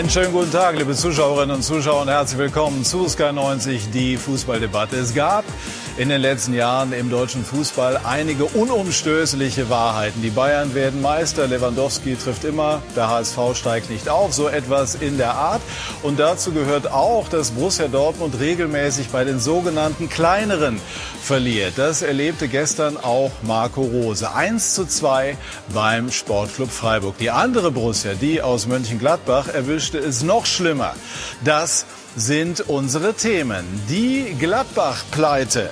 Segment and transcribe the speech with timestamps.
[0.00, 4.16] Einen schönen guten Tag, liebe Zuschauerinnen und Zuschauer, und herzlich willkommen zu Sky 90, die
[4.16, 4.96] Fußballdebatte.
[4.96, 5.44] Es gab
[6.00, 10.22] in den letzten Jahren im deutschen Fußball einige unumstößliche Wahrheiten.
[10.22, 15.18] Die Bayern werden Meister, Lewandowski trifft immer, der HSV steigt nicht auf, so etwas in
[15.18, 15.60] der Art.
[16.02, 20.80] Und dazu gehört auch, dass Borussia Dortmund regelmäßig bei den sogenannten kleineren
[21.22, 21.74] verliert.
[21.76, 24.32] Das erlebte gestern auch Marco Rose.
[24.32, 25.36] 1 zu 2
[25.74, 27.18] beim Sportclub Freiburg.
[27.18, 30.94] Die andere Borussia, die aus Mönchengladbach, erwischte es noch schlimmer.
[31.44, 31.84] Das
[32.16, 33.66] sind unsere Themen.
[33.90, 35.68] Die Gladbach-Pleite.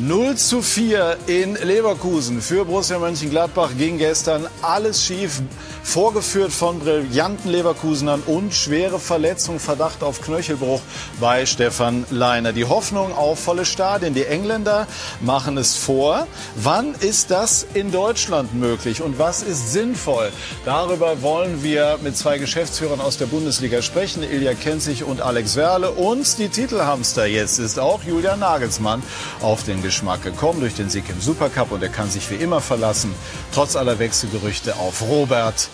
[0.00, 2.40] 0 zu 4 in Leverkusen.
[2.40, 5.42] Für Borussia Mönchengladbach ging gestern alles schief.
[5.88, 10.82] Vorgeführt von brillanten Leverkusenern und schwere Verletzung, Verdacht auf Knöchelbruch
[11.18, 12.52] bei Stefan Leiner.
[12.52, 14.12] Die Hoffnung auf volle Stadien.
[14.12, 14.86] Die Engländer
[15.22, 16.26] machen es vor.
[16.56, 20.30] Wann ist das in Deutschland möglich und was ist sinnvoll?
[20.66, 24.22] Darüber wollen wir mit zwei Geschäftsführern aus der Bundesliga sprechen.
[24.22, 25.92] Ilja Kenzig und Alex Werle.
[25.92, 29.02] Und die Titelhamster jetzt ist auch Julian Nagelsmann
[29.40, 32.60] auf den Geschmack gekommen durch den Sieg im Supercup und er kann sich wie immer
[32.60, 33.14] verlassen,
[33.54, 35.70] trotz aller Wechselgerüchte, auf Robert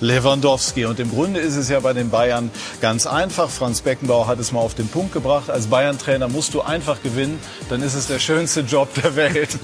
[0.00, 0.84] Lewandowski.
[0.86, 3.50] Und im Grunde ist es ja bei den Bayern ganz einfach.
[3.50, 5.50] Franz Beckenbauer hat es mal auf den Punkt gebracht.
[5.50, 9.58] Als Bayern-Trainer musst du einfach gewinnen, dann ist es der schönste Job der Welt.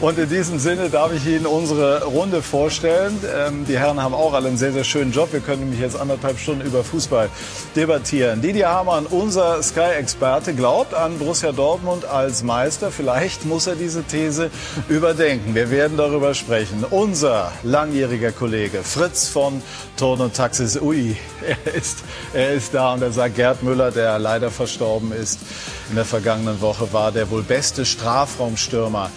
[0.00, 3.18] Und in diesem Sinne darf ich Ihnen unsere Runde vorstellen.
[3.36, 5.32] Ähm, die Herren haben auch alle einen sehr, sehr schönen Job.
[5.32, 7.30] Wir können nämlich jetzt anderthalb Stunden über Fußball
[7.74, 8.42] debattieren.
[8.42, 12.90] Didier Hamann, unser Sky-Experte, glaubt an Borussia Dortmund als Meister.
[12.90, 14.50] Vielleicht muss er diese These
[14.88, 15.54] überdenken.
[15.54, 16.84] Wir werden darüber sprechen.
[16.90, 19.62] Unser langjähriger Kollege Fritz von
[19.96, 21.16] Ton und Taxis, ui,
[21.66, 21.98] er ist,
[22.32, 25.40] er ist da und er sagt, Gerd Müller, der leider verstorben ist
[25.88, 29.10] in der vergangenen Woche, war der wohl beste Strafraumstürmer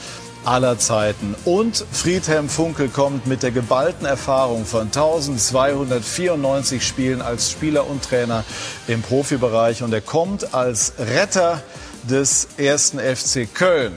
[0.46, 1.36] aller Zeiten.
[1.46, 8.44] Und Friedhelm Funkel kommt mit der geballten Erfahrung von 1294 Spielen als Spieler und Trainer
[8.88, 11.62] im Profibereich und er kommt als Retter
[12.10, 13.94] des ersten FC Köln.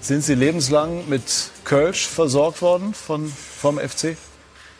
[0.00, 1.22] Sind Sie lebenslang mit
[1.64, 4.16] Kölsch versorgt worden von, vom FC?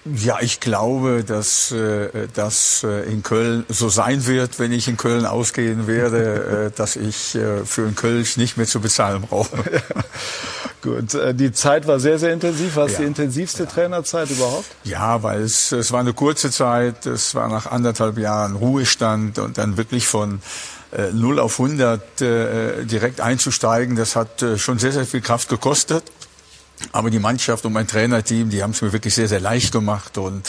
[0.05, 4.97] Ja, ich glaube, dass äh, das äh, in Köln so sein wird, wenn ich in
[4.97, 9.57] Köln ausgehen werde, äh, dass ich äh, für einen Kölsch nicht mehr zu bezahlen brauche.
[10.83, 12.77] Gut, äh, die Zeit war sehr, sehr intensiv.
[12.77, 13.01] War es ja.
[13.01, 13.69] die intensivste ja.
[13.69, 14.67] Trainerzeit überhaupt?
[14.85, 17.05] Ja, weil es, es war eine kurze Zeit.
[17.05, 20.41] Es war nach anderthalb Jahren Ruhestand und dann wirklich von
[20.93, 23.97] äh, 0 auf 100 äh, direkt einzusteigen.
[23.97, 26.05] Das hat äh, schon sehr, sehr viel Kraft gekostet.
[26.93, 30.17] Aber die Mannschaft und mein Trainerteam, die haben es mir wirklich sehr, sehr leicht gemacht.
[30.19, 30.47] Und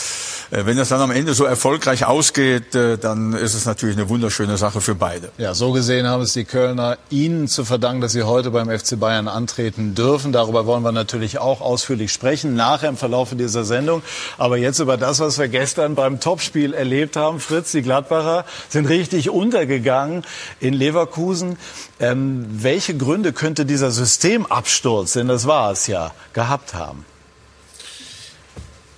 [0.50, 4.08] äh, wenn das dann am Ende so erfolgreich ausgeht, äh, dann ist es natürlich eine
[4.08, 5.30] wunderschöne Sache für beide.
[5.38, 8.98] Ja, so gesehen haben es die Kölner Ihnen zu verdanken, dass Sie heute beim FC
[8.98, 10.32] Bayern antreten dürfen.
[10.32, 14.02] Darüber wollen wir natürlich auch ausführlich sprechen, nachher im Verlauf dieser Sendung.
[14.38, 17.40] Aber jetzt über das, was wir gestern beim Topspiel erlebt haben.
[17.40, 20.24] Fritz, die Gladbacher sind richtig untergegangen
[20.60, 21.58] in Leverkusen.
[21.98, 27.04] Ähm, welche Gründe könnte dieser Systemabsturz, denn das war es ja, gehabt haben?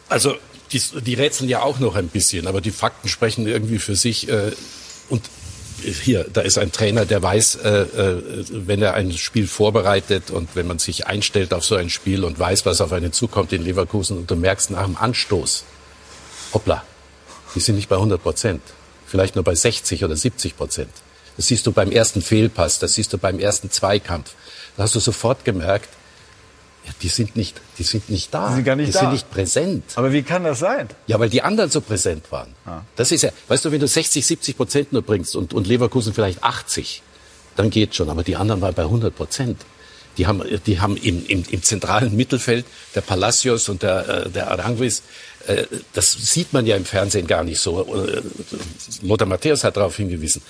[0.09, 0.37] Also
[0.73, 4.29] die, die rätseln ja auch noch ein bisschen, aber die Fakten sprechen irgendwie für sich.
[4.29, 4.53] Äh,
[5.09, 5.23] und
[5.83, 10.55] hier, da ist ein Trainer, der weiß, äh, äh, wenn er ein Spiel vorbereitet und
[10.55, 13.63] wenn man sich einstellt auf so ein Spiel und weiß, was auf einen zukommt in
[13.63, 15.65] Leverkusen und du merkst nach dem Anstoß,
[16.55, 16.85] hoppla,
[17.55, 18.63] die sind nicht bei 100 Prozent,
[19.07, 20.93] vielleicht nur bei 60 oder 70 Prozent.
[21.37, 24.35] Das siehst du beim ersten Fehlpass, das siehst du beim ersten Zweikampf.
[24.77, 25.89] Da hast du sofort gemerkt,
[26.85, 28.49] ja, die sind nicht, die sind nicht da.
[28.49, 29.01] Die sind gar nicht die da.
[29.01, 29.85] sind nicht präsent.
[29.95, 30.89] Aber wie kann das sein?
[31.07, 32.55] Ja, weil die anderen so präsent waren.
[32.67, 32.81] Ah.
[32.97, 36.13] Das ist ja, weißt du, wenn du 60, 70 Prozent nur bringst und, und Leverkusen
[36.13, 37.03] vielleicht 80,
[37.57, 38.11] dann geht schon.
[38.11, 39.61] Aber die anderen waren bei 100 Prozent.
[40.19, 44.51] Die haben, die haben im, im, im zentralen Mittelfeld, der Palacios und der, äh, der
[44.51, 45.03] Aranguis,
[45.47, 45.65] äh,
[45.95, 47.81] das sieht man ja im Fernsehen gar nicht so.
[47.83, 48.23] Äh,
[49.03, 50.43] Lothar Matthäus hat darauf hingewiesen.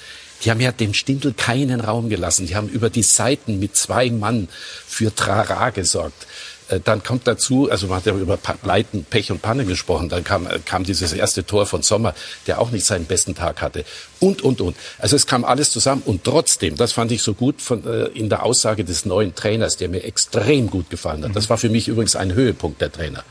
[0.42, 2.46] Die haben ja dem Stindl keinen Raum gelassen.
[2.46, 4.48] Die haben über die Seiten mit zwei Mann
[4.86, 6.26] für Trara gesorgt.
[6.72, 10.24] Äh, dann kommt dazu, also man hat ja über Pleiten, Pech und Panne gesprochen, dann
[10.24, 12.14] kam, äh, kam dieses erste Tor von Sommer,
[12.46, 13.84] der auch nicht seinen besten Tag hatte.
[14.20, 14.76] Und, und, und.
[14.98, 18.28] Also es kam alles zusammen und trotzdem, das fand ich so gut von, äh, in
[18.28, 21.36] der Aussage des neuen Trainers, der mir extrem gut gefallen hat.
[21.36, 23.24] Das war für mich übrigens ein Höhepunkt der Trainer.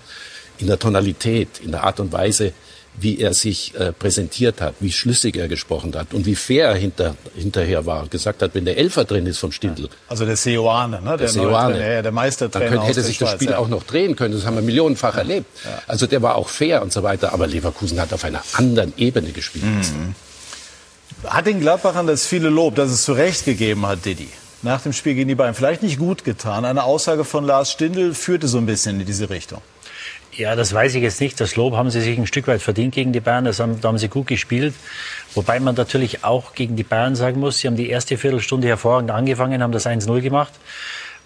[0.57, 2.53] In der Tonalität, in der Art und Weise,
[2.99, 6.75] wie er sich äh, präsentiert hat, wie schlüssig er gesprochen hat und wie fair er
[6.75, 8.07] hinter, hinterher war.
[8.07, 9.89] Gesagt hat, wenn der Elfer drin ist vom Stindl.
[10.09, 11.17] Also der Seoane, ne?
[11.17, 11.77] Der, Seoane.
[11.77, 12.65] Der, der Meistertrainer.
[12.65, 13.57] Dann könnte, hätte sich das Spiel ja.
[13.57, 14.33] auch noch drehen können.
[14.33, 15.19] Das haben wir millionenfach ja.
[15.19, 15.47] erlebt.
[15.63, 15.81] Ja.
[15.87, 17.33] Also der war auch fair und so weiter.
[17.33, 19.63] Aber Leverkusen hat auf einer anderen Ebene gespielt.
[19.65, 20.15] Mhm.
[21.25, 24.29] Hat den Gladbachern das viele Lob, dass es zu Recht gegeben hat, Didi?
[24.63, 25.55] Nach dem Spiel gegen die Bayern.
[25.55, 26.65] Vielleicht nicht gut getan.
[26.65, 29.61] Eine Aussage von Lars Stindl führte so ein bisschen in diese Richtung.
[30.33, 31.39] Ja, das weiß ich jetzt nicht.
[31.41, 33.45] Das Lob haben sie sich ein Stück weit verdient gegen die Bayern.
[33.45, 34.73] Das haben, da haben sie gut gespielt.
[35.33, 39.11] Wobei man natürlich auch gegen die Bayern sagen muss, sie haben die erste Viertelstunde hervorragend
[39.11, 40.53] angefangen, haben das 1-0 gemacht.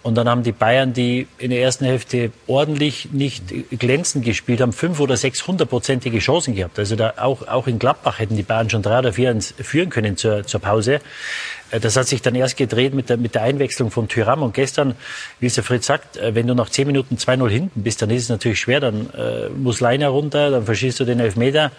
[0.06, 4.72] Und dann haben die Bayern, die in der ersten Hälfte ordentlich nicht glänzend gespielt haben,
[4.72, 6.78] fünf oder sechs hundertprozentige Chancen gehabt.
[6.78, 10.16] Also da auch, auch in Gladbach hätten die Bayern schon drei oder vier führen können
[10.16, 11.02] zur, zur Pause.
[11.76, 14.44] Äh, das hat sich dann erst gedreht mit der, mit der Einwechslung von Tyram.
[14.44, 14.96] Und gestern,
[15.40, 18.10] wie es der Fritz sagt, äh, wenn du nach zehn Minuten 2-0 hinten bist, dann
[18.10, 18.80] ist es natürlich schwer.
[18.80, 21.72] Dann äh, muss Leiner runter, dann verschießt du den Elfmeter,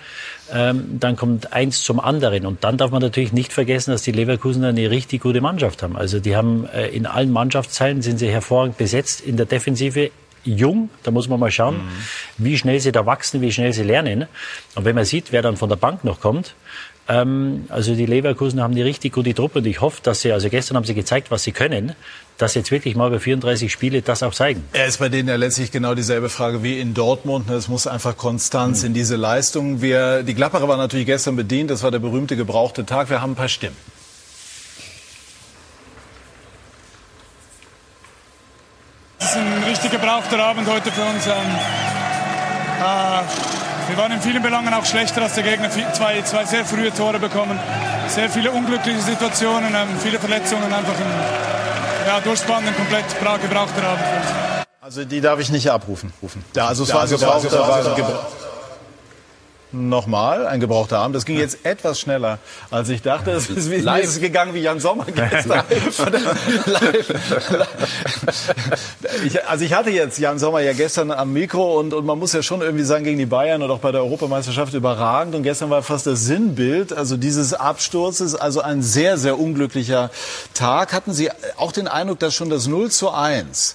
[0.52, 2.46] ähm, dann kommt eins zum anderen.
[2.46, 5.96] Und dann darf man natürlich nicht vergessen, dass die Leverkusener eine richtig gute Mannschaft haben.
[5.96, 9.20] Also die haben äh, in allen Mannschaftsteilen sind sie hervorragend besetzt.
[9.20, 10.10] In der Defensive
[10.46, 10.90] jung.
[11.02, 11.90] Da muss man mal schauen, mhm.
[12.38, 14.26] wie schnell sie da wachsen, wie schnell sie lernen.
[14.75, 16.54] Und wenn man sieht, wer dann von der Bank noch kommt,
[17.08, 20.49] ähm, also die Leverkusen haben die richtig gute Truppe und ich hoffe, dass sie, also
[20.49, 21.94] gestern haben sie gezeigt, was sie können,
[22.37, 24.64] dass jetzt wirklich mal über 34 Spiele das auch zeigen.
[24.73, 27.49] Er ist bei denen ja letztlich genau dieselbe Frage wie in Dortmund.
[27.50, 28.88] Es muss einfach Konstanz mhm.
[28.88, 29.81] in diese Leistung.
[29.81, 31.70] Wir, die Glapperer waren natürlich gestern bedient.
[31.70, 33.09] Das war der berühmte gebrauchte Tag.
[33.09, 33.76] Wir haben ein paar Stimmen.
[39.19, 41.26] Es ist ein richtig gebrauchter Abend heute für uns.
[41.26, 41.32] Ähm,
[42.82, 43.56] äh,
[43.88, 45.71] wir waren in vielen Belangen auch schlechter als der Gegner.
[45.71, 47.59] Zwei, zwei sehr frühe Tore bekommen,
[48.09, 50.73] sehr viele unglückliche Situationen, ähm, viele Verletzungen.
[50.73, 51.47] Einfach ein
[52.06, 53.05] ja, durchspannend, komplett
[53.43, 54.05] gebrauchter Abend.
[54.81, 56.12] Also die darf ich nicht abrufen.
[56.23, 56.44] Rufen.
[56.55, 57.94] Ja, also es war gebrauchter, gebrauchter,
[59.72, 61.12] Nochmal, ein gebrauchter Arm.
[61.12, 62.38] Das ging jetzt etwas schneller,
[62.70, 63.32] als ich dachte.
[63.32, 64.04] Es ist, wie, live.
[64.04, 65.64] ist gegangen wie Jan Sommer gestern.
[69.24, 72.32] ich, also ich hatte jetzt Jan Sommer ja gestern am Mikro und, und man muss
[72.32, 75.34] ja schon irgendwie sagen, gegen die Bayern und auch bei der Europameisterschaft überragend.
[75.34, 80.12] Und gestern war fast das Sinnbild, also dieses Absturzes, also ein sehr, sehr unglücklicher
[80.54, 80.92] Tag.
[80.92, 83.74] Hatten Sie auch den Eindruck, dass schon das 0 zu 1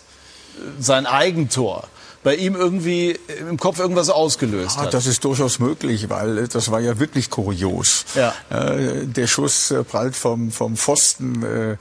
[0.80, 1.84] sein Eigentor
[2.24, 3.18] bei ihm irgendwie
[3.50, 4.94] im Kopf irgendwas ausgelöst ja, hat.
[4.94, 8.06] Das ist durchaus möglich, weil das war ja wirklich kurios.
[8.16, 8.34] Ja.
[8.50, 11.72] Äh, der Schuss äh, prallt vom, vom Pfosten äh,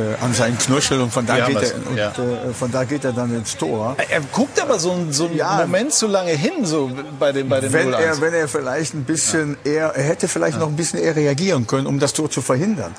[0.00, 2.10] äh, an seinen Knöchel und von da, geht er, und, ja.
[2.10, 3.96] äh, von da geht er dann ins Tor.
[4.10, 7.60] Er guckt aber so, so einen ja, Moment zu lange hin, so bei dem, bei
[7.60, 11.00] dem wenn er, wenn er vielleicht ein bisschen eher, er hätte vielleicht noch ein bisschen
[11.00, 12.94] eher reagieren können, um das Tor zu verhindern.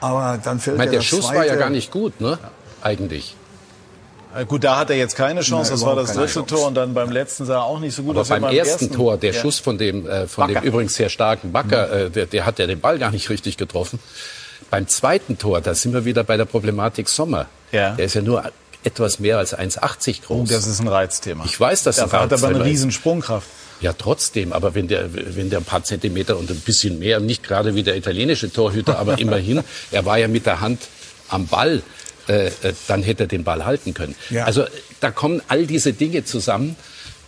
[0.00, 1.38] Aber dann fällt ich meine, der Schuss zweite.
[1.38, 2.38] war ja gar nicht gut, ne?
[2.82, 3.36] Eigentlich.
[4.34, 5.72] Äh, gut, da hat er jetzt keine Chance.
[5.72, 8.02] Nein, das war das dritte Tor und dann beim letzten sah er auch nicht so
[8.02, 8.28] gut aus.
[8.28, 9.40] Beim, beim ersten, ersten Tor, der ja.
[9.40, 12.66] Schuss von dem, äh, von dem übrigens sehr starken Backer, äh, der, der hat ja
[12.66, 13.98] den Ball gar nicht richtig getroffen.
[14.70, 17.46] Beim zweiten Tor, da sind wir wieder bei der Problematik Sommer.
[17.72, 17.94] Ja.
[17.94, 18.42] Der ist ja nur
[18.84, 20.50] etwas mehr als 1,80 groß.
[20.50, 21.44] Oh, das ist ein Reizthema.
[21.44, 23.46] Ich weiß, dass er hat aber eine riesen Sprungkraft.
[23.80, 24.52] Ja, trotzdem.
[24.52, 27.82] Aber wenn der, wenn der ein paar Zentimeter und ein bisschen mehr, nicht gerade wie
[27.82, 30.80] der italienische Torhüter, aber immerhin, er war ja mit der Hand
[31.28, 31.82] am Ball.
[32.28, 32.52] Äh, äh,
[32.86, 34.14] dann hätte er den Ball halten können.
[34.30, 34.44] Ja.
[34.44, 34.64] Also
[35.00, 36.76] da kommen all diese Dinge zusammen.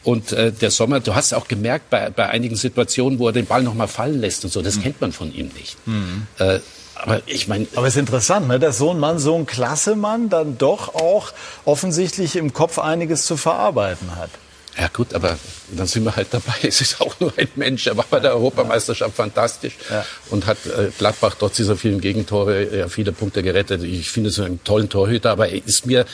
[0.05, 3.47] Und äh, der Sommer, du hast auch gemerkt bei, bei einigen Situationen, wo er den
[3.47, 4.83] Ball noch mal fallen lässt und so, das mhm.
[4.83, 5.79] kennt man von ihm nicht.
[5.87, 6.27] Mhm.
[6.39, 6.59] Äh,
[6.95, 7.67] aber ich meine.
[7.75, 10.95] Aber es ist interessant, ne, dass so ein Mann, so ein klasse Mann, dann doch
[10.95, 11.33] auch
[11.65, 14.31] offensichtlich im Kopf einiges zu verarbeiten hat.
[14.79, 15.39] Ja gut, aber
[15.71, 16.55] dann sind wir halt dabei.
[16.63, 17.87] Es ist auch nur ein Mensch.
[17.87, 20.05] Er war bei der Europameisterschaft fantastisch ja.
[20.31, 23.83] und hat äh, Gladbach trotz dieser vielen Gegentore ja, viele Punkte gerettet.
[23.85, 26.07] Ich finde es einen tollen Torhüter, aber er ist mir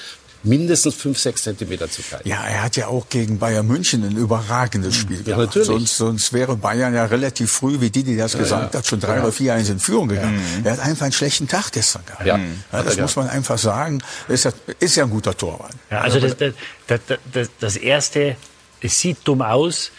[0.43, 2.23] mindestens fünf, sechs Zentimeter zu klein.
[2.25, 5.47] Ja, er hat ja auch gegen Bayern München ein überragendes Spiel ja, gemacht.
[5.47, 5.67] Natürlich.
[5.67, 8.79] Sonst, sonst wäre Bayern ja relativ früh, wie Didi das ja, gesagt ja.
[8.79, 9.23] hat, schon drei ja.
[9.23, 10.41] oder vier eins in Führung gegangen.
[10.65, 12.27] Er hat einfach einen schlechten Tag gestern gehabt.
[12.27, 12.39] Ja.
[12.73, 14.03] das muss man einfach sagen.
[14.29, 15.75] Ist ja, ist ja ein guter Torwart.
[15.91, 16.37] Ja, also das,
[16.87, 17.01] das,
[17.33, 18.37] das, das erste
[18.83, 19.93] es sieht dumm aus,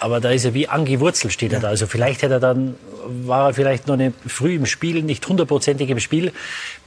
[0.00, 1.68] aber da ist er wie angewurzelt, steht er da.
[1.68, 2.74] Also vielleicht hätte er dann,
[3.06, 6.32] war er vielleicht noch nicht früh im Spiel, nicht hundertprozentig im Spiel.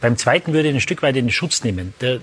[0.02, 1.94] Beim zweiten würde er ein Stück weit in den Schutz nehmen.
[2.02, 2.20] Der, äh,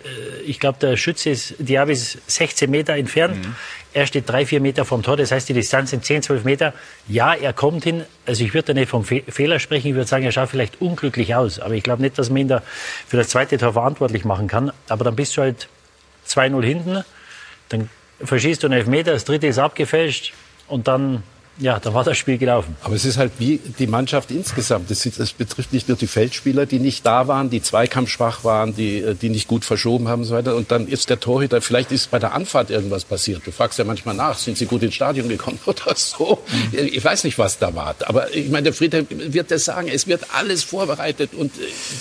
[0.47, 3.45] ich glaube, der Schütze ist, Diaby ist 16 Meter entfernt.
[3.45, 3.57] Mhm.
[3.95, 5.17] Er steht drei, vier Meter vom Tor.
[5.17, 6.75] Das heißt, die Distanz sind 10, 12 Meter.
[7.09, 8.05] Ja, er kommt hin.
[8.27, 9.89] Also ich würde da nicht vom Fe Fehler sprechen.
[9.89, 11.61] Ich würde sagen, er schaut vielleicht unglücklich aus.
[11.61, 12.63] Aber ich glaube nicht, dass man ihn da
[13.09, 14.71] für das zweite Tor verantwortlich machen kann.
[14.89, 15.69] Aber dann bist du halt
[16.29, 17.05] 2-0 hinten.
[17.69, 17.89] Dann
[18.23, 20.33] verschießt du einen Elfmeter, das dritte ist abgefälscht
[20.69, 21.23] und dann
[21.59, 22.77] ja, dann war das Spiel gelaufen.
[22.83, 24.91] Aber es ist halt wie die Mannschaft insgesamt.
[24.91, 29.15] Es, betrifft nicht nur die Feldspieler, die nicht da waren, die zweikampfschwach waren, die, äh,
[29.15, 30.57] die nicht gut verschoben haben und so weiter.
[30.57, 33.43] Und dann ist der Torhüter, vielleicht ist bei der Anfahrt irgendwas passiert.
[33.47, 36.43] Du fragst ja manchmal nach, sind sie gut ins Stadion gekommen oder so.
[36.73, 36.79] Mhm.
[36.93, 37.95] Ich weiß nicht, was da war.
[38.07, 39.87] Aber ich meine, der Friedhelm wird das sagen.
[39.87, 41.53] Es wird alles vorbereitet und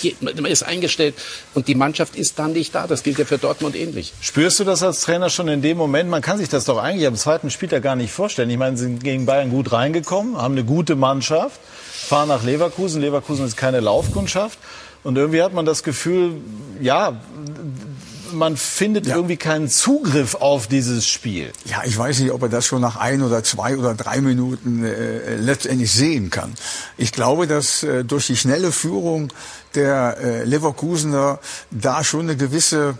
[0.02, 1.14] äh, man ist eingestellt.
[1.54, 2.88] Und die Mannschaft ist dann nicht da.
[2.88, 4.12] Das gilt ja für Dortmund ähnlich.
[4.20, 6.10] Spürst du das als Trainer schon in dem Moment?
[6.10, 8.50] Man kann sich das doch eigentlich am zweiten Spieltag gar nicht vorstellen.
[8.50, 11.60] Ich meine, sie sind gegen Bayern Bayern gut reingekommen, haben eine gute Mannschaft,
[11.92, 13.00] fahren nach Leverkusen.
[13.00, 14.58] Leverkusen ist keine Laufkundschaft.
[15.02, 16.40] Und irgendwie hat man das Gefühl,
[16.80, 17.20] ja,
[18.32, 19.16] man findet ja.
[19.16, 21.52] irgendwie keinen Zugriff auf dieses Spiel.
[21.66, 24.82] Ja, ich weiß nicht, ob er das schon nach ein oder zwei oder drei Minuten
[24.82, 26.54] äh, letztendlich sehen kann.
[26.96, 29.30] Ich glaube, dass äh, durch die schnelle Führung
[29.74, 31.38] der äh, Leverkusener
[31.70, 32.96] da schon eine gewisse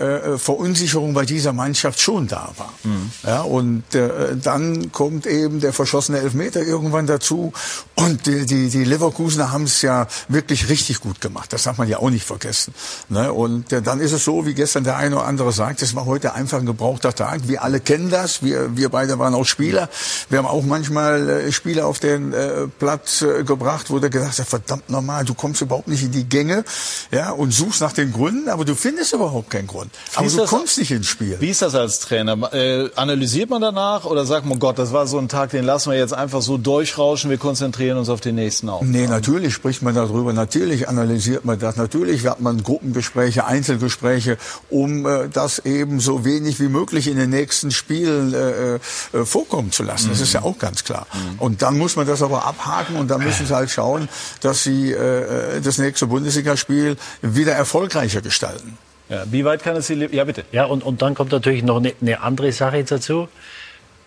[0.00, 2.72] äh, Verunsicherung bei dieser Mannschaft schon da war.
[2.84, 3.10] Mhm.
[3.24, 7.52] Ja, und äh, dann kommt eben der verschossene Elfmeter irgendwann dazu.
[7.94, 11.52] Und die, die, die Leverkusener haben es ja wirklich richtig gut gemacht.
[11.52, 12.74] Das darf man ja auch nicht vergessen.
[13.08, 13.32] Ne?
[13.32, 16.06] Und äh, dann ist es so, wie gestern der eine oder andere sagt, es war
[16.06, 17.46] heute einfach ein gebrauchter Tag.
[17.46, 18.42] Wir alle kennen das.
[18.42, 19.88] Wir, wir beide waren auch Spieler.
[20.30, 24.38] Wir haben auch manchmal äh, Spieler auf den äh, Platz äh, gebracht, wo der gesagt
[24.38, 26.64] hat, verdammt normal, du kommst überhaupt nicht in die Gänge
[27.10, 29.89] ja, und suchst nach den Gründen, aber du findest überhaupt keinen Grund.
[30.14, 31.36] Aber du das, kommst nicht ins Spiel.
[31.40, 32.52] Wie ist das als Trainer?
[32.52, 35.92] Äh, analysiert man danach oder sagt man, Gott, das war so ein Tag, den lassen
[35.92, 38.90] wir jetzt einfach so durchrauschen, wir konzentrieren uns auf den nächsten Aufgaben?
[38.90, 44.36] Nee, natürlich spricht man darüber, natürlich analysiert man das, natürlich hat man Gruppengespräche, Einzelgespräche,
[44.68, 48.78] um äh, das eben so wenig wie möglich in den nächsten Spielen äh, äh,
[49.24, 50.06] vorkommen zu lassen.
[50.06, 50.12] Mhm.
[50.12, 51.06] Das ist ja auch ganz klar.
[51.12, 51.38] Mhm.
[51.38, 54.08] Und dann muss man das aber abhaken und dann müssen sie halt schauen,
[54.40, 58.76] dass sie äh, das nächste Bundesligaspiel wieder erfolgreicher gestalten.
[59.10, 60.44] Ja, wie weit kann es Sie Ja, bitte.
[60.52, 63.28] Ja, und, und dann kommt natürlich noch eine, eine andere Sache dazu.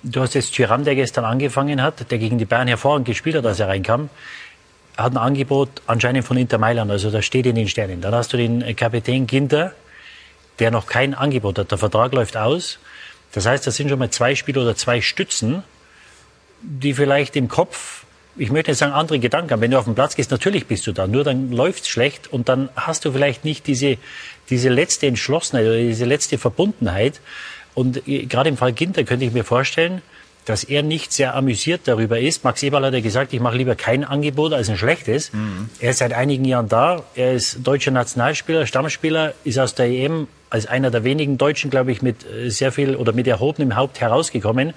[0.02, 3.46] Du hast jetzt Tyram, der gestern angefangen hat, der gegen die Bayern hervorragend gespielt hat,
[3.46, 4.10] als er reinkam.
[4.98, 8.00] Hat ein Angebot anscheinend von Inter Mailand, also das steht in den Sternen.
[8.00, 9.74] Dann hast du den Kapitän Ginter,
[10.60, 11.72] der noch kein Angebot hat.
[11.72, 12.80] Der Vertrag läuft aus.
[13.34, 15.64] Das heißt, das sind schon mal zwei Spieler oder zwei Stützen,
[16.62, 18.04] die vielleicht im Kopf
[18.36, 19.62] ich möchte nicht sagen, andere Gedanken haben.
[19.62, 21.08] Wenn du auf den Platz gehst, natürlich bist du da.
[21.08, 23.98] Nur dann läuft's schlecht und dann hast du vielleicht nicht diese,
[24.54, 27.20] diese letzte Entschlossenheit oder diese letzte Verbundenheit.
[27.74, 30.02] Und äh, gerade im Fall Ginter könnte ich mir vorstellen,
[30.46, 32.44] dass er nicht sehr amüsiert darüber ist.
[32.44, 35.32] Max Eberl hat ja gesagt, ich mache lieber kein Angebot als ein schlechtes.
[35.34, 35.70] Mhm.
[35.80, 37.04] Er ist seit einigen Jahren da.
[37.16, 41.92] Er ist deutscher Nationalspieler, Stammspieler, ist aus der EM als einer der wenigen Deutschen, glaube
[41.92, 44.74] ich, mit äh, sehr viel oder mit erhobenem Haupt herausgekommen.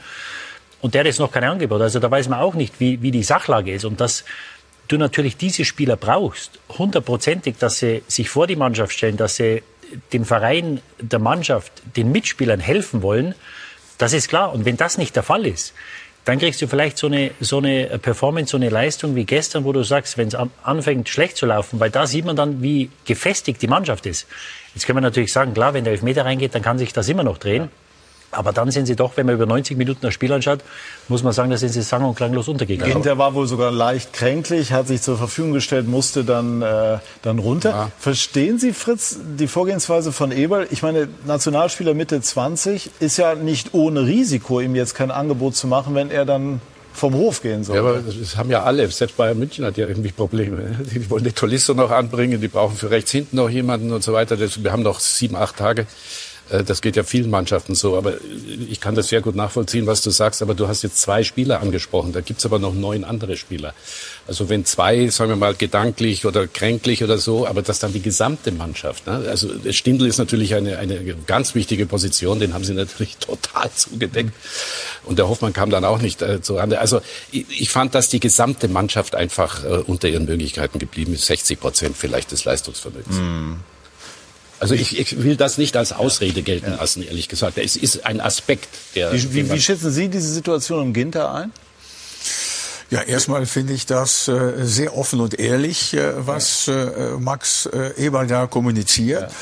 [0.81, 1.83] Und der hat jetzt noch kein Angebot.
[1.83, 3.85] Also da weiß man auch nicht, wie, wie die Sachlage ist.
[3.85, 4.25] Und dass
[4.89, 9.63] du natürlich diese Spieler brauchst, hundertprozentig, dass sie sich vor die Mannschaft stellen, dass sie
[10.13, 13.35] dem Verein, der Mannschaft, den Mitspielern helfen wollen,
[13.99, 14.53] das ist klar.
[14.53, 15.73] Und wenn das nicht der Fall ist,
[16.25, 19.73] dann kriegst du vielleicht so eine, so eine Performance, so eine Leistung wie gestern, wo
[19.73, 23.63] du sagst, wenn es anfängt schlecht zu laufen, weil da sieht man dann, wie gefestigt
[23.63, 24.27] die Mannschaft ist.
[24.75, 27.23] Jetzt können wir natürlich sagen, klar, wenn der Elfmeter reingeht, dann kann sich das immer
[27.23, 27.71] noch drehen.
[28.37, 30.61] Aber dann sind sie doch, wenn man über 90 Minuten das Spiel anschaut,
[31.09, 32.93] muss man sagen, da sind sie sang- und klanglos untergegangen.
[32.93, 37.39] Ginter war wohl sogar leicht kränklich, hat sich zur Verfügung gestellt, musste dann, äh, dann
[37.39, 37.71] runter.
[37.71, 37.91] Ja.
[37.99, 40.67] Verstehen Sie, Fritz, die Vorgehensweise von Eberl?
[40.71, 45.67] Ich meine, Nationalspieler Mitte 20 ist ja nicht ohne Risiko, ihm jetzt kein Angebot zu
[45.67, 46.61] machen, wenn er dann
[46.97, 47.77] vom Hof gehen soll.
[47.77, 48.89] Ja, aber das haben ja alle.
[48.89, 50.77] Selbst Bayern München hat ja irgendwie Probleme.
[50.95, 54.13] Die wollen die Tolisso noch anbringen, die brauchen für rechts hinten noch jemanden und so
[54.13, 54.39] weiter.
[54.39, 55.87] Wir haben noch sieben, acht Tage.
[56.51, 57.97] Äh, das geht ja vielen Mannschaften so.
[57.97, 58.15] Aber
[58.69, 60.43] ich kann das sehr gut nachvollziehen, was du sagst.
[60.43, 62.13] Aber du hast jetzt zwei Spieler angesprochen.
[62.13, 63.75] Da gibt's aber noch neun andere Spieler.
[64.27, 68.03] Also wenn zwei, sagen wir mal, gedanklich oder kränklich oder so, aber das dann die
[68.03, 69.07] gesamte Mannschaft.
[69.07, 69.27] Ne?
[69.29, 72.41] Also Stindl ist natürlich eine, eine ganz wichtige Position.
[72.41, 74.33] Den haben sie natürlich total zugedeckt.
[75.05, 76.81] Und der Hoffmann kam dann auch nicht äh, zu Rande.
[76.81, 77.01] Also
[77.31, 81.27] ich, ich fand, dass die gesamte Mannschaft einfach äh, unter ihren Möglichkeiten geblieben ist.
[81.27, 83.17] 60 Prozent vielleicht des Leistungsvermögens.
[83.17, 83.55] Mm.
[84.59, 87.59] Also ich, ich will das nicht als Ausrede gelten lassen, ehrlich gesagt.
[87.59, 89.13] Es ist ein Aspekt, der.
[89.13, 91.53] Wie, wie, wie schätzen Sie diese Situation um Ginter ein?
[92.89, 97.93] Ja, erstmal finde ich das äh, sehr offen und ehrlich, äh, was äh, Max äh,
[97.97, 99.31] Eber da kommuniziert.
[99.31, 99.37] Ja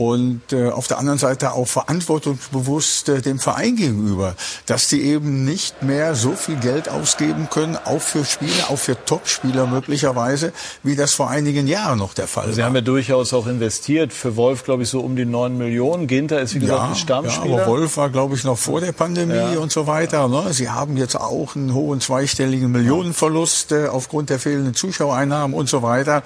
[0.00, 5.44] und äh, auf der anderen Seite auch verantwortungsbewusst äh, dem Verein gegenüber, dass die eben
[5.44, 10.96] nicht mehr so viel Geld ausgeben können, auch für Spieler, auch für Topspieler möglicherweise, wie
[10.96, 12.54] das vor einigen Jahren noch der Fall Sie war.
[12.54, 14.14] Sie haben ja durchaus auch investiert.
[14.14, 16.06] Für Wolf, glaube ich, so um die neun Millionen.
[16.06, 17.56] Ginter ist, wie gesagt, ja, ein Stammspieler.
[17.56, 19.58] Ja, aber Wolf war, glaube ich, noch vor der Pandemie ja.
[19.58, 20.28] und so weiter.
[20.28, 20.54] Ne?
[20.54, 25.82] Sie haben jetzt auch einen hohen zweistelligen Millionenverlust äh, aufgrund der fehlenden Zuschauereinnahmen und so
[25.82, 26.22] weiter.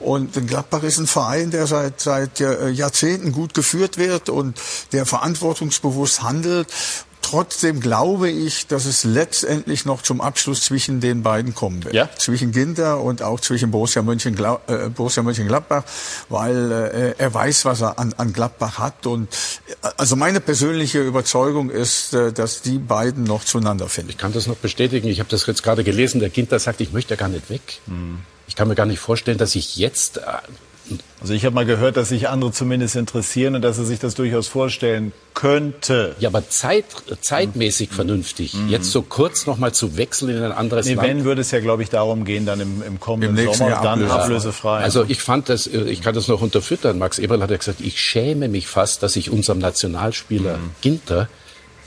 [0.00, 4.60] Und Gladbach ist ein Verein, der seit, seit äh, Jahrzehnten Jahrzehnten gut geführt wird und
[4.92, 6.68] der verantwortungsbewusst handelt.
[7.20, 11.92] Trotzdem glaube ich, dass es letztendlich noch zum Abschluss zwischen den beiden kommen wird.
[11.92, 12.08] Ja?
[12.16, 15.84] Zwischen Ginter und auch zwischen Borussia, Mönchengla äh, Borussia Mönchengladbach,
[16.30, 19.04] weil äh, er weiß, was er an, an Gladbach hat.
[19.04, 19.28] Und
[19.82, 24.10] äh, also meine persönliche Überzeugung ist, äh, dass die beiden noch zueinander finden.
[24.10, 25.08] Ich kann das noch bestätigen.
[25.08, 26.20] Ich habe das jetzt gerade gelesen.
[26.20, 27.80] Der Ginter sagt, ich möchte gar nicht weg.
[27.86, 28.20] Mhm.
[28.46, 30.18] Ich kann mir gar nicht vorstellen, dass ich jetzt
[30.90, 33.98] äh, Also ich habe mal gehört, dass sich andere zumindest interessieren und dass er sich
[33.98, 36.16] das durchaus vorstellen könnte.
[36.18, 36.84] Ja, aber Zeit,
[37.20, 37.94] zeitmäßig mhm.
[37.94, 38.54] vernünftig.
[38.54, 38.68] Mhm.
[38.68, 41.08] Jetzt so kurz noch mal zu wechseln in ein anderes nee, Land.
[41.08, 43.82] Wenn würde es ja, glaube ich, darum gehen, dann im, im kommenden Im Sommer Jahr
[43.82, 44.22] dann ablösefrei.
[44.22, 44.78] ablösefrei.
[44.82, 46.98] Also ich fand das, äh, ich kann das noch unterfüttern.
[46.98, 50.70] Max Eberl hat ja gesagt, ich schäme mich fast, dass ich unserem Nationalspieler mhm.
[50.80, 51.28] Ginter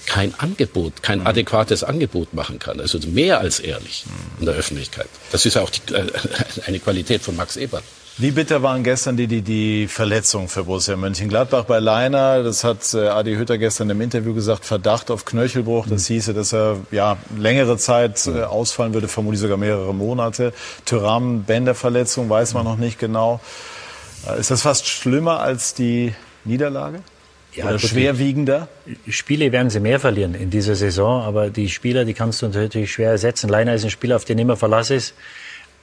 [0.05, 1.27] kein Angebot, kein mhm.
[1.27, 2.79] adäquates Angebot machen kann.
[2.79, 4.39] Also mehr als ehrlich mhm.
[4.39, 5.07] in der Öffentlichkeit.
[5.31, 6.07] Das ist ja auch die, äh,
[6.65, 7.83] eine Qualität von Max Ebert.
[8.21, 12.43] Wie bitter waren gestern die, die, die Verletzungen für Borussia Mönchengladbach bei Leiner?
[12.43, 15.87] Das hat äh, Adi Hütter gestern im Interview gesagt, Verdacht auf Knöchelbruch.
[15.87, 16.13] Das mhm.
[16.13, 20.53] hieße, dass er ja längere Zeit äh, ausfallen würde, vermutlich sogar mehrere Monate.
[20.85, 23.39] Tyram, Bänderverletzung, weiß man noch nicht genau.
[24.29, 26.13] Äh, ist das fast schlimmer als die
[26.45, 26.99] Niederlage?
[27.55, 28.67] Ja, Oder schwerwiegender?
[29.09, 32.91] Spiele werden sie mehr verlieren in dieser Saison, aber die Spieler, die kannst du natürlich
[32.91, 33.49] schwer ersetzen.
[33.49, 35.15] Leiner ist ein Spieler, auf den immer Verlass ist,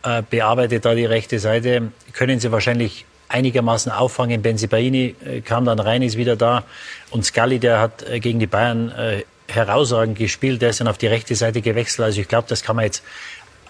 [0.02, 4.42] äh, bearbeitet da die rechte Seite, können sie wahrscheinlich einigermaßen auffangen.
[4.42, 6.64] Benzibaini äh, kam dann rein, ist wieder da.
[7.10, 10.98] Und Scully, der hat äh, gegen die Bayern äh, herausragend gespielt, der ist dann auf
[10.98, 12.04] die rechte Seite gewechselt.
[12.04, 13.02] Also ich glaube, das kann man jetzt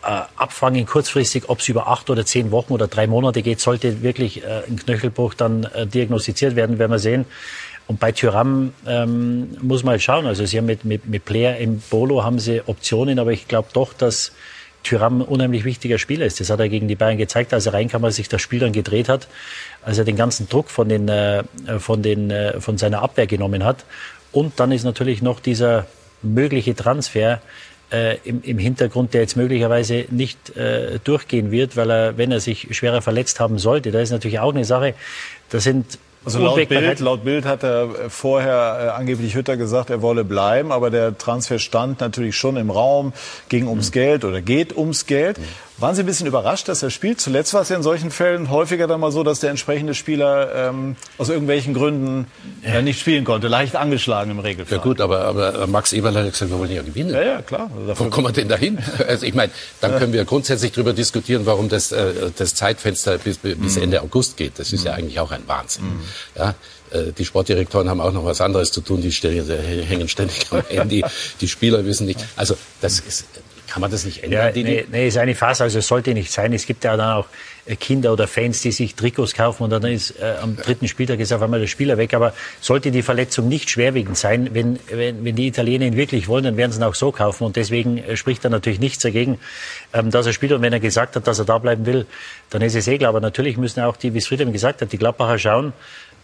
[0.00, 4.46] abfangen kurzfristig, ob es über acht oder zehn Wochen oder drei Monate geht, sollte wirklich
[4.46, 7.26] ein Knöchelbruch dann diagnostiziert werden, werden wir sehen.
[7.88, 10.26] Und bei Tyram ähm, muss man halt schauen.
[10.26, 13.68] Also sie haben mit, mit, mit Player im Bolo haben sie Optionen, aber ich glaube
[13.72, 14.32] doch, dass
[14.88, 16.40] Tyram ein unheimlich wichtiger Spieler ist.
[16.40, 18.72] Das hat er gegen die Bayern gezeigt, als er reinkam, als sich das Spiel dann
[18.72, 19.28] gedreht hat,
[19.82, 21.44] als er den ganzen Druck von, den, äh,
[21.78, 23.84] von, den, äh, von seiner Abwehr genommen hat.
[24.32, 25.86] Und dann ist natürlich noch dieser
[26.22, 27.40] mögliche Transfer
[27.92, 32.40] äh, im, im Hintergrund, der jetzt möglicherweise nicht äh, durchgehen wird, weil er, wenn er
[32.40, 34.94] sich schwerer verletzt haben sollte, da ist natürlich auch eine Sache.
[35.50, 35.98] Da sind
[36.36, 40.72] also laut Bild, laut Bild hat er vorher äh, angeblich Hütter gesagt, er wolle bleiben,
[40.72, 43.12] aber der Transfer stand natürlich schon im Raum,
[43.48, 43.92] ging ums mhm.
[43.92, 45.38] Geld oder geht ums Geld.
[45.38, 45.44] Mhm.
[45.78, 47.20] Waren Sie ein bisschen überrascht, dass er spielt?
[47.20, 50.68] Zuletzt war es ja in solchen Fällen häufiger dann mal so, dass der entsprechende Spieler
[50.70, 52.26] ähm, aus irgendwelchen Gründen
[52.64, 54.78] äh, nicht spielen konnte, leicht angeschlagen im Regelfall.
[54.78, 57.10] Ja gut, aber, aber Max Eberl hat gesagt, wir wollen ja gewinnen.
[57.10, 57.70] Ja, ja, klar.
[57.78, 58.78] Also Wo kommen wir denn dahin?
[59.08, 63.38] Also ich meine, dann können wir grundsätzlich darüber diskutieren, warum das, äh, das Zeitfenster bis,
[63.38, 63.82] bis mhm.
[63.82, 64.58] Ende August geht.
[64.58, 64.98] Das ist ja mhm.
[64.98, 65.84] eigentlich auch ein Wahnsinn.
[65.84, 66.00] Mhm.
[66.36, 66.54] Ja,
[66.90, 69.00] äh, die Sportdirektoren haben auch noch was anderes zu tun.
[69.00, 71.04] Die stellen, hängen ständig am Handy.
[71.40, 72.24] Die Spieler wissen nicht.
[72.36, 73.24] Also das ist
[73.68, 74.54] kann man das nicht ändern?
[74.54, 76.52] Ja, nee, nee, ist eine Phase, also es sollte nicht sein.
[76.52, 77.26] Es gibt ja dann auch
[77.66, 81.20] äh, Kinder oder Fans, die sich Trikots kaufen und dann ist äh, am dritten Spieltag
[81.20, 82.14] ist auf einmal der Spieler weg.
[82.14, 86.44] Aber sollte die Verletzung nicht schwerwiegend sein, wenn, wenn, wenn die Italiener ihn wirklich wollen,
[86.44, 87.44] dann werden sie ihn auch so kaufen.
[87.44, 89.38] Und deswegen äh, spricht da natürlich nichts dagegen,
[89.92, 90.52] ähm, dass er spielt.
[90.52, 92.06] Und wenn er gesagt hat, dass er da bleiben will,
[92.50, 93.10] dann ist es eh klar.
[93.10, 95.72] Aber natürlich müssen auch die, wie es Friedhelm gesagt hat, die Gladbacher schauen,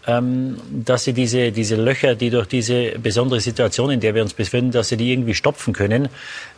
[0.07, 4.33] ähm, dass sie diese, diese Löcher, die durch diese besondere Situation, in der wir uns
[4.33, 6.09] befinden, dass sie die irgendwie stopfen können.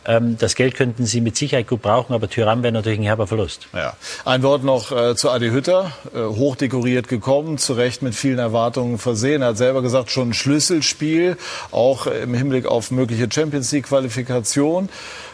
[0.04, 3.26] Ähm, das Geld könnten sie mit Sicherheit gut brauchen, aber Tyrann wäre natürlich ein herber
[3.26, 3.68] Verlust.
[3.74, 3.94] Ja.
[4.24, 8.98] Ein Wort noch äh, zu Adi Hütter, äh, hochdekoriert gekommen, zu Recht mit vielen Erwartungen
[8.98, 9.42] versehen.
[9.42, 11.36] Er hat selber gesagt, schon ein Schlüsselspiel,
[11.70, 14.86] auch im Hinblick auf mögliche Champions League Qualifikation.
[14.86, 14.88] Äh,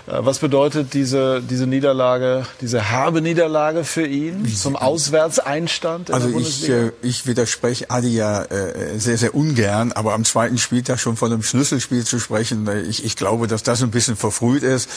[0.07, 6.11] was bedeutet diese, diese Niederlage, diese herbe Niederlage für ihn zum Auswärtseinstand?
[6.11, 11.01] also ich, äh, ich widerspreche Adi ja äh, sehr, sehr ungern, aber am zweiten Spieltag
[11.01, 14.91] schon von einem Schlüsselspiel zu sprechen, ich, ich glaube, dass das ein bisschen verfrüht ist.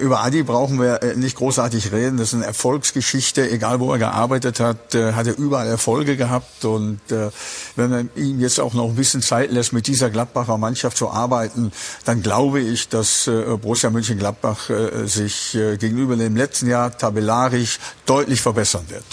[0.00, 2.16] Über Adi brauchen wir nicht großartig reden.
[2.16, 6.64] Das ist eine Erfolgsgeschichte, egal wo er gearbeitet hat, hat er überall Erfolge gehabt.
[6.64, 10.96] Und wenn man ihm jetzt auch noch ein bisschen Zeit lässt, mit dieser Gladbacher Mannschaft
[10.96, 11.72] zu arbeiten,
[12.04, 13.30] dann glaube ich, dass
[13.60, 19.04] Borussia Mönchengladbach Gladbach äh, sich äh, gegenüber dem letzten Jahr tabellarisch deutlich verbessern wird.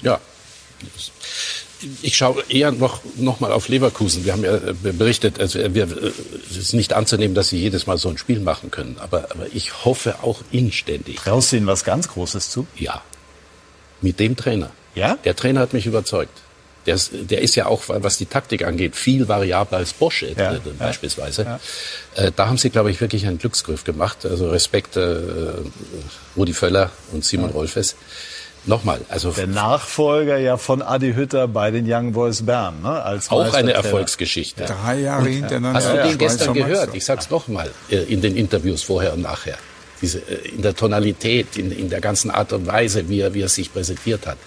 [0.00, 0.20] Ja.
[2.02, 4.24] Ich schaue eher noch, noch mal auf Leverkusen.
[4.24, 5.88] Wir haben ja äh, berichtet, also wir,
[6.50, 8.96] es ist nicht anzunehmen, dass sie jedes Mal so ein Spiel machen können.
[8.98, 11.16] Aber, aber ich hoffe auch inständig.
[11.16, 12.66] Traust du ihnen was ganz Großes zu?
[12.76, 13.02] Ja.
[14.00, 14.70] Mit dem Trainer.
[14.94, 15.18] Ja?
[15.24, 16.36] Der Trainer hat mich überzeugt.
[16.88, 20.32] Der ist, der ist ja auch, was die Taktik angeht, viel variabler als Bosch äh,
[20.32, 21.42] ja, beispielsweise.
[21.42, 21.60] Ja.
[22.14, 24.24] Äh, da haben sie, glaube ich, wirklich einen Glücksgriff gemacht.
[24.24, 25.18] Also Respekt äh,
[26.34, 27.56] Rudi Völler und Simon ja.
[27.56, 27.94] Rolfes.
[28.64, 33.02] Nochmal, also der Nachfolger ja von Adi Hütter bei den Young Boys Bern, ne?
[33.02, 34.64] Als auch eine Erfolgsgeschichte.
[34.64, 35.74] Drei Jahre hintereinander.
[35.74, 36.94] Hast du den gestern gehört?
[36.94, 39.58] Ich sag's nochmal äh, in den Interviews vorher und nachher.
[40.00, 43.42] Diese, äh, in der Tonalität, in, in der ganzen Art und Weise, wie er, wie
[43.42, 44.38] er sich präsentiert hat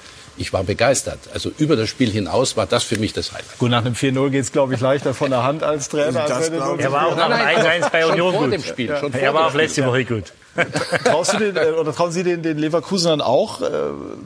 [0.41, 1.19] ich war begeistert.
[1.33, 3.57] Also über das Spiel hinaus war das für mich das Highlight.
[3.59, 6.21] Gut, nach einem 4-0 geht es, glaube ich, leichter von der Hand als Trainer.
[6.21, 8.53] Als er war auch nach dem 1-1 bei Union gut.
[8.53, 9.01] Dem Spiel, ja.
[9.07, 10.33] er war auch letzte Woche gut.
[11.05, 13.67] Traust du den, äh, oder trauen Sie den, den Leverkusenern auch äh,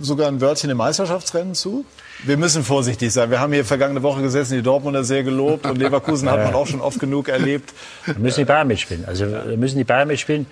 [0.02, 1.86] sogar ein Wörtchen im Meisterschaftsrennen zu?
[2.24, 3.30] Wir müssen vorsichtig sein.
[3.30, 6.66] Wir haben hier vergangene Woche gesessen, die Dortmunder sehr gelobt und Leverkusen hat man auch
[6.66, 7.74] schon oft genug erlebt.
[8.08, 9.06] Da müssen die Bayern mitspielen.
[9.06, 10.48] Also da müssen die Bayern mitspielen.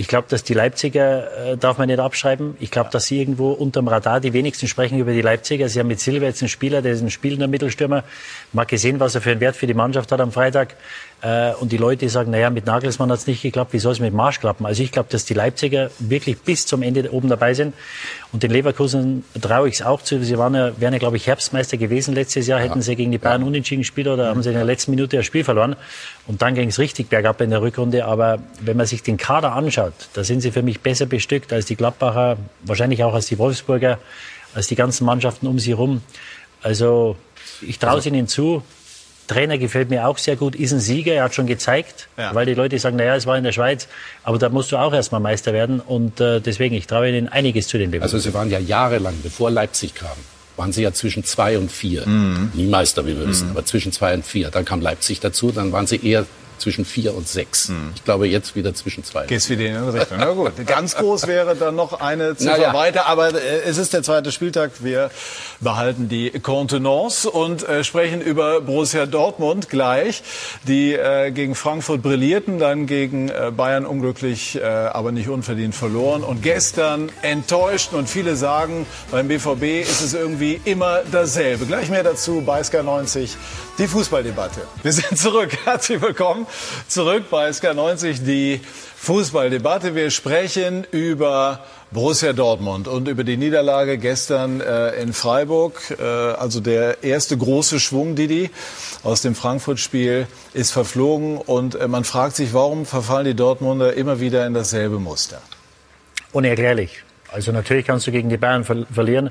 [0.00, 2.56] Ich glaube, dass die Leipziger äh, darf man nicht abschreiben.
[2.60, 5.68] Ich glaube, dass sie irgendwo unterm Radar die wenigsten sprechen über die Leipziger.
[5.68, 8.04] Sie haben mit Silva jetzt einen Spieler, der ist ein spielender Mittelstürmer.
[8.56, 10.76] Hat gesehen, was er für einen Wert für die Mannschaft hat am Freitag.
[11.20, 13.98] Äh, und die Leute sagen, naja, mit Nagelsmann hat es nicht geklappt, wie soll es
[13.98, 14.66] mit Marsch klappen?
[14.66, 17.74] Also ich glaube, dass die Leipziger wirklich bis zum Ende oben dabei sind.
[18.32, 20.22] Und den Leverkusen traue ich es auch zu.
[20.22, 22.60] Sie waren ja, wären ja, glaube ich, Herbstmeister gewesen letztes Jahr.
[22.60, 23.46] Hätten sie gegen die Bayern ja.
[23.48, 25.74] unentschieden gespielt oder haben sie in der letzten Minute das Spiel verloren.
[26.28, 28.04] Und dann ging es richtig bergab in der Rückrunde.
[28.04, 31.66] Aber wenn man sich den Kader anschaut, da sind sie für mich besser bestückt als
[31.66, 33.98] die Gladbacher, wahrscheinlich auch als die Wolfsburger,
[34.54, 36.02] als die ganzen Mannschaften um sie herum.
[36.62, 37.16] Also
[37.60, 38.62] ich traue es also, ihnen zu.
[39.28, 42.34] Trainer gefällt mir auch sehr gut, ist ein Sieger, er hat schon gezeigt, ja.
[42.34, 43.86] weil die Leute sagen, naja, es war in der Schweiz,
[44.24, 47.68] aber da musst du auch erstmal Meister werden und äh, deswegen, ich traue Ihnen einiges
[47.68, 48.16] zu den Leverkusen.
[48.16, 50.16] Also Sie waren ja jahrelang, bevor Leipzig kam,
[50.56, 52.06] waren Sie ja zwischen zwei und vier.
[52.06, 52.50] Mhm.
[52.54, 53.30] Nie Meister, wie wir mhm.
[53.30, 54.50] wissen, aber zwischen zwei und vier.
[54.50, 56.26] Dann kam Leipzig dazu, dann waren Sie eher
[56.58, 57.68] zwischen vier und sechs.
[57.68, 57.92] Hm.
[57.94, 59.26] Ich glaube jetzt wieder zwischen zwei.
[59.26, 60.18] Gehst wieder in die Richtung.
[60.18, 60.52] Na gut.
[60.66, 62.74] Ganz groß wäre dann noch eine Ziffer ja.
[62.74, 64.72] weiter, aber äh, es ist der zweite Spieltag.
[64.80, 65.10] Wir
[65.60, 70.22] behalten die Kontenance und äh, sprechen über Borussia Dortmund gleich,
[70.66, 76.22] die äh, gegen Frankfurt brillierten, dann gegen äh, Bayern unglücklich, äh, aber nicht unverdient verloren
[76.22, 81.66] und gestern enttäuscht und viele sagen, beim BVB ist es irgendwie immer dasselbe.
[81.66, 83.36] Gleich mehr dazu bei Sky 90,
[83.78, 84.60] die Fußballdebatte.
[84.82, 85.50] Wir sind zurück.
[85.64, 86.47] Herzlich willkommen
[86.88, 88.60] zurück bei SK90, die
[88.96, 89.94] Fußballdebatte.
[89.94, 95.96] Wir sprechen über Borussia Dortmund und über die Niederlage gestern äh, in Freiburg.
[95.98, 98.50] Äh, also der erste große Schwung, Didi,
[99.04, 101.38] aus dem Frankfurt-Spiel ist verflogen.
[101.38, 105.40] Und äh, man fragt sich, warum verfallen die Dortmunder immer wieder in dasselbe Muster?
[106.32, 107.02] Unerklärlich.
[107.30, 109.30] Also natürlich kannst du gegen die Bayern ver verlieren.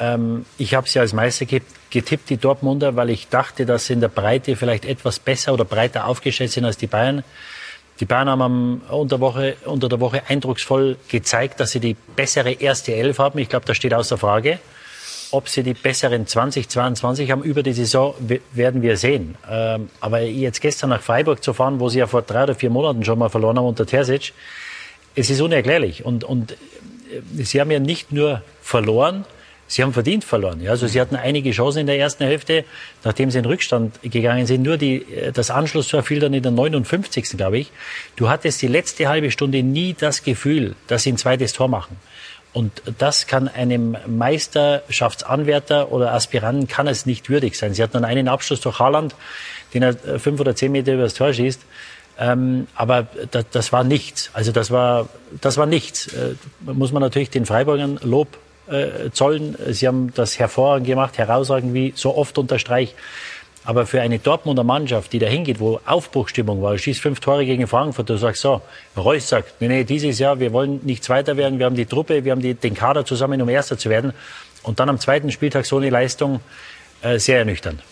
[0.00, 1.46] Ähm, ich habe sie als Meister
[1.90, 5.64] getippt, die Dortmunder, weil ich dachte, dass sie in der Breite vielleicht etwas besser oder
[5.64, 7.22] breiter aufgestellt sind als die Bayern.
[8.00, 12.52] Die Bayern haben am, unter, Woche, unter der Woche eindrucksvoll gezeigt, dass sie die bessere
[12.52, 13.38] erste Elf haben.
[13.38, 14.58] Ich glaube, das steht außer Frage.
[15.30, 18.14] Ob sie die besseren 2022 haben über die Saison,
[18.52, 19.36] werden wir sehen.
[19.48, 22.70] Ähm, aber jetzt gestern nach Freiburg zu fahren, wo sie ja vor drei oder vier
[22.70, 24.32] Monaten schon mal verloren haben unter Terzic,
[25.14, 26.04] es ist unerklärlich.
[26.04, 26.56] Und, und äh,
[27.44, 29.24] sie haben ja nicht nur verloren,
[29.66, 30.60] Sie haben verdient verloren.
[30.60, 32.64] Ja, also sie hatten einige Chancen in der ersten Hälfte,
[33.02, 34.62] nachdem sie in Rückstand gegangen sind.
[34.62, 37.36] Nur die, äh, das Anschlusstor fiel dann in der 59.
[37.36, 37.72] glaube ich.
[38.16, 41.96] Du hattest die letzte halbe Stunde nie das Gefühl, dass sie ein zweites Tor machen.
[42.52, 47.74] Und das kann einem Meisterschaftsanwärter oder Aspiranten kann es nicht würdig sein.
[47.74, 49.14] Sie hatten dann einen Abschluss durch Haaland,
[49.72, 51.62] den er äh, fünf oder zehn Meter über das Tor schießt.
[52.16, 54.30] Ähm, aber das, das war nichts.
[54.34, 55.08] Also das war,
[55.40, 56.06] das war nichts.
[56.08, 59.56] Äh, muss man natürlich den Freiburgern Lob äh, zollen.
[59.70, 62.94] Sie haben das hervorragend gemacht, herausragend, wie so oft unterstreicht.
[63.66, 67.66] Aber für eine Dortmunder Mannschaft, die da hingeht, wo Aufbruchstimmung war, schießt fünf Tore gegen
[67.66, 68.60] Frankfurt, du sagst so,
[68.94, 72.24] Reus sagt, nee, nee, dieses Jahr, wir wollen nicht Zweiter werden, wir haben die Truppe,
[72.24, 74.12] wir haben die, den Kader zusammen, um Erster zu werden.
[74.62, 76.40] Und dann am zweiten Spieltag so eine Leistung,
[77.00, 77.82] äh, sehr ernüchternd.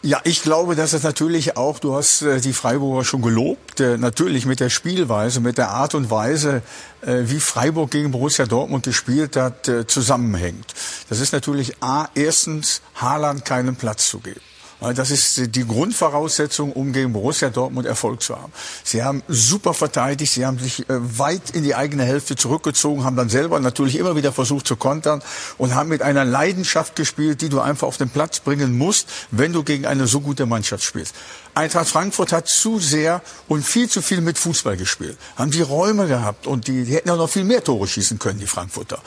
[0.00, 3.98] Ja, ich glaube, dass es natürlich auch, du hast äh, die Freiburger schon gelobt, äh,
[3.98, 6.62] natürlich mit der Spielweise, mit der Art und Weise,
[7.00, 10.72] äh, wie Freiburg gegen Borussia Dortmund gespielt hat, äh, zusammenhängt.
[11.08, 14.40] Das ist natürlich A, erstens Haaland keinen Platz zu geben.
[14.80, 18.52] Das ist die Grundvoraussetzung, um gegen Borussia Dortmund Erfolg zu haben.
[18.84, 23.16] Sie haben super verteidigt, sie haben sich äh, weit in die eigene Hälfte zurückgezogen, haben
[23.16, 25.20] dann selber natürlich immer wieder versucht zu kontern
[25.58, 29.52] und haben mit einer Leidenschaft gespielt, die du einfach auf den Platz bringen musst, wenn
[29.52, 31.12] du gegen eine so gute Mannschaft spielst.
[31.58, 35.18] Eintracht Frankfurt hat zu sehr und viel zu viel mit Fußball gespielt.
[35.36, 38.38] Haben die Räume gehabt und die, die hätten auch noch viel mehr Tore schießen können,
[38.38, 39.00] die Frankfurter.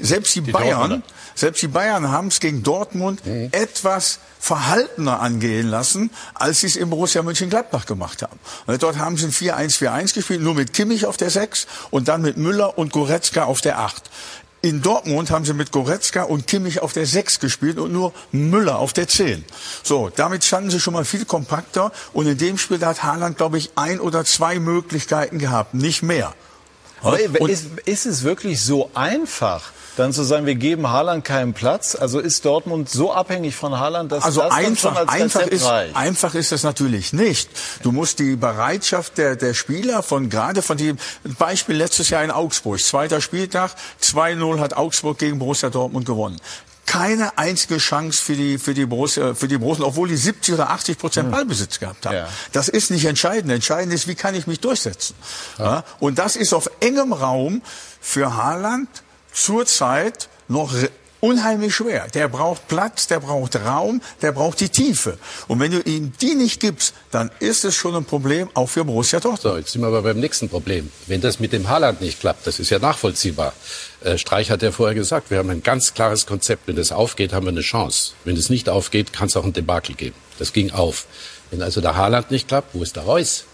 [0.00, 1.06] Selbst die, die Bayern, Dortmunder.
[1.36, 3.48] selbst die Bayern haben es gegen Dortmund mhm.
[3.52, 8.40] etwas verhaltener angehen lassen, als sie es in Borussia Mönchengladbach gemacht haben.
[8.78, 12.38] dort haben sie ein 4-1-4-1 gespielt, nur mit Kimmich auf der 6 und dann mit
[12.38, 14.02] Müller und Goretzka auf der 8.
[14.64, 18.78] In Dortmund haben sie mit Goretzka und Kimmich auf der 6 gespielt und nur Müller
[18.78, 19.44] auf der 10.
[19.82, 23.58] So, damit standen sie schon mal viel kompakter und in dem Spiel hat Haaland, glaube
[23.58, 26.32] ich, ein oder zwei Möglichkeiten gehabt, nicht mehr.
[27.00, 29.72] Aber ist, ist es wirklich so einfach?
[29.96, 31.94] Dann zu sagen, wir geben Haaland keinen Platz?
[31.94, 35.96] Also ist Dortmund so abhängig von Haaland, dass also das einfach, als einfach ist, reicht?
[35.96, 37.50] einfach ist das natürlich nicht.
[37.82, 40.98] Du musst die Bereitschaft der, der Spieler von gerade von dem
[41.38, 46.40] Beispiel letztes Jahr in Augsburg, zweiter Spieltag, 2-0 hat Augsburg gegen Borussia Dortmund gewonnen
[46.84, 50.70] keine einzige Chance für die für die Borussia, für die Borussen, obwohl die 70 oder
[50.70, 51.32] 80 Prozent hm.
[51.32, 52.16] Ballbesitz gehabt haben.
[52.16, 52.28] Ja.
[52.52, 53.50] Das ist nicht entscheidend.
[53.50, 55.14] Entscheidend ist, wie kann ich mich durchsetzen.
[55.58, 55.64] Ja.
[55.64, 55.84] Ja?
[56.00, 57.62] Und das ist auf engem Raum
[58.00, 58.88] für Haaland
[59.32, 60.72] zurzeit noch
[61.22, 62.08] unheimlich schwer.
[62.12, 65.18] Der braucht Platz, der braucht Raum, der braucht die Tiefe.
[65.46, 68.84] Und wenn du ihm die nicht gibst, dann ist es schon ein Problem auch für
[68.84, 69.40] Borussia Dortmund.
[69.40, 70.90] So, jetzt sind wir aber beim nächsten Problem.
[71.06, 73.52] Wenn das mit dem Haaland nicht klappt, das ist ja nachvollziehbar.
[74.02, 76.66] Äh, Streich hat ja vorher gesagt, wir haben ein ganz klares Konzept.
[76.66, 78.14] Wenn das aufgeht, haben wir eine Chance.
[78.24, 80.16] Wenn es nicht aufgeht, kann es auch ein Debakel geben.
[80.40, 81.06] Das ging auf.
[81.52, 83.44] Wenn also der Haaland nicht klappt, wo ist der Reus?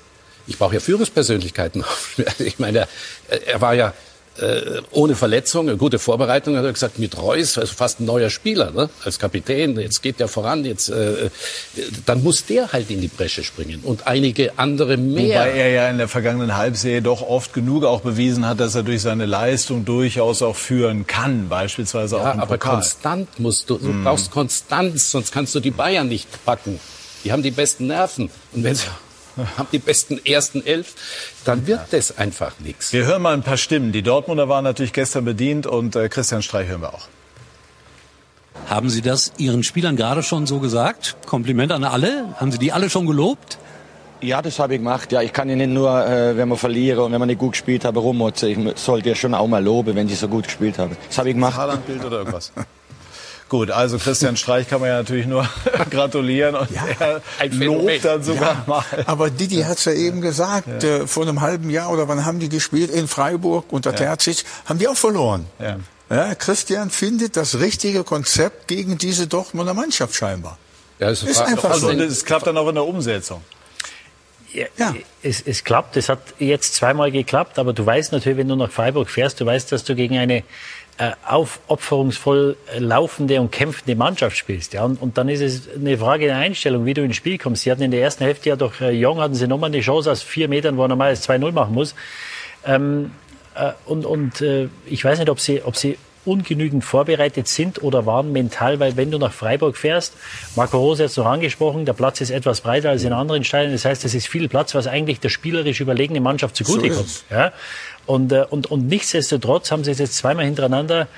[0.47, 1.85] Ich brauche ja Führungspersönlichkeiten.
[2.39, 2.89] Ich meine,
[3.29, 3.93] er war ja
[4.41, 8.31] äh, ohne Verletzung, eine gute Vorbereitung, hat er gesagt, mit Reus, also fast ein neuer
[8.31, 8.89] Spieler, ne?
[9.05, 11.31] als Kapitän, jetzt geht der voran, jetzt, äh,
[12.07, 15.41] dann muss der halt in die Bresche springen und einige andere mehr.
[15.41, 18.83] Wobei er ja in der vergangenen Halbserie doch oft genug auch bewiesen hat, dass er
[18.83, 22.77] durch seine Leistung durchaus auch führen kann, beispielsweise ja, auch im aber Pokal.
[22.77, 24.05] konstant musst du, du mm.
[24.05, 26.79] brauchst Konstanz, sonst kannst du die Bayern nicht packen.
[27.25, 28.87] Die haben die besten Nerven und wenn sie
[29.57, 30.95] haben die besten ersten elf,
[31.45, 32.93] dann wird das einfach nichts.
[32.93, 33.93] Wir hören mal ein paar Stimmen.
[33.93, 37.09] Die Dortmunder waren natürlich gestern bedient und äh, Christian Streich hören wir auch.
[38.67, 41.17] Haben Sie das Ihren Spielern gerade schon so gesagt?
[41.27, 42.35] Kompliment an alle?
[42.37, 43.59] Haben Sie die alle schon gelobt?
[44.21, 45.13] Ja, das habe ich gemacht.
[45.13, 47.85] Ja, ich kann Ihnen nur, äh, wenn man verliere und wenn man nicht gut gespielt
[47.85, 48.69] hat, rummotzen.
[48.69, 50.97] Ich sollte ja schon auch mal loben, wenn ich so gut gespielt habe.
[51.07, 51.57] Das habe ich gemacht.
[51.57, 52.53] Haaland-Bild oder irgendwas?
[53.49, 55.49] Gut, also Christian Streich kann man ja natürlich nur
[55.91, 58.85] gratulieren und ja, er lobt dann sogar ja, mal.
[59.07, 60.99] Aber Didi hat's ja eben gesagt, ja.
[60.99, 63.97] Äh, vor einem halben Jahr oder wann haben die gespielt in Freiburg unter ja.
[63.97, 65.47] Terzic, haben die auch verloren.
[65.59, 65.79] Ja.
[66.11, 70.59] Ja, Christian findet das richtige Konzept gegen diese Dortmunder Mannschaft scheinbar.
[70.99, 71.93] Ja, es ist einfach also, so.
[71.93, 73.43] Es klappt dann auch in der Umsetzung.
[74.53, 74.95] Ja, ja.
[75.23, 75.97] Es, es klappt.
[75.97, 79.47] Es hat jetzt zweimal geklappt, aber du weißt natürlich, wenn du nach Freiburg fährst, du
[79.47, 80.43] weißt, dass du gegen eine
[80.99, 84.73] äh, aufopferungsvoll laufende und kämpfende Mannschaft spielst.
[84.73, 84.85] Ja?
[84.85, 87.63] Und, und, dann ist es eine Frage der Einstellung, wie du ins Spiel kommst.
[87.63, 90.11] Sie hatten in der ersten Hälfte ja doch äh, Jong, hatten sie nochmal eine Chance
[90.11, 91.95] aus vier Metern, wo er normal 2-0 machen muss.
[92.67, 93.13] Ähm,
[93.55, 98.05] äh, und und äh, ich weiß nicht, ob sie, ob sie ungenügend vorbereitet sind oder
[98.05, 100.15] waren mental, weil wenn du nach Freiburg fährst,
[100.57, 103.73] Marco Rose hat es noch angesprochen, der Platz ist etwas breiter als in anderen Stadien.
[103.73, 107.09] Das heißt, es ist viel Platz, was eigentlich der spielerisch überlegene Mannschaft zugutekommt.
[107.09, 107.53] So ja?
[108.09, 111.09] Und, äh, und, und nichtsdestotrotz haben sie es jetzt zweimal hintereinander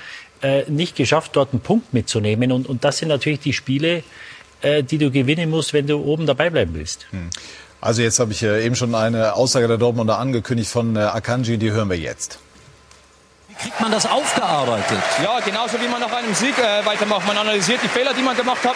[0.41, 2.51] äh, nicht geschafft, dort einen Punkt mitzunehmen.
[2.51, 4.03] Und, und das sind natürlich die Spiele,
[4.61, 7.07] äh, die du gewinnen musst, wenn du oben dabei bleiben willst.
[7.11, 7.29] Hm.
[7.79, 11.57] Also jetzt habe ich äh, eben schon eine Aussage der Dortmunder angekündigt von äh, Akanji,
[11.57, 12.39] die hören wir jetzt.
[13.47, 14.99] Wie kriegt man das aufgearbeitet?
[15.23, 17.25] Ja, genauso wie man nach einem Sieg äh, weitermacht.
[17.25, 18.75] Man analysiert die Fehler, die man gemacht hat.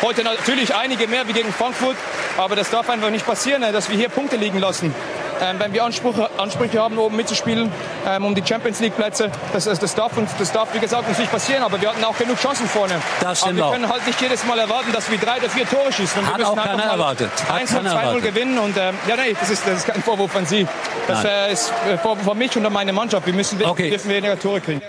[0.00, 1.96] Heute natürlich einige mehr wie gegen Frankfurt,
[2.38, 4.94] aber das darf einfach nicht passieren, dass wir hier Punkte liegen lassen
[5.42, 7.70] ähm, wenn wir Anspruch, Ansprüche haben, oben mitzuspielen
[8.06, 9.30] ähm, um die Champions League Plätze.
[9.52, 12.04] Das, das, das, darf uns, das darf, wie gesagt, uns nicht passieren, aber wir hatten
[12.04, 12.94] auch genug Chancen vorne.
[13.20, 13.72] Das aber wir auch.
[13.72, 16.20] können halt nicht jedes Mal erwarten, dass wir drei oder vier Tore schießen.
[16.20, 17.30] Und Hat wir auch keiner erwartet.
[17.52, 18.58] 1 und 2-0 gewinnen.
[18.58, 20.66] Und, ähm, ja, nee, das ist, das ist kein Vorwurf an Sie.
[21.06, 23.26] Das äh, ist äh, Vorwurf an mich und an meine Mannschaft.
[23.26, 23.90] Wir müssen okay.
[23.90, 24.82] dürfen weniger Tore kriegen.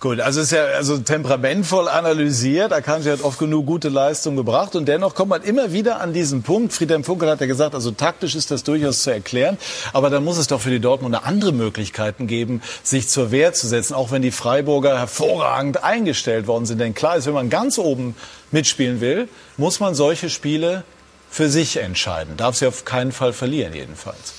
[0.00, 2.72] Gut, also es ist ja also temperamentvoll analysiert.
[2.72, 6.42] Akanji hat oft genug gute Leistung gebracht und dennoch kommt man immer wieder an diesen
[6.42, 6.72] Punkt.
[6.72, 9.55] Friedhelm Funkel hat ja gesagt, also taktisch ist das durchaus zu erklären,
[9.92, 13.66] aber da muss es doch für die Dortmunder andere Möglichkeiten geben, sich zur Wehr zu
[13.66, 16.80] setzen, auch wenn die Freiburger hervorragend eingestellt worden sind.
[16.80, 18.14] Denn klar ist, wenn man ganz oben
[18.50, 20.84] mitspielen will, muss man solche Spiele
[21.30, 22.36] für sich entscheiden.
[22.36, 24.34] Darf sie auf keinen Fall verlieren jedenfalls.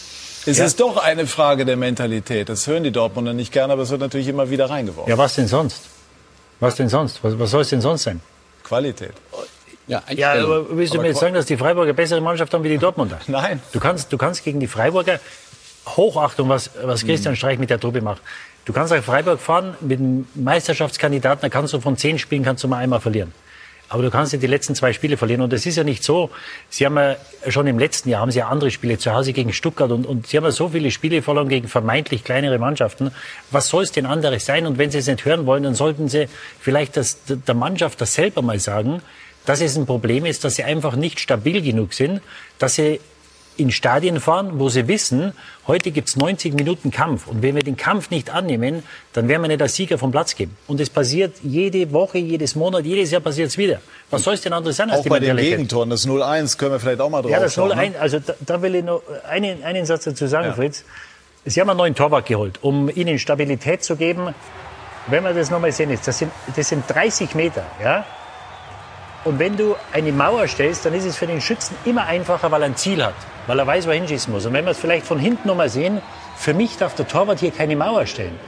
[0.45, 0.65] Es ja.
[0.65, 2.47] ist doch eine Frage der Mentalität.
[2.47, 5.09] Das hören die Dortmunder nicht gerne, aber es wird natürlich immer wieder reingeworfen.
[5.09, 5.81] Ja, was denn sonst?
[6.59, 7.23] Was denn sonst?
[7.23, 8.21] Was, was soll es denn sonst sein?
[8.63, 9.13] Qualität.
[9.87, 12.63] Ja, ja aber willst du aber mir jetzt sagen, dass die Freiburger bessere Mannschaft haben
[12.63, 13.19] wie die Dortmunder?
[13.27, 13.61] Nein.
[13.71, 15.19] Du kannst, du kannst gegen die Freiburger
[15.85, 17.37] Hochachtung, was, was Christian mhm.
[17.37, 18.21] Streich mit der Truppe macht.
[18.65, 22.63] Du kannst nach Freiburg fahren mit einem Meisterschaftskandidaten, da kannst du von zehn Spielen kannst
[22.63, 23.33] du mal einmal verlieren.
[23.89, 25.41] Aber du kannst nicht die letzten zwei Spiele verlieren.
[25.41, 26.29] Und es ist ja nicht so.
[26.69, 27.15] Sie haben ja
[27.47, 30.27] schon im letzten Jahr haben sie ja andere Spiele zu Hause gegen Stuttgart und, und
[30.27, 33.11] sie haben ja so viele Spiele verloren gegen vermeintlich kleinere Mannschaften.
[33.49, 34.65] Was soll es denn anderes sein?
[34.67, 36.27] Und wenn sie es nicht hören wollen, dann sollten sie
[36.59, 39.01] vielleicht das, der Mannschaft das selber mal sagen,
[39.47, 42.21] dass es ein Problem ist, dass sie einfach nicht stabil genug sind,
[42.59, 42.99] dass sie
[43.55, 45.31] in Stadien fahren, wo sie wissen,
[45.65, 47.27] heute gibt's 90 Minuten Kampf.
[47.27, 48.83] Und wenn wir den Kampf nicht annehmen,
[49.13, 50.55] dann werden wir nicht als Sieger vom Platz gehen.
[50.67, 53.79] Und es passiert jede Woche, jedes Monat, jedes Jahr passiert es wieder.
[54.11, 56.73] Was soll es denn anderes sein als auch die bei den Gegentoren, das 0-1 können
[56.73, 57.99] wir vielleicht auch mal drauf Ja, das 0-1, ne?
[57.99, 60.53] also da, da, will ich noch einen, einen Satz dazu sagen, ja.
[60.53, 60.83] Fritz.
[61.45, 64.35] Sie haben einen neuen Torwart geholt, um ihnen Stabilität zu geben.
[65.07, 68.05] Wenn wir das nochmal sehen, das sind, das sind 30 Meter, ja?
[69.27, 72.61] Und wenn du eine Mauer stellst, dann ist es für den Schützen immer einfacher, weil
[72.61, 73.13] er ein Ziel hat,
[73.45, 74.45] weil er weiß, wo er hinschießen muss.
[74.45, 76.01] Und wenn wir es vielleicht von hinten nochmal sehen,
[76.37, 78.39] für mich darf der Torwart hier keine Mauer stellen.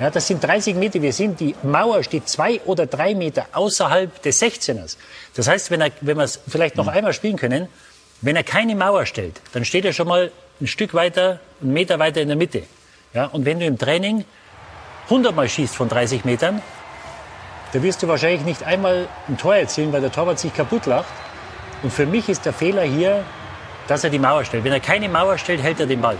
[0.00, 1.02] Ja, das sind 30 Meter.
[1.02, 4.96] Wir sind, die Mauer steht zwei oder drei Meter außerhalb des 16ers.
[5.34, 7.68] Das heißt, wenn, er, wenn wir es vielleicht noch einmal spielen können,
[8.22, 11.98] wenn er keine Mauer stellt, dann steht er schon mal ein Stück weiter, einen Meter
[11.98, 12.62] weiter in der Mitte.
[13.12, 14.24] Ja, und wenn du im Training
[15.10, 16.62] 100 Mal schießt von 30 Metern,
[17.72, 21.12] da wirst du wahrscheinlich nicht einmal ein Tor erzielen, weil der Torwart sich kaputt lacht.
[21.82, 23.24] Und für mich ist der Fehler hier,
[23.88, 24.64] dass er die Mauer stellt.
[24.64, 26.16] Wenn er keine Mauer stellt, hält er den Ball.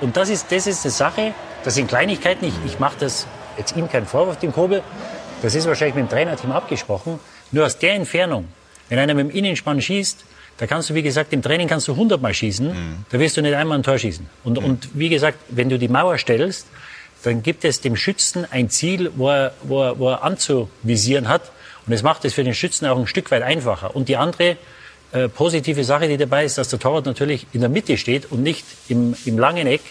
[0.00, 1.34] Und das ist, das ist eine Sache,
[1.64, 2.46] das sind Kleinigkeiten.
[2.46, 4.82] Ich, ich mache das jetzt ihm keinen Vorwurf, dem Kobel.
[5.42, 7.18] Das ist wahrscheinlich mit dem Trainerteam abgesprochen.
[7.52, 8.48] Nur aus der Entfernung,
[8.88, 10.24] wenn einer mit dem Innenspann schießt,
[10.58, 13.04] da kannst du, wie gesagt, im Training kannst du 100 Mal schießen, mhm.
[13.10, 14.26] da wirst du nicht einmal ein Tor schießen.
[14.44, 14.64] Und, mhm.
[14.64, 16.66] und wie gesagt, wenn du die Mauer stellst,
[17.22, 21.50] dann gibt es dem Schützen ein Ziel, wo er, wo er, wo er anzuvisieren hat.
[21.86, 23.94] Und es macht es für den Schützen auch ein Stück weit einfacher.
[23.94, 24.56] Und die andere
[25.12, 28.42] äh, positive Sache, die dabei ist, dass der Torwart natürlich in der Mitte steht und
[28.42, 29.82] nicht im, im langen Eck.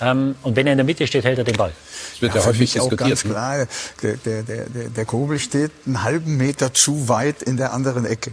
[0.00, 1.72] Ähm, und wenn er in der Mitte steht, hält er den Ball.
[2.12, 3.00] Das wird ja, ja häufig diskutiert.
[3.00, 3.30] Auch ganz ne?
[3.30, 3.66] klar,
[4.02, 8.32] der, der, der, der Kobel steht einen halben Meter zu weit in der anderen Ecke.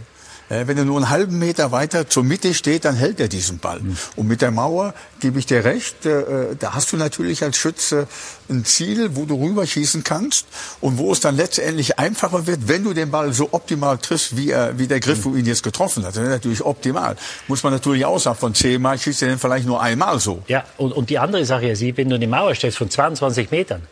[0.50, 3.58] Äh, wenn er nur einen halben Meter weiter zur Mitte steht, dann hält er diesen
[3.58, 3.80] Ball.
[3.80, 3.96] Mhm.
[4.16, 7.56] Und mit der Mauer gebe ich dir recht, äh, äh, da hast du natürlich als
[7.56, 8.08] Schütze
[8.48, 10.46] ein Ziel, wo du rüberschießen kannst
[10.80, 14.50] und wo es dann letztendlich einfacher wird, wenn du den Ball so optimal triffst, wie,
[14.50, 16.16] er, wie der Griff, wo ihn jetzt getroffen hat.
[16.16, 17.16] Das ist natürlich optimal.
[17.46, 20.42] Muss man natürlich auch sagen, von zehnmal schießt er den vielleicht nur einmal so.
[20.48, 23.82] Ja, und, und die andere Sache ist, wenn du eine Mauer stellst von 22 Metern,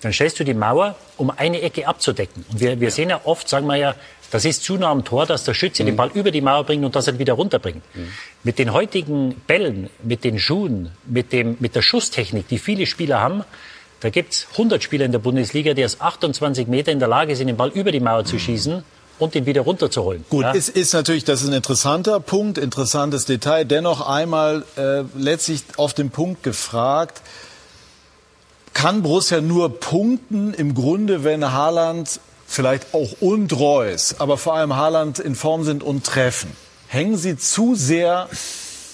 [0.00, 2.44] dann stellst du die Mauer, um eine Ecke abzudecken.
[2.50, 3.94] Und wir, wir sehen ja oft, sagen wir ja,
[4.30, 5.86] das ist zu nah am Tor, dass der Schütze mhm.
[5.86, 7.82] den Ball über die Mauer bringt und das er wieder runterbringt.
[7.94, 8.08] Mhm.
[8.44, 13.20] Mit den heutigen Bällen, mit den Schuhen, mit, dem, mit der Schusstechnik, die viele Spieler
[13.20, 13.44] haben,
[14.00, 17.48] da gibt's 100 Spieler in der Bundesliga, die aus 28 Meter in der Lage sind,
[17.48, 18.40] den Ball über die Mauer zu mhm.
[18.40, 18.82] schießen
[19.18, 20.24] und ihn wieder runterzuholen.
[20.28, 20.54] Gut, ja?
[20.54, 23.64] es ist natürlich, das ist ein interessanter Punkt, interessantes Detail.
[23.64, 27.22] Dennoch einmal äh, letztlich auf den Punkt gefragt,
[28.78, 34.76] kann Borussia nur punkten im Grunde, wenn Haaland vielleicht auch und Reus, aber vor allem
[34.76, 36.52] Haaland in Form sind und treffen.
[36.86, 38.28] Hängen Sie zu sehr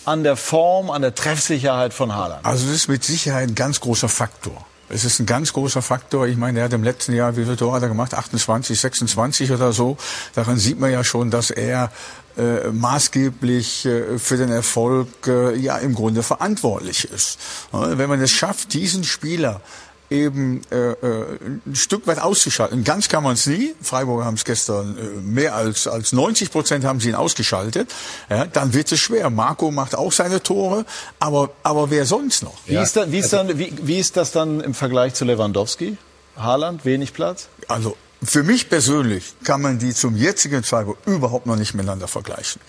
[0.07, 2.47] an der Form, an der Treffsicherheit von Haaland?
[2.47, 4.65] Also das ist mit Sicherheit ein ganz großer Faktor.
[4.89, 6.27] Es ist ein ganz großer Faktor.
[6.27, 8.15] Ich meine, er hat im letzten Jahr, wie viele Tore hat er gemacht?
[8.15, 9.97] 28, 26 oder so.
[10.35, 11.91] Daran sieht man ja schon, dass er
[12.37, 17.39] äh, maßgeblich äh, für den Erfolg äh, ja im Grunde verantwortlich ist.
[17.73, 19.61] Wenn man es schafft, diesen Spieler
[20.11, 22.85] eben äh, äh, ein Stück weit auszuschalten.
[22.85, 23.75] Ganz kann man es nie.
[23.81, 27.93] Freiburger haben es gestern äh, mehr als als 90 Prozent haben sie ihn ausgeschaltet.
[28.29, 29.31] Ja, dann wird es schwer.
[29.31, 30.85] Marco macht auch seine Tore,
[31.19, 32.55] aber aber wer sonst noch?
[32.67, 32.83] Wie, ja.
[32.83, 35.97] ist, dann, wie, ist, dann, wie, wie ist das dann im Vergleich zu Lewandowski?
[36.37, 37.49] Haaland wenig Platz?
[37.69, 42.61] Also für mich persönlich kann man die zum jetzigen Zeitpunkt überhaupt noch nicht miteinander vergleichen.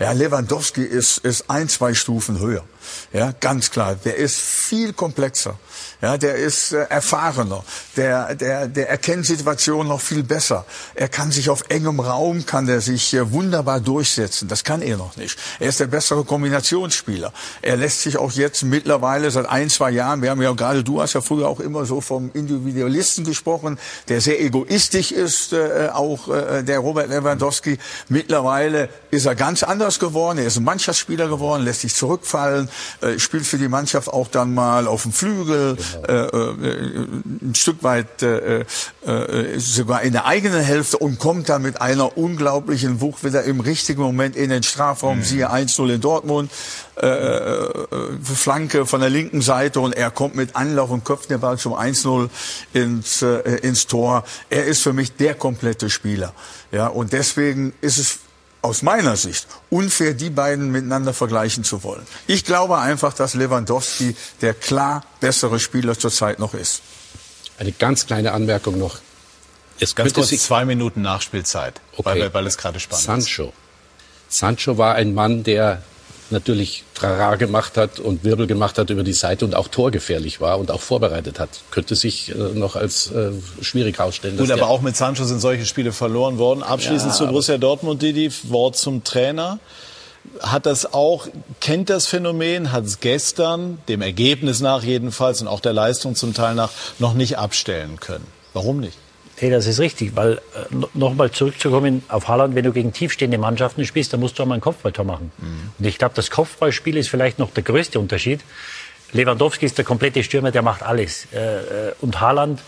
[0.00, 2.64] Ja, Lewandowski ist, ist ein, zwei Stufen höher.
[3.12, 3.94] Ja, ganz klar.
[3.94, 5.56] Der ist viel komplexer.
[6.04, 7.64] Ja, der ist äh, erfahrener.
[7.96, 10.66] Der, der, der erkennt Situationen noch viel besser.
[10.94, 14.46] Er kann sich auf engem Raum, kann er sich äh, wunderbar durchsetzen.
[14.46, 15.38] Das kann er noch nicht.
[15.60, 17.32] Er ist der bessere Kombinationsspieler.
[17.62, 21.00] Er lässt sich auch jetzt mittlerweile seit ein, zwei Jahren, wir haben ja gerade, du
[21.00, 26.28] hast ja früher auch immer so vom Individualisten gesprochen, der sehr egoistisch ist, äh, auch
[26.28, 27.78] äh, der Robert Lewandowski.
[28.10, 30.36] Mittlerweile ist er ganz anders geworden.
[30.36, 32.68] Er ist ein Mannschaftsspieler geworden, lässt sich zurückfallen,
[33.00, 37.06] äh, spielt für die Mannschaft auch dann mal auf dem Flügel, äh, äh,
[37.42, 42.16] ein Stück weit äh, äh, sogar in der eigenen Hälfte und kommt dann mit einer
[42.16, 45.18] unglaublichen Wucht wieder im richtigen Moment in den Strafraum.
[45.18, 45.22] Mhm.
[45.22, 46.50] Siehe 1-0 in Dortmund,
[47.00, 47.76] äh, äh,
[48.22, 51.74] Flanke von der linken Seite und er kommt mit Anlauf und köpft den Ball zum
[51.74, 52.28] 1-0
[52.72, 54.24] ins, äh, ins Tor.
[54.50, 56.32] Er ist für mich der komplette Spieler.
[56.72, 58.18] Ja, und deswegen ist es
[58.64, 62.04] aus meiner Sicht unfair, die beiden miteinander vergleichen zu wollen.
[62.26, 66.80] Ich glaube einfach, dass Lewandowski der klar bessere Spieler zurzeit noch ist.
[67.58, 68.98] Eine ganz kleine Anmerkung noch.
[69.78, 72.20] Es ganz kurz zwei Minuten Nachspielzeit, okay.
[72.20, 73.52] weil, weil es gerade spannend Sancho.
[74.28, 74.38] ist.
[74.38, 75.82] Sancho war ein Mann, der
[76.30, 80.58] natürlich Trara gemacht hat und Wirbel gemacht hat über die Seite und auch torgefährlich war
[80.58, 81.50] und auch vorbereitet hat.
[81.70, 84.36] Könnte sich äh, noch als äh, schwierig ausstellen.
[84.36, 86.62] Gut, aber auch mit Sancho sind solche Spiele verloren worden.
[86.62, 89.58] Abschließend ja, zu Borussia Dortmund, Didi, Wort zum Trainer.
[90.40, 91.26] Hat das auch,
[91.60, 96.32] kennt das Phänomen, hat es gestern, dem Ergebnis nach jedenfalls und auch der Leistung zum
[96.32, 98.26] Teil nach, noch nicht abstellen können.
[98.54, 98.96] Warum nicht?
[99.40, 100.40] Nee, das ist richtig, weil äh,
[100.94, 104.54] nochmal zurückzukommen auf Haaland, wenn du gegen tiefstehende Mannschaften spielst, dann musst du auch mal
[104.54, 105.32] ein Kopfballtor machen.
[105.38, 105.72] Mhm.
[105.78, 108.40] Und ich glaube, das Kopfballspiel ist vielleicht noch der größte Unterschied.
[109.12, 111.26] Lewandowski ist der komplette Stürmer, der macht alles.
[111.32, 112.60] Äh, äh, und Haaland,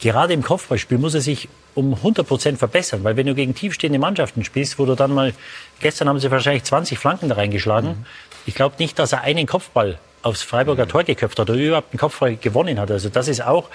[0.00, 3.98] gerade im Kopfballspiel muss er sich um 100 Prozent verbessern, weil wenn du gegen tiefstehende
[3.98, 5.32] Mannschaften spielst, wo du dann mal,
[5.80, 7.90] gestern haben sie wahrscheinlich 20 Flanken da reingeschlagen.
[7.90, 8.06] Mhm.
[8.46, 10.90] Ich glaube nicht, dass er einen Kopfball aufs Freiburger mhm.
[10.90, 12.90] Tor geköpft hat oder überhaupt einen Kopfball gewonnen hat.
[12.90, 13.68] Also das ist auch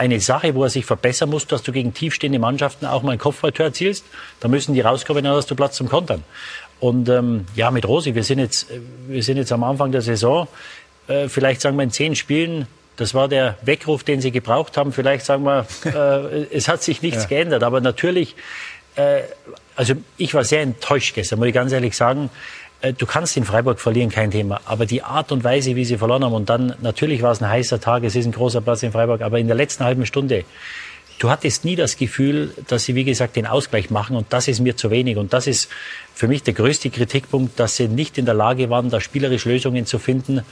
[0.00, 3.18] eine Sache, wo er sich verbessern muss, dass du gegen tiefstehende Mannschaften auch mal ein
[3.18, 4.04] Kopfballtor erzielst.
[4.40, 6.24] Da müssen die rauskommen, dann hast du Platz zum Kontern.
[6.80, 8.68] Und ähm, ja, mit Rosi, wir sind jetzt,
[9.06, 10.48] wir sind jetzt am Anfang der Saison.
[11.06, 14.92] Äh, vielleicht sagen wir in zehn Spielen, Das war der Weckruf, den sie gebraucht haben.
[14.92, 17.28] Vielleicht sagen wir, äh, es hat sich nichts ja.
[17.28, 17.62] geändert.
[17.62, 18.36] Aber natürlich,
[18.96, 19.20] äh,
[19.76, 22.30] also ich war sehr enttäuscht gestern, muss ich ganz ehrlich sagen.
[22.82, 24.60] Äh, du kannst in Freiburg verlieren, kein Thema.
[24.64, 27.48] Aber die Art und Weise, wie sie verloren haben, und dann, natürlich war es ein
[27.48, 30.44] heißer Tag, es ist ein großer Platz in Freiburg, aber in der letzten halben Stunde,
[31.18, 34.60] du hattest nie das Gefühl, dass sie, wie gesagt, den Ausgleich machen und das ist
[34.60, 35.16] mir zu wenig.
[35.16, 35.70] Und das ist
[36.14, 39.86] für mich der größte Kritikpunkt, dass sie nicht in der Lage waren, da spielerisch Lösungen
[39.86, 40.42] zu finden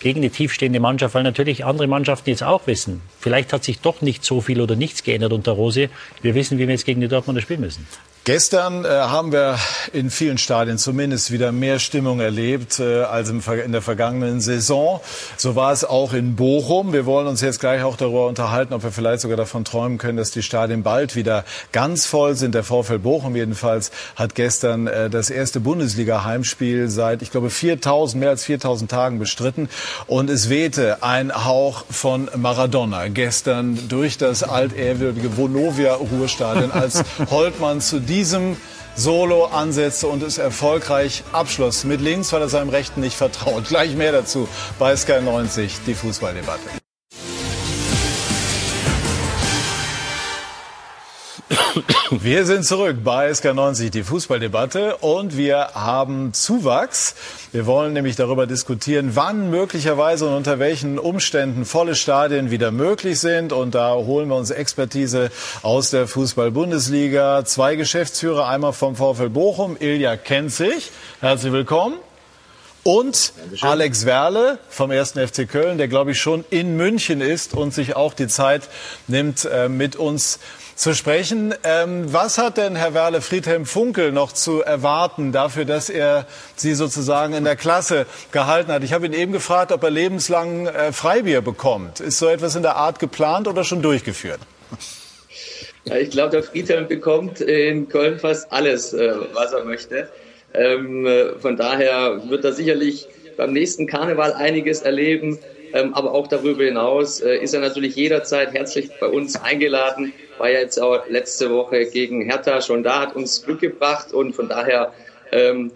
[0.00, 4.02] gegen eine tiefstehende Mannschaft, weil natürlich andere Mannschaften jetzt auch wissen, vielleicht hat sich doch
[4.02, 5.88] nicht so viel oder nichts geändert unter Rose.
[6.20, 7.86] Wir wissen, wie wir jetzt gegen die Dortmunder spielen müssen.
[8.26, 9.58] Gestern äh, haben wir
[9.92, 15.02] in vielen Stadien zumindest wieder mehr Stimmung erlebt äh, als im, in der vergangenen Saison.
[15.36, 16.94] So war es auch in Bochum.
[16.94, 20.16] Wir wollen uns jetzt gleich auch darüber unterhalten, ob wir vielleicht sogar davon träumen können,
[20.16, 22.54] dass die Stadien bald wieder ganz voll sind.
[22.54, 28.30] Der VfL Bochum jedenfalls hat gestern äh, das erste Bundesliga-Heimspiel seit, ich glaube, 4000, mehr
[28.30, 29.68] als 4000 Tagen bestritten.
[30.06, 38.00] Und es wehte ein Hauch von Maradona gestern durch das altehrwürdige Vonovia-Ruhestadion, als Holtmann zu
[38.14, 38.56] diesem
[38.94, 41.82] Solo ansetzte und es erfolgreich abschloss.
[41.82, 43.64] Mit links, weil er seinem Rechten nicht vertraut.
[43.66, 44.48] Gleich mehr dazu
[44.78, 46.83] bei Sky 90, die Fußballdebatte.
[52.22, 57.16] Wir sind zurück bei SK90, die Fußballdebatte, und wir haben Zuwachs.
[57.50, 63.18] Wir wollen nämlich darüber diskutieren, wann möglicherweise und unter welchen Umständen volle Stadien wieder möglich
[63.18, 63.52] sind.
[63.52, 65.30] Und da holen wir uns Expertise
[65.62, 67.44] aus der Fußball-Bundesliga.
[67.46, 70.92] Zwei Geschäftsführer, einmal vom VfL Bochum, Ilja Kenzig.
[71.20, 71.96] Herzlich willkommen.
[72.84, 73.68] Und Dankeschön.
[73.68, 75.12] Alex Werle vom 1.
[75.12, 78.68] FC Köln, der glaube ich schon in München ist und sich auch die Zeit
[79.08, 80.38] nimmt, äh, mit uns
[80.74, 81.54] zu sprechen.
[81.64, 86.74] Ähm, was hat denn Herr Werle Friedhelm Funkel noch zu erwarten dafür, dass er Sie
[86.74, 88.82] sozusagen in der Klasse gehalten hat?
[88.82, 92.00] Ich habe ihn eben gefragt, ob er lebenslang äh, Freibier bekommt.
[92.00, 94.40] Ist so etwas in der Art geplant oder schon durchgeführt?
[95.84, 100.08] Ja, ich glaube, der Friedhelm bekommt in Köln fast alles, äh, was er möchte.
[100.54, 103.06] Ähm, äh, von daher wird er sicherlich
[103.36, 105.38] beim nächsten Karneval einiges erleben.
[105.74, 110.12] Ähm, aber auch darüber hinaus äh, ist er natürlich jederzeit herzlich bei uns eingeladen.
[110.38, 114.34] War ja jetzt auch letzte Woche gegen Hertha schon da, hat uns Glück gebracht und
[114.34, 114.92] von daher
[115.32, 115.72] ähm,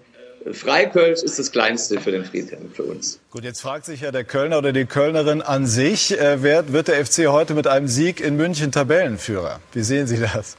[0.53, 3.19] Freikölsch ist das Kleinste für den Friedhelm, für uns.
[3.33, 6.87] Gut, jetzt fragt sich ja der Kölner oder die Kölnerin an sich, äh, wer wird
[6.87, 9.59] der FC heute mit einem Sieg in München Tabellenführer?
[9.73, 10.57] Wie sehen Sie das?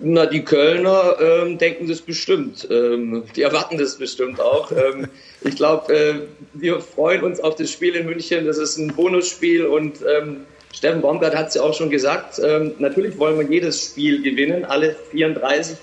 [0.00, 2.66] Na, die Kölner ähm, denken das bestimmt.
[2.70, 4.72] Ähm, die erwarten das bestimmt auch.
[4.72, 5.08] Ähm,
[5.44, 6.14] ich glaube, äh,
[6.54, 8.46] wir freuen uns auf das Spiel in München.
[8.46, 12.40] Das ist ein Bonusspiel und ähm, Steffen Baumgart hat es ja auch schon gesagt.
[12.42, 15.76] Ähm, natürlich wollen wir jedes Spiel gewinnen, alle 34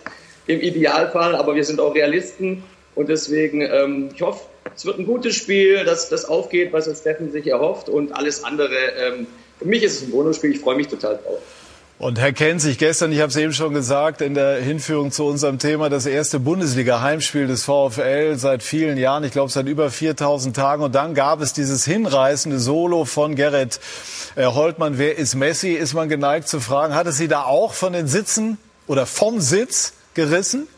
[0.48, 2.64] im Idealfall, aber wir sind auch Realisten
[2.96, 4.46] und deswegen, ähm, ich hoffe,
[4.76, 9.26] es wird ein gutes Spiel, dass das aufgeht, was Steffen sich erhofft und alles andere.
[9.58, 10.52] für mich ist es ein Bonusspiel.
[10.52, 11.42] Ich freue mich total drauf.
[12.00, 15.60] Und Herr Kenzig, gestern, ich habe es eben schon gesagt, in der Hinführung zu unserem
[15.60, 20.82] Thema, das erste Bundesliga-Heimspiel des VfL seit vielen Jahren, ich glaube seit über 4000 Tagen.
[20.82, 23.82] Und dann gab es dieses hinreißende Solo von Gerrit
[24.38, 24.98] äh, Holtmann.
[24.98, 25.74] Wer ist Messi?
[25.74, 29.42] Ist man geneigt zu fragen, hat es Sie da auch von den Sitzen oder vom
[29.42, 30.70] Sitz gerissen?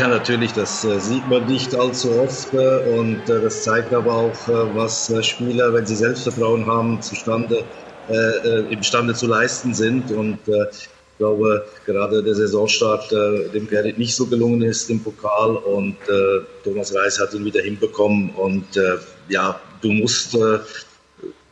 [0.00, 4.48] Ja, natürlich, das äh, sieht man nicht allzu oft äh, und das zeigt aber auch,
[4.74, 7.62] was Spieler, wenn sie Selbstvertrauen haben, zustande
[8.08, 10.10] äh, äh, imstande zu leisten sind.
[10.10, 10.88] Und äh, ich
[11.18, 16.40] glaube, gerade der Saisonstart äh, dem Gerrit nicht so gelungen ist im Pokal und äh,
[16.64, 18.30] Thomas Reis hat ihn wieder hinbekommen.
[18.30, 18.96] Und äh,
[19.28, 20.58] ja, du musst äh,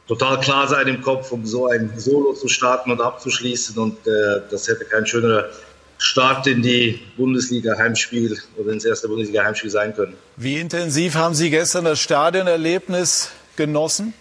[0.09, 3.79] total klar sein im Kopf, um so ein Solo zu starten und abzuschließen.
[3.79, 5.51] Und äh, das hätte kein schönerer
[5.99, 10.15] Start in die Bundesliga-Heimspiel oder ins erste Bundesliga-Heimspiel sein können.
[10.37, 14.15] Wie intensiv haben Sie gestern das Stadionerlebnis genossen?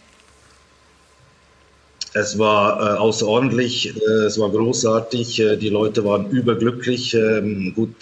[2.14, 7.14] Es war äh, außerordentlich, äh, es war großartig, äh, die Leute waren überglücklich.
[7.14, 7.94] Ähm, gut,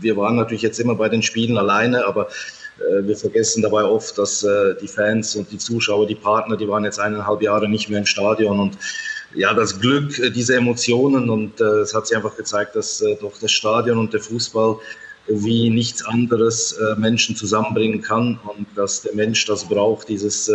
[0.00, 2.28] wir waren natürlich jetzt immer bei den Spielen alleine, aber
[2.78, 6.68] äh, wir vergessen dabei oft, dass äh, die Fans und die Zuschauer, die Partner, die
[6.68, 8.78] waren jetzt eineinhalb Jahre nicht mehr im Stadion und
[9.34, 13.50] ja, das Glück, äh, diese Emotionen und es hat sich einfach gezeigt, dass doch das
[13.50, 14.76] Stadion und der Fußball
[15.26, 20.52] wie nichts anderes Menschen zusammenbringen kann und dass der Mensch das braucht, dieses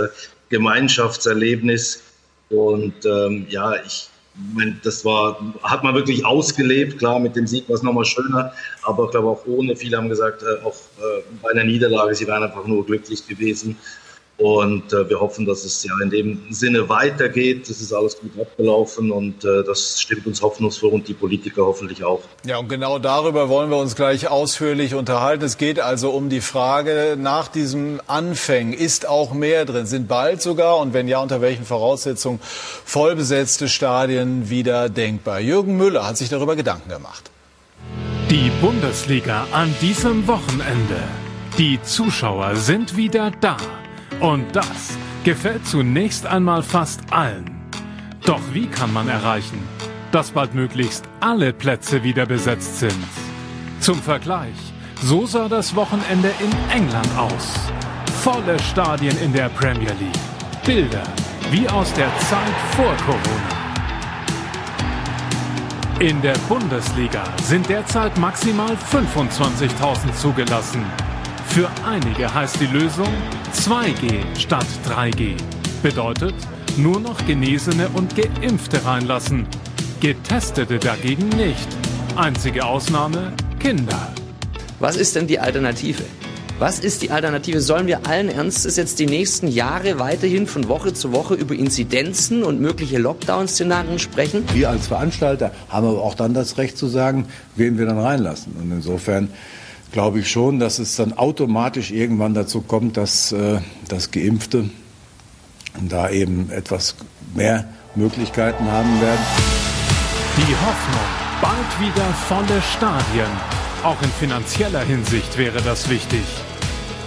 [0.50, 2.04] Gemeinschaftserlebnis
[2.50, 4.10] und ähm, ja, ich
[4.54, 6.98] meine, das war, hat man wirklich ausgelebt.
[6.98, 10.10] Klar, mit dem Sieg war es nochmal schöner, aber ich glaube auch ohne, viele haben
[10.10, 13.78] gesagt, äh, auch äh, bei einer Niederlage, sie wären einfach nur glücklich gewesen.
[14.40, 17.70] Und äh, wir hoffen, dass es ja in dem Sinne weitergeht.
[17.70, 22.06] Es ist alles gut abgelaufen und äh, das stimmt uns hoffnungsvoll und die Politiker hoffentlich
[22.06, 22.22] auch.
[22.46, 25.44] Ja, und genau darüber wollen wir uns gleich ausführlich unterhalten.
[25.44, 28.72] Es geht also um die Frage nach diesem Anfängen.
[28.72, 29.86] Ist auch mehr drin?
[29.86, 35.42] Sind bald sogar und wenn ja, unter welchen Voraussetzungen vollbesetzte Stadien wieder denkbar?
[35.42, 37.30] Jürgen Müller hat sich darüber Gedanken gemacht.
[38.30, 41.04] Die Bundesliga an diesem Wochenende.
[41.58, 43.58] Die Zuschauer sind wieder da.
[44.20, 47.62] Und das gefällt zunächst einmal fast allen.
[48.26, 49.60] Doch wie kann man erreichen,
[50.12, 53.04] dass bald möglichst alle Plätze wieder besetzt sind?
[53.80, 54.56] Zum Vergleich,
[55.02, 57.54] so sah das Wochenende in England aus.
[58.22, 60.66] Volle Stadien in der Premier League.
[60.66, 61.04] Bilder
[61.52, 63.60] wie aus der Zeit vor Corona.
[66.00, 70.86] In der Bundesliga sind derzeit maximal 25.000 zugelassen.
[71.50, 73.08] Für einige heißt die Lösung
[73.54, 75.34] 2G statt 3G.
[75.82, 76.36] Bedeutet,
[76.78, 79.48] nur noch Genesene und Geimpfte reinlassen.
[80.00, 81.68] Getestete dagegen nicht.
[82.16, 84.14] Einzige Ausnahme Kinder.
[84.80, 86.04] Was ist denn die Alternative?
[86.60, 87.62] Was ist die Alternative?
[87.62, 92.44] Sollen wir allen Ernstes jetzt die nächsten Jahre weiterhin von Woche zu Woche über Inzidenzen
[92.44, 94.44] und mögliche Lockdown-Szenarien sprechen?
[94.54, 97.26] Wir als Veranstalter haben aber auch dann das Recht zu sagen,
[97.56, 98.56] wen wir dann reinlassen.
[98.62, 99.30] Und insofern
[99.92, 104.70] glaube ich schon, dass es dann automatisch irgendwann dazu kommt, dass, äh, dass Geimpfte
[105.82, 106.96] da eben etwas
[107.36, 107.66] mehr
[107.96, 109.20] Möglichkeiten haben werden.
[110.38, 111.10] Die Hoffnung,
[111.42, 113.30] bald wieder volle Stadien.
[113.84, 116.24] Auch in finanzieller Hinsicht wäre das wichtig.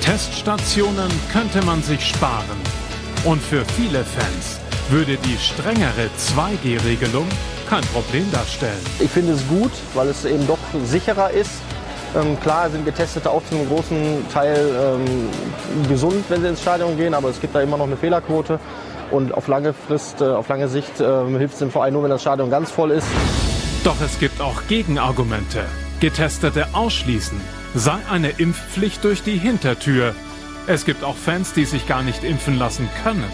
[0.01, 2.59] Teststationen könnte man sich sparen.
[3.25, 4.59] Und für viele Fans
[4.91, 7.29] würde die strengere 2G-Regelung
[7.69, 8.81] kein Problem darstellen.
[8.99, 11.63] Ich finde es gut, weil es eben doch sicherer ist
[12.15, 15.29] ähm, klar sind Getestete auch zu einem großen Teil ähm,
[15.89, 18.59] gesund, wenn sie ins Stadion gehen, aber es gibt da immer noch eine Fehlerquote.
[19.11, 22.11] Und auf lange Frist, äh, auf lange Sicht äh, hilft es dem Verein nur, wenn
[22.11, 23.07] das Stadion ganz voll ist.
[23.85, 25.65] Doch es gibt auch Gegenargumente.
[26.01, 27.41] Getestete ausschließen.
[27.75, 30.15] Sei eine Impfpflicht durch die Hintertür.
[30.67, 33.25] Es gibt auch Fans, die sich gar nicht impfen lassen können.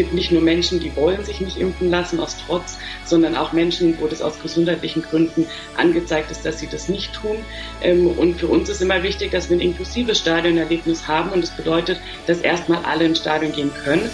[0.00, 3.52] Es gibt nicht nur Menschen, die wollen sich nicht impfen lassen aus Trotz, sondern auch
[3.52, 5.44] Menschen, wo das aus gesundheitlichen Gründen
[5.76, 7.36] angezeigt ist, dass sie das nicht tun.
[7.82, 11.50] Ähm, und für uns ist immer wichtig, dass wir ein inklusives Stadionerlebnis haben und das
[11.50, 14.08] bedeutet, dass erstmal alle ins Stadion gehen können.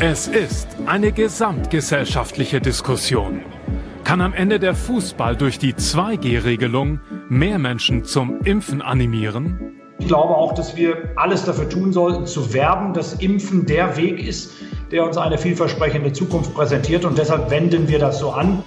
[0.00, 3.42] Es ist eine gesamtgesellschaftliche Diskussion.
[4.02, 6.98] Kann am Ende der Fußball durch die 2G-Regelung
[7.28, 9.81] mehr Menschen zum Impfen animieren?
[9.98, 14.18] Ich glaube auch, dass wir alles dafür tun sollten, zu werben, dass Impfen der Weg
[14.18, 14.52] ist,
[14.90, 18.62] der uns eine vielversprechende Zukunft präsentiert und deshalb wenden wir das so an.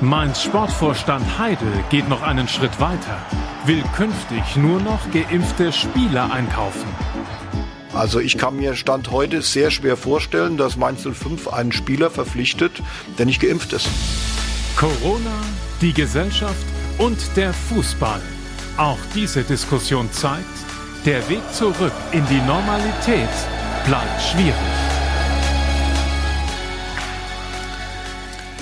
[0.00, 3.18] Mainz Sportvorstand Heidel geht noch einen Schritt weiter,
[3.66, 6.88] will künftig nur noch geimpfte Spieler einkaufen.
[7.94, 12.82] Also ich kann mir Stand heute sehr schwer vorstellen, dass Mainz 05 einen Spieler verpflichtet,
[13.18, 13.88] der nicht geimpft ist.
[14.76, 15.42] Corona,
[15.80, 16.66] die Gesellschaft
[16.98, 18.22] und der Fußball.
[18.76, 20.44] Auch diese Diskussion zeigt,
[21.04, 23.28] der Weg zurück in die Normalität
[23.84, 24.54] bleibt schwierig.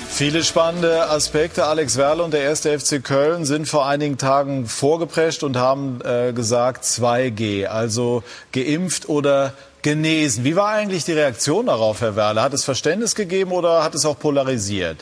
[0.09, 1.65] Viele spannende Aspekte.
[1.65, 6.33] Alex Werle und der erste FC Köln sind vor einigen Tagen vorgeprescht und haben äh,
[6.33, 10.43] gesagt 2G, also geimpft oder genesen.
[10.43, 12.41] Wie war eigentlich die Reaktion darauf, Herr Werle?
[12.41, 14.97] Hat es Verständnis gegeben oder hat es auch polarisiert?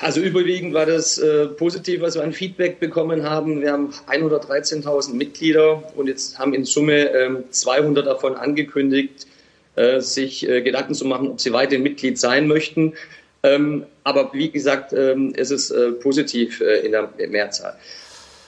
[0.00, 3.60] Also überwiegend war das äh, positiv, was wir an Feedback bekommen haben.
[3.60, 9.26] Wir haben 113.000 Mitglieder und jetzt haben in Summe ähm, 200 davon angekündigt,
[9.74, 12.94] äh, sich äh, Gedanken zu machen, ob sie weiterhin Mitglied sein möchten.
[13.42, 17.76] Ähm, aber wie gesagt, ähm, es ist äh, positiv in der Mehrzahl.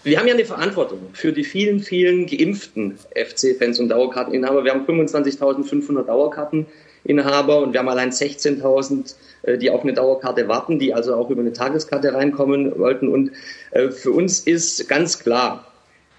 [0.02, 4.64] Wir haben ja eine Verantwortung für die vielen, vielen geimpften FC-Fans und Dauerkarteninhaber.
[4.64, 6.08] Wir haben 25.500
[7.06, 9.14] Dauerkarteninhaber und wir haben allein 16.000,
[9.58, 13.08] die auf eine Dauerkarte warten, die also auch über eine Tageskarte reinkommen wollten.
[13.08, 13.32] Und
[13.90, 15.66] für uns ist ganz klar,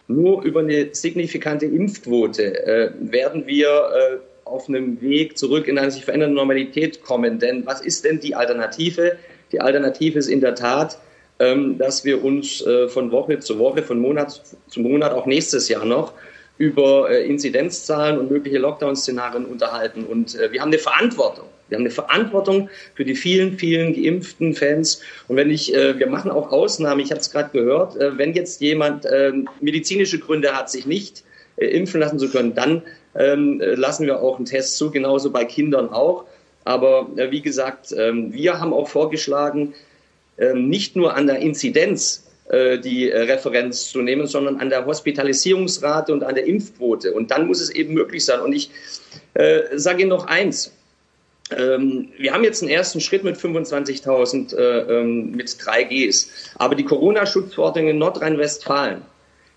[0.08, 6.36] nur über eine signifikante Impfquote werden wir auf einem Weg zurück in eine sich verändernde
[6.36, 7.40] Normalität kommen.
[7.40, 9.18] Denn was ist denn die Alternative?
[9.52, 10.98] Die Alternative ist in der Tat,
[11.40, 15.70] ähm, dass wir uns äh, von Woche zu Woche, von Monat zu Monat, auch nächstes
[15.70, 16.14] Jahr noch,
[16.62, 20.06] über äh, Inzidenzzahlen und mögliche Lockdown-Szenarien unterhalten.
[20.06, 21.48] Und äh, wir haben eine Verantwortung.
[21.70, 25.02] Wir haben eine Verantwortung für die vielen, vielen geimpften Fans.
[25.28, 29.06] Und wenn ich, wir machen auch Ausnahmen, ich habe es gerade gehört, wenn jetzt jemand
[29.10, 31.24] ähm, medizinische Gründe hat, sich nicht
[31.56, 32.82] impfen lassen zu können, dann
[33.16, 36.26] ähm, lassen wir auch einen Test zu, genauso bei Kindern auch.
[36.66, 39.74] Aber äh, wie gesagt, ähm, wir haben auch vorgeschlagen,
[40.54, 42.31] nicht nur an der Inzidenz äh,
[42.80, 47.14] die äh, Referenz zu nehmen, sondern an der Hospitalisierungsrate und an der Impfquote.
[47.14, 48.42] Und dann muss es eben möglich sein.
[48.42, 48.70] Und ich
[49.34, 50.72] äh, sage Ihnen noch eins.
[51.56, 56.28] Ähm, wir haben jetzt einen ersten Schritt mit 25.000 äh, ähm, mit 3Gs.
[56.56, 59.02] Aber die Corona-Schutzverordnung in Nordrhein-Westfalen,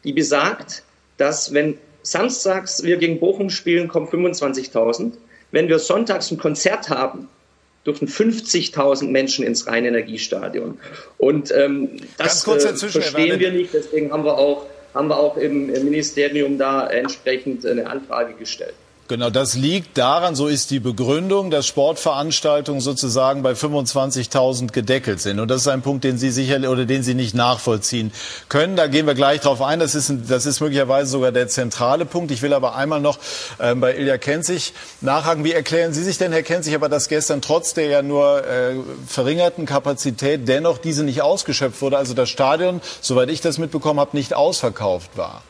[0.05, 0.82] die besagt,
[1.16, 5.12] dass wenn samstags wir gegen Bochum spielen, kommen 25.000.
[5.51, 7.28] Wenn wir sonntags ein Konzert haben,
[7.87, 10.78] dürfen 50.000 Menschen ins Rheinenergiestadion.
[11.18, 13.74] Und ähm, das äh, verstehen wir nicht.
[13.74, 18.74] Deswegen haben wir auch, haben wir auch im, im Ministerium da entsprechend eine Anfrage gestellt.
[19.07, 25.40] Genau, das liegt daran, so ist die Begründung, dass Sportveranstaltungen sozusagen bei 25.000 gedeckelt sind.
[25.40, 28.14] Und das ist ein Punkt, den Sie sicher oder den Sie nicht nachvollziehen
[28.48, 28.76] können.
[28.76, 29.78] Da gehen wir gleich drauf ein.
[29.78, 32.30] Das ist, ein, das ist möglicherweise sogar der zentrale Punkt.
[32.30, 33.18] Ich will aber einmal noch
[33.59, 35.44] äh, bei Ilja Kenzig nachhaken.
[35.44, 38.76] Wie erklären Sie sich denn, Herr Kenzig, aber dass gestern trotz der ja nur äh,
[39.07, 41.98] verringerten Kapazität dennoch diese nicht ausgeschöpft wurde?
[41.98, 45.42] Also das Stadion, soweit ich das mitbekommen habe, nicht ausverkauft war?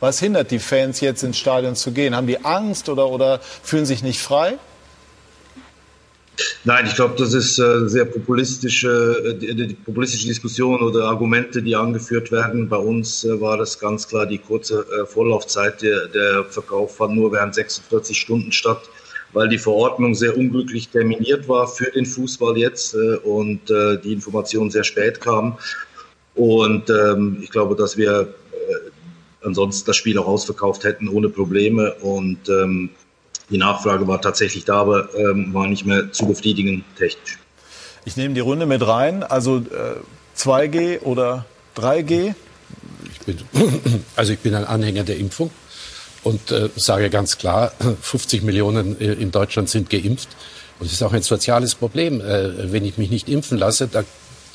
[0.00, 2.14] Was hindert die Fans jetzt ins Stadion zu gehen?
[2.14, 4.58] Haben die Angst oder, oder fühlen sich nicht frei?
[6.64, 11.62] Nein, ich glaube, das ist äh, sehr populistische, äh, die, die populistische Diskussion oder Argumente,
[11.62, 12.68] die angeführt werden.
[12.68, 15.82] Bei uns äh, war das ganz klar die kurze äh, Vorlaufzeit.
[15.82, 18.82] Der, der Verkauf fand nur während 46 Stunden statt,
[19.32, 24.84] weil die Verordnung sehr unglücklich terminiert war für den Fußball jetzt und die Information sehr
[24.84, 25.58] spät kam.
[26.34, 28.32] Und ähm, ich glaube, dass wir
[29.42, 31.94] ansonsten das Spiel auch ausverkauft hätten ohne Probleme.
[31.94, 32.90] Und ähm,
[33.50, 37.38] die Nachfrage war tatsächlich da, aber ähm, war nicht mehr zu befriedigend technisch.
[38.04, 39.22] Ich nehme die Runde mit rein.
[39.22, 39.96] Also äh,
[40.36, 42.34] 2G oder 3G?
[43.12, 43.38] Ich bin,
[44.16, 45.50] also ich bin ein Anhänger der Impfung
[46.22, 50.28] und äh, sage ganz klar, 50 Millionen äh, in Deutschland sind geimpft.
[50.78, 52.20] Und es ist auch ein soziales Problem.
[52.20, 54.04] Äh, wenn ich mich nicht impfen lasse, da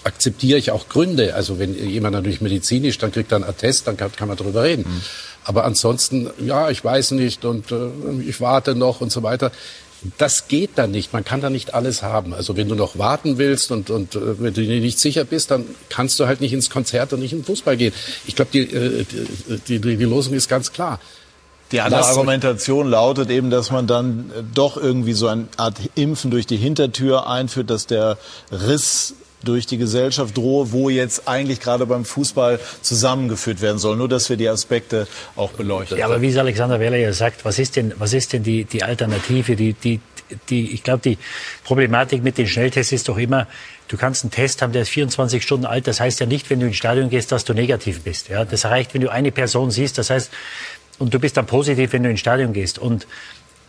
[0.04, 1.36] akzeptiere ich auch Gründe.
[1.36, 4.64] Also wenn jemand natürlich medizinisch, dann kriegt er einen Attest, dann kann, kann man darüber
[4.64, 4.86] reden.
[4.88, 5.02] Mhm.
[5.46, 7.90] Aber ansonsten, ja, ich weiß nicht und äh,
[8.28, 9.52] ich warte noch und so weiter.
[10.18, 11.14] Das geht dann nicht.
[11.14, 12.34] Man kann da nicht alles haben.
[12.34, 15.52] Also wenn du noch warten willst und, und äh, wenn du dir nicht sicher bist,
[15.52, 17.94] dann kannst du halt nicht ins Konzert und nicht in Fußball gehen.
[18.26, 19.06] Ich glaube, die, äh,
[19.68, 21.00] die, die, die Losung ist ganz klar.
[21.72, 25.78] Die andere Lass Argumentation lautet eben, dass man dann äh, doch irgendwie so eine Art
[25.96, 28.18] Impfen durch die Hintertür einführt, dass der
[28.52, 33.98] Riss durch die Gesellschaft drohe, wo jetzt eigentlich gerade beim Fußball zusammengeführt werden soll.
[33.98, 35.98] Nur, dass wir die Aspekte auch beleuchten.
[35.98, 38.66] Ja, aber wie es Alexander Weller ja sagt, was ist denn, was ist denn die,
[38.66, 39.56] die Alternative?
[39.56, 40.00] Die, die,
[40.50, 41.18] die, ich glaube, die
[41.64, 43.48] Problematik mit den Schnelltests ist doch immer,
[43.88, 45.88] du kannst einen Test haben, der ist 24 Stunden alt.
[45.88, 48.30] Das heißt ja nicht, wenn du ins Stadion gehst, dass du negativ bist.
[48.30, 49.98] Ja, das reicht, wenn du eine Person siehst.
[49.98, 50.32] Das heißt,
[51.00, 52.80] und du bist dann positiv, wenn du ins Stadion gehst.
[52.80, 53.08] Und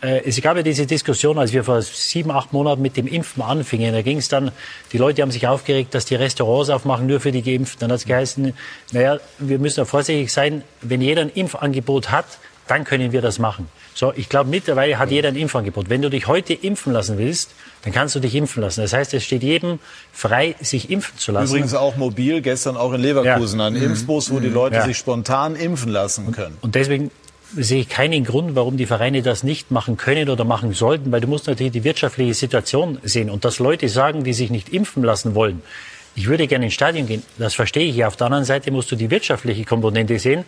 [0.01, 3.93] es gab ja diese Diskussion, als wir vor sieben, acht Monaten mit dem Impfen anfingen.
[3.93, 4.51] Da ging es dann,
[4.91, 7.79] die Leute haben sich aufgeregt, dass die Restaurants aufmachen nur für die Geimpften.
[7.79, 8.53] Dann hat es geheißen,
[8.91, 12.25] naja, wir müssen ja vorsichtig sein, wenn jeder ein Impfangebot hat,
[12.67, 13.67] dann können wir das machen.
[13.93, 15.89] So, ich glaube, mittlerweile hat jeder ein Impfangebot.
[15.89, 17.51] Wenn du dich heute impfen lassen willst,
[17.83, 18.81] dann kannst du dich impfen lassen.
[18.81, 19.79] Das heißt, es steht jedem
[20.11, 21.53] frei, sich impfen zu lassen.
[21.53, 23.67] Übrigens auch mobil, gestern auch in Leverkusen, ja.
[23.67, 24.55] ein Impfbus, wo die mhm.
[24.55, 24.85] Leute ja.
[24.85, 26.57] sich spontan impfen lassen können.
[26.61, 27.11] Und deswegen
[27.55, 31.27] sehe keinen Grund, warum die Vereine das nicht machen können oder machen sollten, weil du
[31.27, 33.29] musst natürlich die wirtschaftliche Situation sehen.
[33.29, 35.61] Und dass Leute sagen, die sich nicht impfen lassen wollen,
[36.17, 38.05] ich würde gerne ins Stadion gehen, das verstehe ich.
[38.05, 40.45] Auf der anderen Seite musst du die wirtschaftliche Komponente sehen.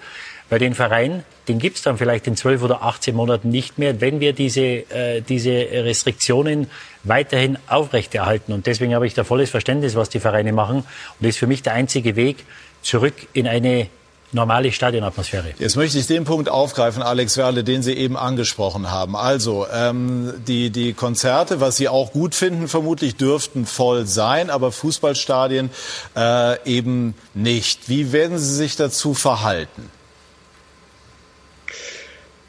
[0.50, 4.00] Bei den Vereinen, den gibt es dann vielleicht in zwölf oder 18 Monaten nicht mehr,
[4.00, 6.70] wenn wir diese, äh, diese Restriktionen
[7.04, 8.54] weiterhin aufrechterhalten.
[8.54, 10.78] Und deswegen habe ich da volles Verständnis, was die Vereine machen.
[10.78, 10.86] Und
[11.20, 12.46] das ist für mich der einzige Weg
[12.82, 13.90] zurück in eine
[14.32, 15.54] normale Stadionatmosphäre.
[15.58, 19.16] Jetzt möchte ich den Punkt aufgreifen, Alex Werle, den Sie eben angesprochen haben.
[19.16, 24.72] Also ähm, die, die Konzerte, was Sie auch gut finden, vermutlich dürften voll sein, aber
[24.72, 25.70] Fußballstadien
[26.16, 27.88] äh, eben nicht.
[27.90, 29.90] Wie werden Sie sich dazu verhalten?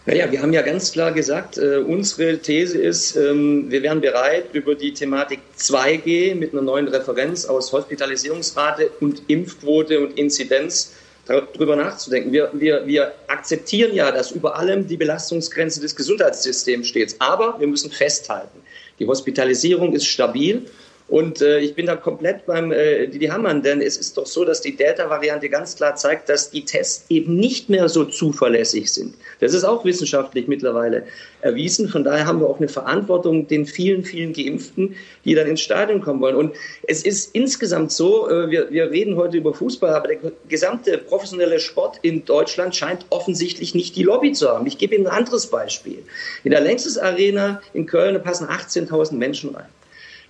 [0.09, 4.47] Naja, wir haben ja ganz klar gesagt, äh, unsere These ist, ähm, wir wären bereit,
[4.55, 10.95] über die Thematik 2G mit einer neuen Referenz aus Hospitalisierungsrate und Impfquote und Inzidenz
[11.29, 12.33] darüber nachzudenken.
[12.33, 17.15] Wir, wir, wir akzeptieren ja, dass über allem die Belastungsgrenze des Gesundheitssystems steht.
[17.19, 18.61] Aber wir müssen festhalten,
[18.99, 20.67] die Hospitalisierung ist stabil
[21.09, 24.45] und äh, ich bin da komplett beim äh, Didi Hamann, denn es ist doch so,
[24.45, 29.15] dass die Delta-Variante ganz klar zeigt, dass die Tests eben nicht mehr so zuverlässig sind.
[29.41, 31.05] Das ist auch wissenschaftlich mittlerweile
[31.41, 31.89] erwiesen.
[31.89, 36.03] Von daher haben wir auch eine Verantwortung den vielen, vielen Geimpften, die dann ins Stadion
[36.03, 36.37] kommen wollen.
[36.37, 36.55] Und
[36.87, 40.19] es ist insgesamt so, äh, wir, wir reden heute über Fußball, aber der
[40.51, 44.67] gesamte professionelle Sport in Deutschland scheint offensichtlich nicht die Lobby zu haben.
[44.67, 46.03] Ich gebe Ihnen ein anderes Beispiel.
[46.45, 49.65] In der Längstes Arena in Köln passen 18.000 Menschen rein.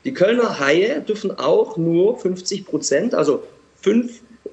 [0.05, 3.43] Die Kölner Haie dürfen auch nur 50 Prozent, also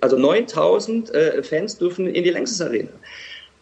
[0.02, 2.90] also 9000 äh, Fans dürfen in die Längstes Arena.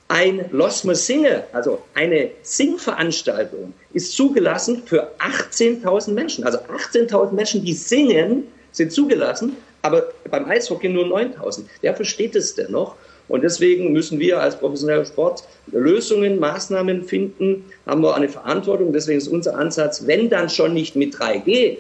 [0.08, 6.44] Ein Losmer Singe, also eine Singveranstaltung, ist zugelassen für 18.000 Menschen.
[6.44, 11.64] Also 18.000 Menschen, die singen, sind zugelassen, aber beim Eishockey nur 9.000.
[11.82, 12.96] Wer versteht es denn noch?
[13.28, 18.92] Und deswegen müssen wir als professioneller Sport Lösungen, Maßnahmen finden, haben wir eine Verantwortung.
[18.92, 21.78] Deswegen ist unser Ansatz, wenn dann schon nicht mit 3G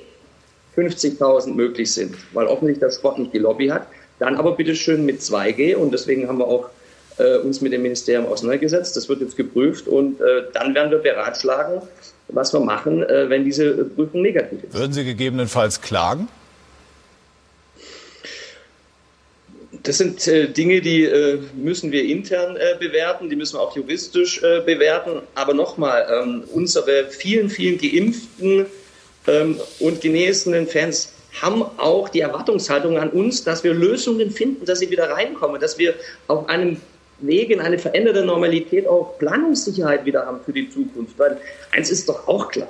[0.75, 3.87] 50.000 möglich sind, weil offensichtlich der Sport nicht die Lobby hat,
[4.19, 5.75] dann aber bitte schön mit 2G.
[5.75, 6.69] Und deswegen haben wir auch
[7.17, 8.95] äh, uns mit dem Ministerium auseinandergesetzt.
[8.95, 11.81] Das wird jetzt geprüft und äh, dann werden wir beratschlagen,
[12.29, 14.73] was wir machen, äh, wenn diese Prüfung negativ ist.
[14.73, 16.27] Würden Sie gegebenenfalls klagen?
[19.83, 23.75] Das sind äh, Dinge, die äh, müssen wir intern äh, bewerten, die müssen wir auch
[23.75, 25.21] juristisch äh, bewerten.
[25.35, 28.65] Aber nochmal, ähm, unsere vielen, vielen geimpften
[29.27, 31.11] ähm, und genesenen Fans
[31.41, 35.77] haben auch die Erwartungshaltung an uns, dass wir Lösungen finden, dass sie wieder reinkommen, dass
[35.77, 35.95] wir
[36.27, 36.77] auf einem
[37.19, 41.19] Weg in eine veränderte Normalität auch Planungssicherheit wieder haben für die Zukunft.
[41.19, 41.37] Weil
[41.71, 42.69] eins ist doch auch klar,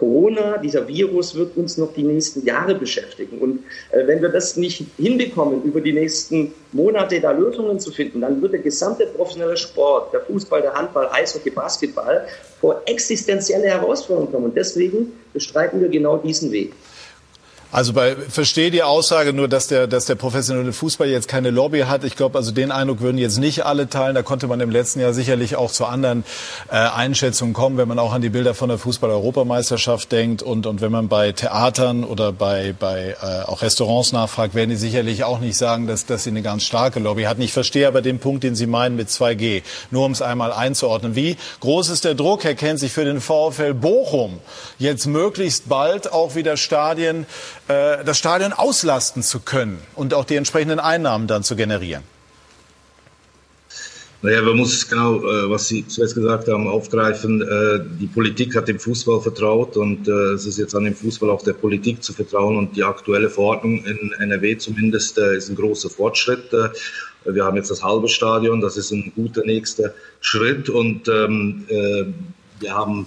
[0.00, 3.38] Corona, dieser Virus wird uns noch die nächsten Jahre beschäftigen.
[3.38, 3.60] Und
[3.92, 8.40] äh, wenn wir das nicht hinbekommen, über die nächsten Monate da Lösungen zu finden, dann
[8.40, 12.26] wird der gesamte professionelle Sport, der Fußball, der Handball, Eishockey, Basketball
[12.60, 14.44] vor existenzielle Herausforderungen kommen.
[14.46, 16.72] Und deswegen bestreiten wir genau diesen Weg.
[17.72, 21.82] Also bei, verstehe die Aussage nur, dass der, dass der professionelle Fußball jetzt keine Lobby
[21.82, 22.02] hat.
[22.02, 24.16] Ich glaube, also den Eindruck würden jetzt nicht alle teilen.
[24.16, 26.24] Da konnte man im letzten Jahr sicherlich auch zu anderen
[26.68, 30.80] äh, Einschätzungen kommen, wenn man auch an die Bilder von der Fußball-Europameisterschaft denkt und, und
[30.80, 35.38] wenn man bei Theatern oder bei, bei äh, auch Restaurants nachfragt, werden die sicherlich auch
[35.38, 37.40] nicht sagen, dass, dass sie eine ganz starke Lobby hatten.
[37.40, 39.62] Ich verstehe aber den Punkt, den Sie meinen mit 2G,
[39.92, 41.14] nur um es einmal einzuordnen.
[41.14, 44.40] Wie groß ist der Druck, Herr Kennt sich für den VfL Bochum,
[44.80, 47.26] jetzt möglichst bald auch wieder Stadien
[47.70, 52.02] äh, das Stadion auslasten zu können und auch die entsprechenden Einnahmen dann zu generieren?
[54.22, 57.40] Naja, man muss genau, äh, was Sie zuerst gesagt haben, aufgreifen.
[57.40, 61.42] Äh, die Politik hat dem Fußball vertraut und es ist jetzt an dem Fußball auch
[61.42, 62.56] der Politik zu vertrauen.
[62.56, 66.50] Und die aktuelle Verordnung in NRW zumindest ist ein großer Fortschritt.
[67.24, 70.68] Wir haben jetzt das halbe Stadion, das ist ein guter nächster Schritt.
[70.68, 71.64] Und ähm,
[72.58, 73.06] wir haben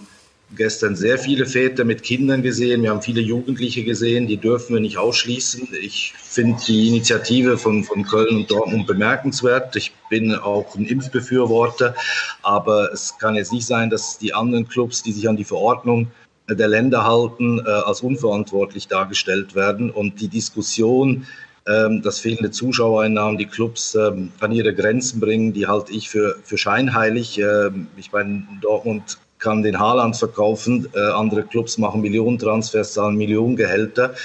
[0.55, 2.83] gestern sehr viele Väter mit Kindern gesehen.
[2.83, 4.27] Wir haben viele Jugendliche gesehen.
[4.27, 5.69] Die dürfen wir nicht ausschließen.
[5.81, 9.75] Ich finde die Initiative von, von Köln und Dortmund bemerkenswert.
[9.75, 11.95] Ich bin auch ein Impfbefürworter.
[12.41, 16.11] Aber es kann jetzt nicht sein, dass die anderen Clubs, die sich an die Verordnung
[16.49, 19.89] der Länder halten, äh, als unverantwortlich dargestellt werden.
[19.89, 21.25] Und die Diskussion,
[21.65, 26.35] ähm, dass fehlende Zuschauereinnahmen die Clubs ähm, an ihre Grenzen bringen, die halte ich für,
[26.43, 27.39] für scheinheilig.
[27.39, 30.87] Ähm, ich meine, Dortmund kann den Haaland verkaufen.
[30.95, 34.15] Äh, andere Clubs machen Millionentransfers, zahlen Millionengehälter.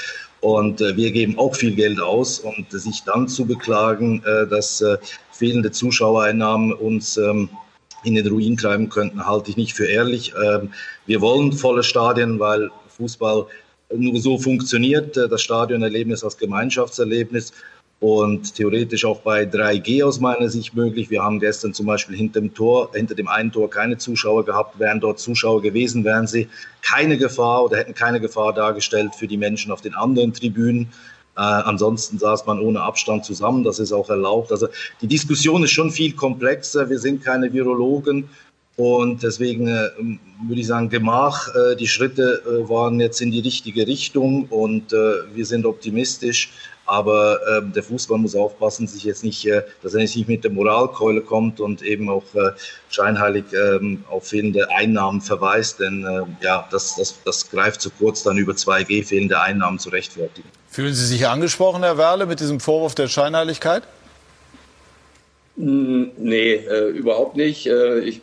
[0.41, 2.39] Und äh, wir geben auch viel Geld aus.
[2.39, 4.97] Und äh, sich dann zu beklagen, äh, dass äh,
[5.33, 7.51] fehlende Zuschauereinnahmen uns ähm,
[8.05, 10.33] in den Ruin treiben könnten, halte ich nicht für ehrlich.
[10.43, 10.71] Ähm,
[11.07, 13.47] wir wollen volle Stadien, weil Fußball
[13.95, 15.17] nur so funktioniert.
[15.17, 17.53] Äh, das Stadionerlebnis als Gemeinschaftserlebnis
[18.01, 21.11] und theoretisch auch bei 3G aus meiner Sicht möglich.
[21.11, 24.79] Wir haben gestern zum Beispiel hinter dem Tor, hinter dem einen Tor keine Zuschauer gehabt.
[24.79, 26.49] Wären dort Zuschauer gewesen, wären sie
[26.83, 30.93] keine Gefahr oder hätten keine Gefahr dargestellt für die Menschen auf den anderen Tribünen.
[31.37, 33.65] Äh, ansonsten saß man ohne Abstand zusammen.
[33.65, 34.53] Das ist auch erlaubt.
[34.53, 34.69] Also
[35.03, 36.89] die Diskussion ist schon viel komplexer.
[36.89, 38.29] Wir sind keine Virologen.
[38.77, 39.91] Und deswegen äh,
[40.47, 44.93] würde ich sagen, Gemach, äh, die Schritte äh, waren jetzt in die richtige Richtung und
[44.93, 46.53] äh, wir sind optimistisch.
[46.89, 50.51] Aber ähm, der Fußball muss aufpassen, sich jetzt nicht, äh, dass er nicht mit der
[50.51, 52.53] Moralkeule kommt und eben auch äh,
[52.89, 55.81] scheinheilig ähm, auf fehlende Einnahmen verweist.
[55.81, 59.91] Denn äh, ja, das, das, das greift zu kurz, dann über 2G fehlende Einnahmen zu
[59.91, 60.49] rechtfertigen.
[60.71, 63.83] Fühlen Sie sich angesprochen, Herr Werle, mit diesem Vorwurf der Scheinheiligkeit?
[65.61, 67.67] Nee, äh, überhaupt nicht.
[67.67, 68.21] Äh, ich,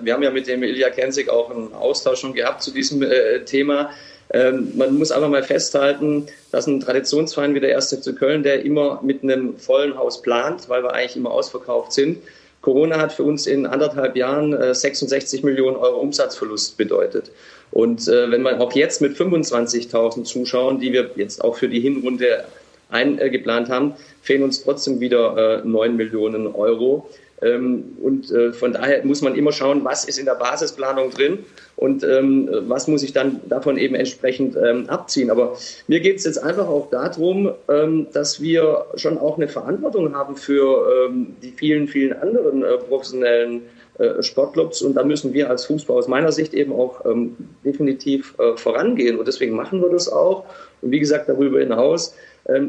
[0.00, 3.40] wir haben ja mit dem Ilja Kensig auch einen Austausch schon gehabt zu diesem äh,
[3.44, 3.90] Thema.
[4.30, 8.64] Ähm, man muss einfach mal festhalten, dass ein Traditionsverein wie der erste zu Köln, der
[8.64, 12.18] immer mit einem vollen Haus plant, weil wir eigentlich immer ausverkauft sind.
[12.60, 17.30] Corona hat für uns in anderthalb Jahren äh, 66 Millionen Euro Umsatzverlust bedeutet.
[17.70, 21.80] Und äh, wenn man auch jetzt mit 25.000 Zuschauern, die wir jetzt auch für die
[21.80, 22.44] Hinrunde
[22.90, 27.08] eingeplant haben, fehlen uns trotzdem wieder äh, 9 Millionen Euro.
[27.40, 31.38] Ähm, und äh, von daher muss man immer schauen, was ist in der Basisplanung drin
[31.76, 35.30] und ähm, was muss ich dann davon eben entsprechend ähm, abziehen.
[35.30, 37.52] Aber mir geht es jetzt einfach auch darum,
[38.12, 41.10] dass wir schon auch eine Verantwortung haben für
[41.42, 43.62] die vielen, vielen anderen äh, professionellen
[43.98, 47.04] äh, Sportclubs und da müssen wir als Fußball aus meiner Sicht eben auch
[47.64, 50.44] definitiv vorangehen und deswegen machen wir das auch.
[50.82, 52.14] Und wie gesagt, darüber hinaus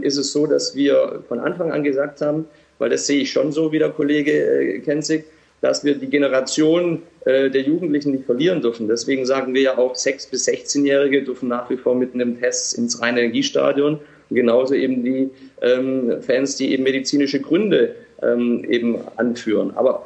[0.02, 2.46] ist es so, dass wir von Anfang an gesagt haben,
[2.80, 5.26] weil das sehe ich schon so, wie der Kollege äh, Kenzig,
[5.62, 8.88] dass wir die Generation äh, der Jugendlichen nicht verlieren dürfen.
[8.88, 12.78] Deswegen sagen wir ja auch, 6- bis 16-Jährige dürfen nach wie vor mit einem Test
[12.78, 14.00] ins reine Energiestadion.
[14.32, 15.30] Genauso eben die
[15.62, 19.72] ähm, Fans, die eben medizinische Gründe ähm, eben anführen.
[19.76, 20.06] Aber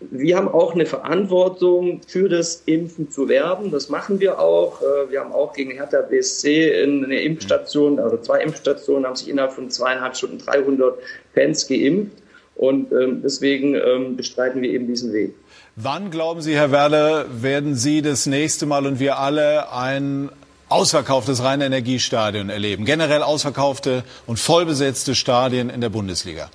[0.00, 3.70] wir haben auch eine Verantwortung, für das Impfen zu werben.
[3.70, 4.82] Das machen wir auch.
[4.82, 9.52] Äh, wir haben auch gegen Hertha BSC eine Impfstation, also zwei Impfstationen, haben sich innerhalb
[9.52, 10.98] von zweieinhalb Stunden 300
[11.36, 12.16] Fans geimpft.
[12.56, 15.34] Und ähm, deswegen ähm, bestreiten wir eben diesen Weg.
[15.76, 20.30] Wann, glauben Sie, Herr Werle, werden Sie das nächste Mal und wir alle ein
[20.70, 22.86] ausverkauftes reine Energiestadion erleben?
[22.86, 26.50] Generell ausverkaufte und vollbesetzte Stadien in der Bundesliga?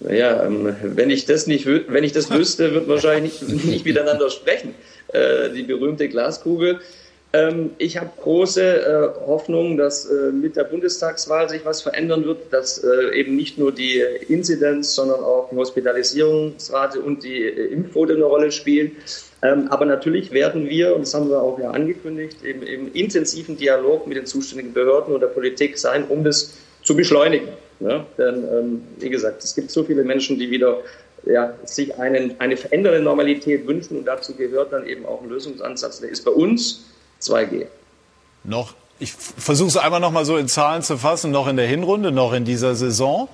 [0.00, 4.30] Naja, ähm, wenn ich das nicht, wenn ich das wüsste, wird wahrscheinlich nicht, nicht miteinander
[4.30, 4.74] sprechen.
[5.12, 6.80] Äh, die berühmte Glaskugel.
[7.32, 12.52] Ähm, ich habe große äh, Hoffnung, dass äh, mit der Bundestagswahl sich was verändern wird,
[12.52, 18.14] dass äh, eben nicht nur die Inzidenz, sondern auch die Hospitalisierungsrate und die äh, Impfquote
[18.14, 18.96] eine Rolle spielen.
[19.42, 23.56] Ähm, aber natürlich werden wir, und das haben wir auch ja angekündigt, eben im intensiven
[23.56, 27.48] Dialog mit den zuständigen Behörden und der Politik sein, um das zu beschleunigen.
[27.78, 28.04] Ja?
[28.18, 30.78] Denn, ähm, wie gesagt, es gibt so viele Menschen, die wieder
[31.26, 36.00] ja, sich einen, eine veränderte Normalität wünschen und dazu gehört dann eben auch ein Lösungsansatz.
[36.00, 36.89] Der ist bei uns
[37.20, 37.66] 2G.
[38.44, 41.66] Noch, ich versuche es einmal noch mal so in Zahlen zu fassen, noch in der
[41.66, 43.28] Hinrunde, noch in dieser Saison?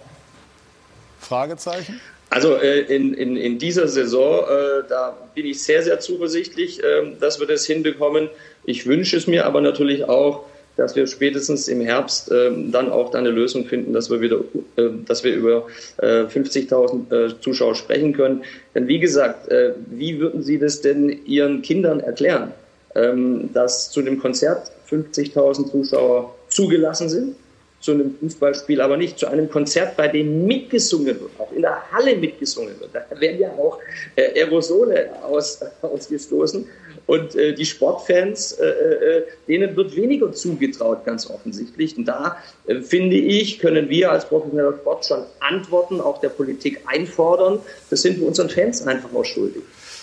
[1.21, 2.01] Fragezeichen?
[2.31, 7.13] Also äh, in, in, in dieser Saison, äh, da bin ich sehr, sehr zuversichtlich, äh,
[7.21, 8.29] dass wir das hinbekommen.
[8.65, 10.45] Ich wünsche es mir aber natürlich auch,
[10.77, 14.41] dass wir spätestens im Herbst äh, dann auch da eine Lösung finden, dass wir wieder,
[14.77, 15.67] äh, dass wir über
[15.99, 18.45] äh, 50.000 äh, Zuschauer sprechen können.
[18.75, 19.49] Denn wie gesagt,
[19.91, 22.53] wie würden Sie das denn Ihren Kindern erklären,
[22.97, 27.37] ähm, dass zu dem Konzert 50.000 Zuschauer zugelassen sind?
[27.87, 31.81] zu einem Fußballspiel, aber nicht zu einem Konzert, bei dem mitgesungen wird, auch in der
[31.93, 32.91] Halle mitgesungen wird.
[32.93, 33.79] Da werden ja auch
[34.17, 36.67] äh, Aerosole aus, ausgestoßen.
[37.07, 41.97] Und äh, die Sportfans, äh, äh, denen wird weniger zugetraut, ganz offensichtlich.
[41.97, 46.81] Und da, äh, finde ich, können wir als professioneller Sport schon Antworten auch der Politik
[46.87, 47.61] einfordern.
[47.91, 49.63] Das sind wir unseren Fans einfach auch schuldig.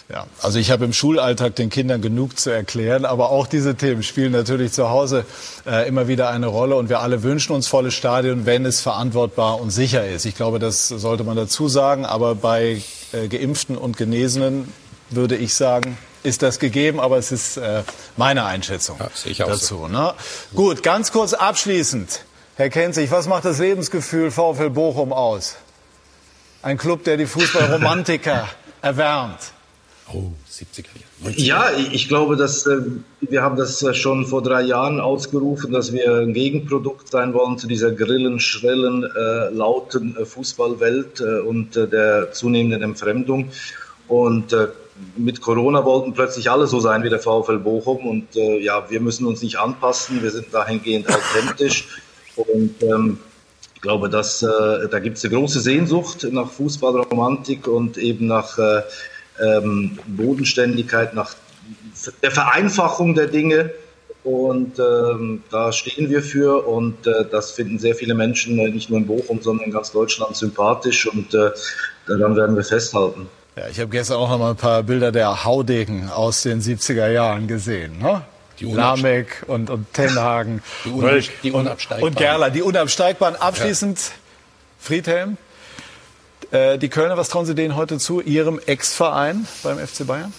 [0.09, 4.03] Ja, also ich habe im Schulalltag den Kindern genug zu erklären, aber auch diese Themen
[4.03, 5.25] spielen natürlich zu Hause
[5.65, 9.61] äh, immer wieder eine Rolle und wir alle wünschen uns volle Stadion, wenn es verantwortbar
[9.61, 10.25] und sicher ist.
[10.25, 12.81] Ich glaube, das sollte man dazu sagen, aber bei
[13.13, 14.71] äh, Geimpften und Genesenen
[15.09, 17.83] würde ich sagen, ist das gegeben, aber es ist äh,
[18.17, 19.59] meine Einschätzung ja, dazu.
[19.59, 19.87] So.
[19.87, 20.13] Ne?
[20.53, 22.25] Gut, ganz kurz abschließend.
[22.55, 25.55] Herr Kenzig, was macht das Lebensgefühl VfL Bochum aus?
[26.61, 28.47] Ein Club, der die Fußballromantiker
[28.81, 29.39] erwärmt.
[30.11, 30.87] Oh, 70er
[31.23, 31.39] Jahre.
[31.39, 32.81] Ja, ich glaube, dass äh,
[33.21, 37.57] wir haben das äh, schon vor drei Jahren ausgerufen, dass wir ein Gegenprodukt sein wollen
[37.57, 43.49] zu dieser grillen, schrillen, äh, lauten äh, Fußballwelt äh, und äh, der zunehmenden Entfremdung.
[44.09, 44.53] Und
[45.15, 48.05] mit Corona wollten plötzlich alle so sein wie der VfL Bochum.
[48.05, 50.21] Und ja, wir müssen uns nicht anpassen.
[50.21, 51.87] Wir sind dahingehend authentisch.
[52.35, 53.17] Und ähm,
[53.73, 58.59] ich glaube, dass da gibt es eine große Sehnsucht nach Fußballromantik und eben nach
[59.41, 61.35] ähm, Bodenständigkeit, nach
[62.21, 63.71] der Vereinfachung der Dinge.
[64.23, 68.89] Und ähm, da stehen wir für und äh, das finden sehr viele Menschen, äh, nicht
[68.89, 71.51] nur in Bochum, sondern in ganz Deutschland sympathisch und äh,
[72.07, 73.27] daran werden wir festhalten.
[73.57, 77.09] Ja, ich habe gestern auch noch mal ein paar Bilder der Haudegen aus den 70er
[77.09, 77.99] Jahren gesehen.
[77.99, 78.21] Ne?
[78.59, 82.03] Die Lamek und, und Tenhagen die, Unab die Unabsteigbaren.
[82.03, 83.35] Und Gerler, die Unabsteigbaren.
[83.35, 84.13] Abschließend, ja.
[84.79, 85.37] Friedhelm,
[86.53, 90.33] äh, die Kölner, was trauen Sie denen heute zu, Ihrem Ex-Verein beim FC Bayern?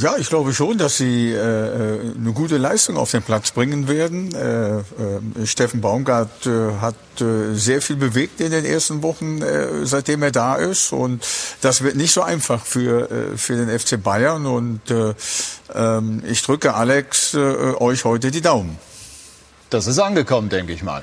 [0.00, 3.88] Ja, ich glaube schon, dass sie äh, äh, eine gute Leistung auf den Platz bringen
[3.88, 4.32] werden.
[4.32, 9.84] Äh, äh, Steffen Baumgart äh, hat äh, sehr viel bewegt in den ersten Wochen, äh,
[9.84, 10.92] seitdem er da ist.
[10.92, 11.26] Und
[11.62, 14.46] das wird nicht so einfach für, äh, für den FC Bayern.
[14.46, 15.14] Und äh,
[15.74, 16.00] äh,
[16.30, 18.78] ich drücke Alex äh, euch heute die Daumen.
[19.68, 21.02] Das ist angekommen, denke ich mal.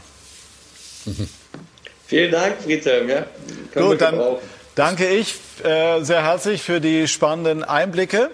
[2.07, 3.09] Vielen Dank, Friedhelm.
[3.09, 3.26] Ja,
[3.76, 4.22] Gut, dann
[4.76, 8.30] danke ich äh, sehr herzlich für die spannenden Einblicke.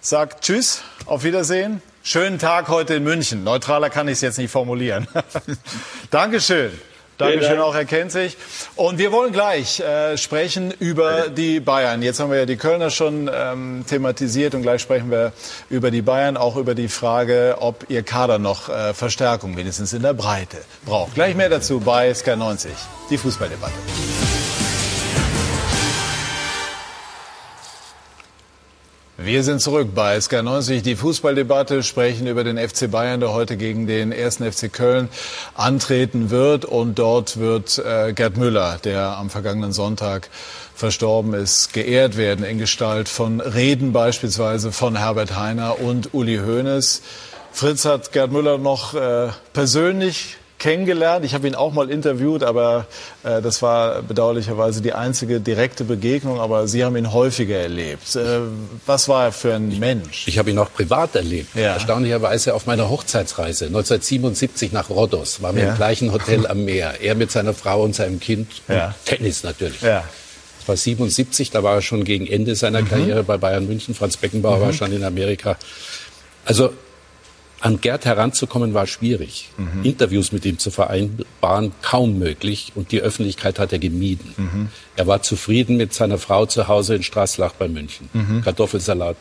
[0.00, 1.82] Sagt Tschüss, auf Wiedersehen.
[2.02, 3.44] Schönen Tag heute in München.
[3.44, 5.06] Neutraler kann ich es jetzt nicht formulieren.
[6.10, 6.72] Dankeschön.
[7.18, 8.38] Dankeschön auch, Herr Kenzig.
[8.76, 12.00] Und wir wollen gleich äh, sprechen über die Bayern.
[12.00, 15.34] Jetzt haben wir ja die Kölner schon ähm, thematisiert und gleich sprechen wir
[15.68, 20.00] über die Bayern, auch über die Frage, ob ihr Kader noch äh, Verstärkung wenigstens in
[20.00, 21.12] der Breite braucht.
[21.12, 22.68] Gleich mehr dazu bei SK90,
[23.10, 23.74] die Fußballdebatte.
[29.22, 33.86] Wir sind zurück bei SK90, die Fußballdebatte, sprechen über den FC Bayern, der heute gegen
[33.86, 35.10] den ersten FC Köln
[35.54, 36.64] antreten wird.
[36.64, 40.30] Und dort wird äh, Gerd Müller, der am vergangenen Sonntag
[40.74, 47.02] verstorben ist, geehrt werden in Gestalt von Reden beispielsweise von Herbert Heiner und Uli Hoeneß.
[47.52, 51.24] Fritz hat Gerd Müller noch äh, persönlich kennengelernt.
[51.24, 52.86] Ich habe ihn auch mal interviewt, aber
[53.24, 56.38] äh, das war bedauerlicherweise die einzige direkte Begegnung.
[56.38, 58.14] Aber Sie haben ihn häufiger erlebt.
[58.14, 58.40] Äh,
[58.86, 60.28] was war er für ein Mensch?
[60.28, 61.56] Ich habe ihn auch privat erlebt.
[61.56, 61.74] Ja.
[61.74, 65.42] Erstaunlicherweise auf meiner Hochzeitsreise 1977 nach Rhodos.
[65.42, 65.70] Waren wir ja.
[65.70, 67.00] im gleichen Hotel am Meer.
[67.00, 68.62] Er mit seiner Frau und seinem Kind.
[68.68, 68.86] Ja.
[68.86, 69.80] Und Tennis natürlich.
[69.80, 70.04] Ja.
[70.60, 72.88] Das war 77, da war er schon gegen Ende seiner mhm.
[72.88, 73.94] Karriere bei Bayern München.
[73.94, 74.62] Franz Beckenbauer mhm.
[74.62, 75.56] war schon in Amerika.
[76.44, 76.74] Also
[77.60, 79.50] an Gerd heranzukommen war schwierig.
[79.56, 79.84] Mhm.
[79.84, 84.34] Interviews mit ihm zu vereinbaren kaum möglich und die Öffentlichkeit hat er gemieden.
[84.36, 84.68] Mhm.
[84.96, 88.08] Er war zufrieden mit seiner Frau zu Hause in Straßlach bei München.
[88.12, 88.42] Mhm.
[88.42, 89.16] Kartoffelsalat,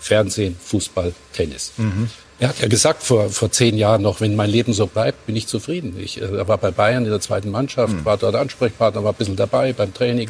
[0.00, 1.72] Fernsehen, Fußball, Tennis.
[1.78, 2.10] Mhm.
[2.38, 5.36] Er hat ja gesagt vor, vor zehn Jahren noch, wenn mein Leben so bleibt, bin
[5.36, 5.96] ich zufrieden.
[5.98, 8.04] Ich, äh, er war bei Bayern in der zweiten Mannschaft, mhm.
[8.04, 10.28] war dort Ansprechpartner, war ein bisschen dabei beim Training.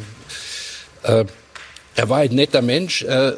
[1.01, 1.25] Äh,
[1.95, 3.01] er war ein netter Mensch.
[3.03, 3.33] Äh,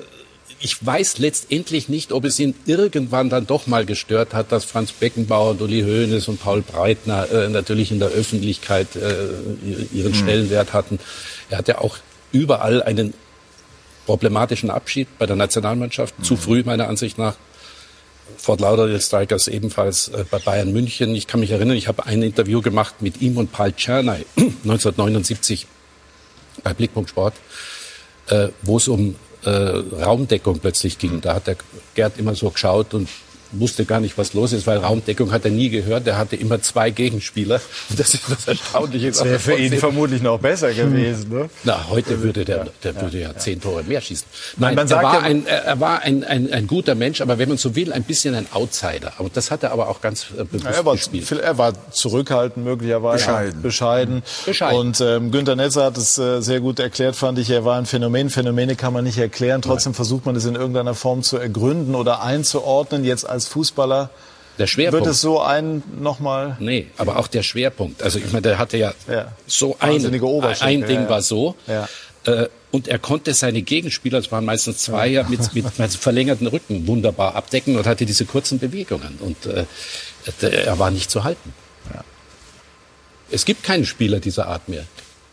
[0.60, 4.92] ich weiß letztendlich nicht, ob es ihn irgendwann dann doch mal gestört hat, dass Franz
[4.94, 9.28] Beckenbauer Uli Hoeneß und Paul Breitner äh, natürlich in der Öffentlichkeit äh,
[9.94, 10.16] ihren mhm.
[10.16, 11.00] Stellenwert hatten.
[11.50, 11.98] Er hatte auch
[12.32, 13.14] überall einen
[14.06, 16.24] problematischen Abschied bei der Nationalmannschaft, mhm.
[16.24, 17.36] zu früh meiner Ansicht nach.
[18.38, 21.14] Fort Lauderdale Strikers ebenfalls äh, bei Bayern München.
[21.16, 25.68] Ich kann mich erinnern, ich habe ein Interview gemacht mit ihm und Paul Czernay 1979
[26.64, 27.36] bei Blickpunkt Sport,
[28.28, 29.16] äh, wo es um
[29.48, 31.22] äh, Raumdeckung plötzlich ging.
[31.22, 31.58] Da hat der
[31.94, 33.10] Gerd immer so geschaut und
[33.52, 36.08] wusste gar nicht, was los ist, weil Raumdeckung hat er nie gehört.
[36.08, 37.62] Er hatte immer zwei Gegenspieler.
[37.98, 39.12] Das ist das Erstaunliche.
[39.12, 41.30] Das wäre für ihn vermutlich noch besser gewesen.
[41.30, 41.50] Ne?
[41.64, 44.28] Na, heute würde der, der ja, würde ja, ja, zehn Tore mehr schießen.
[44.58, 47.76] Nein, er, war ein, er war ein, ein, ein guter Mensch, aber wenn man so
[47.76, 49.14] will, ein bisschen ein Outsider.
[49.18, 51.32] Aber das hat er aber auch ganz äh, bewusst er war, gespielt.
[51.32, 53.26] Er war zurückhaltend möglicherweise.
[53.26, 53.62] Bescheiden.
[53.62, 54.24] Bescheiden.
[54.46, 54.80] Bescheiden.
[54.80, 57.50] Und ähm, Günter Netzer hat es äh, sehr gut erklärt, fand ich.
[57.50, 58.30] Er war ein Phänomen.
[58.30, 59.62] Phänomene kann man nicht erklären.
[59.62, 59.96] Trotzdem Nein.
[59.96, 63.04] versucht man es in irgendeiner Form zu ergründen oder einzuordnen.
[63.04, 64.10] Jetzt als Fußballer
[64.58, 65.06] der Schwerpunkt.
[65.06, 66.56] Wird es so ein nochmal?
[66.60, 68.02] Nee, aber auch der Schwerpunkt.
[68.02, 69.32] Also ich meine, der hatte ja, ja.
[69.46, 70.02] so ein,
[70.62, 71.10] ein Ding ja, ja.
[71.10, 71.56] war so.
[71.68, 75.24] Äh, und er konnte seine Gegenspieler, das waren meistens zwei, ja.
[75.24, 79.20] mit, mit, mit verlängerten Rücken wunderbar abdecken und hatte diese kurzen Bewegungen.
[79.20, 79.66] Und äh,
[80.42, 81.54] er war nicht zu halten.
[83.32, 84.86] Es gibt keinen Spieler dieser Art mehr.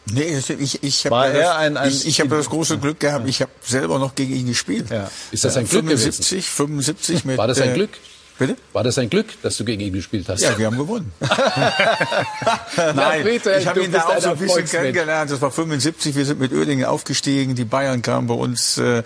[0.07, 3.41] Nee, ich, ich habe ja ein, ein, ich, ich hab das große Glück gehabt, ich
[3.41, 4.91] habe selber noch gegen ihn gespielt.
[4.91, 5.11] Ja.
[5.31, 6.57] Ist das ein Glück 75, gewesen?
[6.57, 7.39] 75 mit.
[7.39, 7.91] War das ein äh, Glück?
[8.39, 8.57] Bitte?
[8.73, 10.41] War das ein Glück, dass du gegen ihn gespielt hast?
[10.41, 11.13] Ja, wir haben gewonnen.
[12.77, 15.31] Nein, Peter, ich habe ihn da auch so ein bisschen kennengelernt.
[15.31, 17.55] Das war 75, wir sind mit Oerdingen aufgestiegen.
[17.55, 19.03] Die Bayern kamen bei uns äh,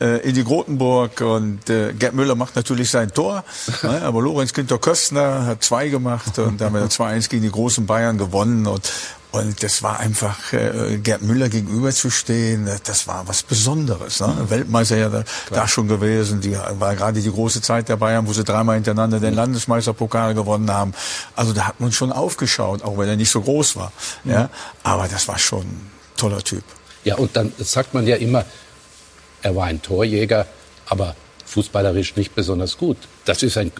[0.00, 3.44] äh, in die Grotenburg und äh, Gerd Müller macht natürlich sein Tor,
[3.82, 7.50] ne, aber Lorenz Günther Köstner hat zwei gemacht und da haben wir 2-1 gegen die
[7.50, 8.92] großen Bayern gewonnen und
[9.34, 14.20] und das war einfach, äh, Gerd Müller gegenüberzustehen, das war was Besonderes.
[14.20, 14.46] Ne?
[14.48, 18.32] Weltmeister ja da, da, schon gewesen, die war gerade die große Zeit der Bayern, wo
[18.32, 20.94] sie dreimal hintereinander den Landesmeisterpokal gewonnen haben.
[21.34, 23.92] Also da hat man schon aufgeschaut, auch wenn er nicht so groß war.
[24.22, 24.50] Ja?
[24.84, 26.62] Aber das war schon ein toller Typ.
[27.02, 28.44] Ja, und dann sagt man ja immer,
[29.42, 30.46] er war ein Torjäger,
[30.86, 31.16] aber
[31.54, 32.96] fußballerisch nicht besonders gut.
[33.26, 33.70] Das ist ein,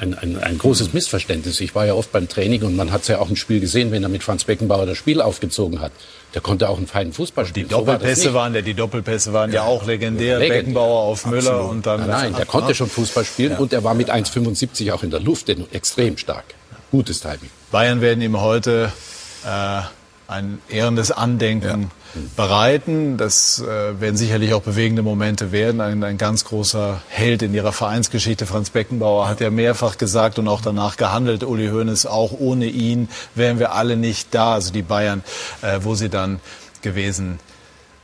[0.00, 1.60] ein, ein, ein großes Missverständnis.
[1.60, 3.90] Ich war ja oft beim Training und man hat es ja auch im Spiel gesehen,
[3.90, 5.92] wenn er mit Franz Beckenbauer das Spiel aufgezogen hat.
[6.34, 7.68] Der konnte auch einen feinen Fußball spielen.
[7.68, 10.38] Die Doppelpässe so war waren ja, die Doppelpässe waren ja, ja auch legendär.
[10.38, 10.62] legendär.
[10.62, 11.70] Beckenbauer auf Müller Absolut.
[11.70, 12.00] und dann.
[12.00, 13.58] Nein, nein der konnte schon Fußball spielen ja.
[13.58, 16.54] und er war mit 1,75 auch in der Luft extrem stark.
[16.90, 17.50] Gutes Timing.
[17.70, 18.92] Bayern werden ihm heute
[19.44, 19.82] äh,
[20.30, 22.20] ein ehrendes Andenken ja.
[22.36, 23.16] bereiten.
[23.16, 25.80] Das äh, werden sicherlich auch bewegende Momente werden.
[25.80, 30.48] Ein, ein, ganz großer Held in ihrer Vereinsgeschichte, Franz Beckenbauer, hat ja mehrfach gesagt und
[30.48, 34.82] auch danach gehandelt, Uli Hoeneß, auch ohne ihn wären wir alle nicht da, also die
[34.82, 35.24] Bayern,
[35.62, 36.40] äh, wo sie dann
[36.82, 37.40] gewesen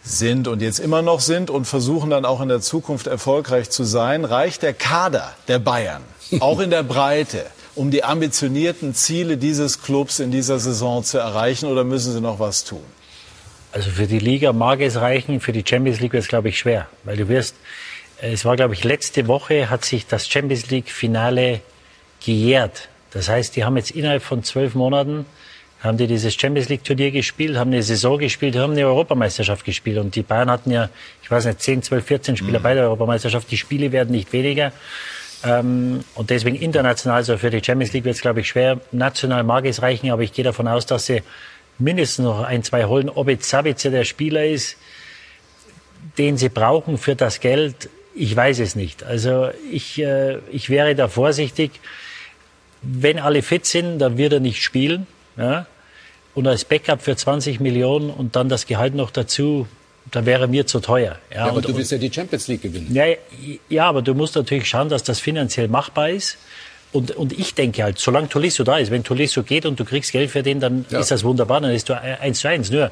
[0.02, 3.84] sind und jetzt immer noch sind und versuchen dann auch in der Zukunft erfolgreich zu
[3.84, 6.02] sein, reicht der Kader der Bayern,
[6.40, 7.46] auch in der Breite,
[7.76, 12.40] um die ambitionierten Ziele dieses Clubs in dieser Saison zu erreichen oder müssen Sie noch
[12.40, 12.82] was tun?
[13.72, 16.58] Also für die Liga mag es reichen, für die Champions League wird es, glaube ich,
[16.58, 16.88] schwer.
[17.04, 17.54] Weil du wirst,
[18.22, 21.60] äh, es war, glaube ich, letzte Woche hat sich das Champions League-Finale
[22.24, 22.88] gejährt.
[23.10, 25.26] Das heißt, die haben jetzt innerhalb von zwölf Monaten
[25.80, 29.98] haben die dieses Champions League Turnier gespielt, haben eine Saison gespielt, haben eine Europameisterschaft gespielt.
[29.98, 30.88] Und die Bayern hatten ja,
[31.22, 32.62] ich weiß nicht, 10, 12, 14 Spieler mhm.
[32.62, 33.50] bei der Europameisterschaft.
[33.50, 34.72] Die Spiele werden nicht weniger.
[35.44, 38.80] Ähm, und deswegen international, so für die Champions League wird es, glaube ich, schwer.
[38.92, 41.22] National mag es reichen, aber ich gehe davon aus, dass sie
[41.78, 43.08] mindestens noch ein, zwei holen.
[43.08, 44.76] Ob jetzt Sabitzer der Spieler ist,
[46.18, 49.04] den sie brauchen für das Geld, ich weiß es nicht.
[49.04, 51.72] Also ich, äh, ich wäre da vorsichtig.
[52.80, 55.06] Wenn alle fit sind, dann wird er nicht spielen.
[55.36, 55.66] Ja?
[56.34, 59.66] Und als Backup für 20 Millionen und dann das Gehalt noch dazu,
[60.10, 61.18] da wäre mir zu teuer.
[61.34, 62.88] Ja, aber und, du willst ja die Champions League gewinnen.
[62.92, 63.04] Ja,
[63.68, 66.38] ja, aber du musst natürlich schauen, dass das finanziell machbar ist.
[66.92, 70.12] Und, und ich denke halt, solange Tolisso da ist, wenn Tolisso geht und du kriegst
[70.12, 71.00] Geld für den, dann ja.
[71.00, 72.70] ist das wunderbar, dann ist du eins zu eins.
[72.70, 72.90] Nur,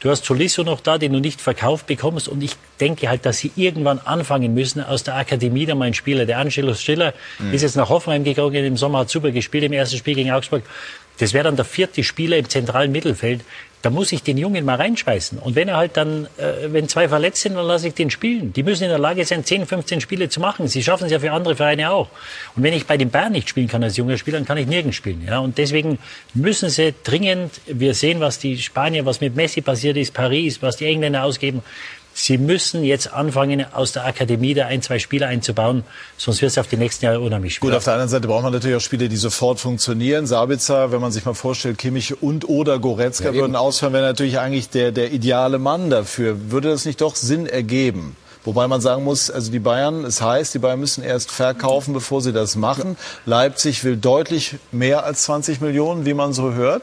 [0.00, 2.28] du hast Tolisso noch da, den du nicht verkauft bekommst.
[2.28, 5.94] Und ich denke halt, dass sie irgendwann anfangen müssen, aus der Akademie da mal ein
[5.94, 6.24] Spieler.
[6.24, 7.52] Der Angelo Stiller mhm.
[7.52, 10.62] ist jetzt nach Hoffenheim gegangen, im Sommer hat super gespielt im ersten Spiel gegen Augsburg.
[11.18, 13.42] Das wäre dann der vierte Spieler im zentralen Mittelfeld.
[13.82, 15.38] Da muss ich den Jungen mal reinschmeißen.
[15.38, 18.52] Und wenn er halt dann, äh, wenn zwei verletzt sind, dann lasse ich den spielen.
[18.52, 20.68] Die müssen in der Lage sein, 10, 15 Spiele zu machen.
[20.68, 22.08] Sie schaffen es ja für andere Vereine auch.
[22.54, 24.68] Und wenn ich bei den Bayern nicht spielen kann als junger Spieler, dann kann ich
[24.68, 25.24] nirgends spielen.
[25.26, 25.40] Ja?
[25.40, 25.98] Und deswegen
[26.32, 30.76] müssen sie dringend, wir sehen, was die Spanier, was mit Messi passiert ist, Paris, was
[30.76, 31.62] die Engländer ausgeben.
[32.14, 35.84] Sie müssen jetzt anfangen, aus der Akademie da ein, zwei Spieler einzubauen,
[36.16, 37.72] sonst wird es auf die nächsten Jahre unheimlich schwierig.
[37.72, 40.26] Gut, auf der anderen Seite braucht man natürlich auch Spiele, die sofort funktionieren.
[40.26, 44.38] Sabitzer, wenn man sich mal vorstellt, Kimmich und oder Goretzka ja, würden ausfallen, wäre natürlich
[44.38, 46.50] eigentlich der, der ideale Mann dafür.
[46.50, 48.16] Würde das nicht doch Sinn ergeben?
[48.44, 52.20] Wobei man sagen muss, also die Bayern, es heißt, die Bayern müssen erst verkaufen, bevor
[52.20, 52.96] sie das machen.
[53.24, 56.82] Leipzig will deutlich mehr als 20 Millionen, wie man so hört.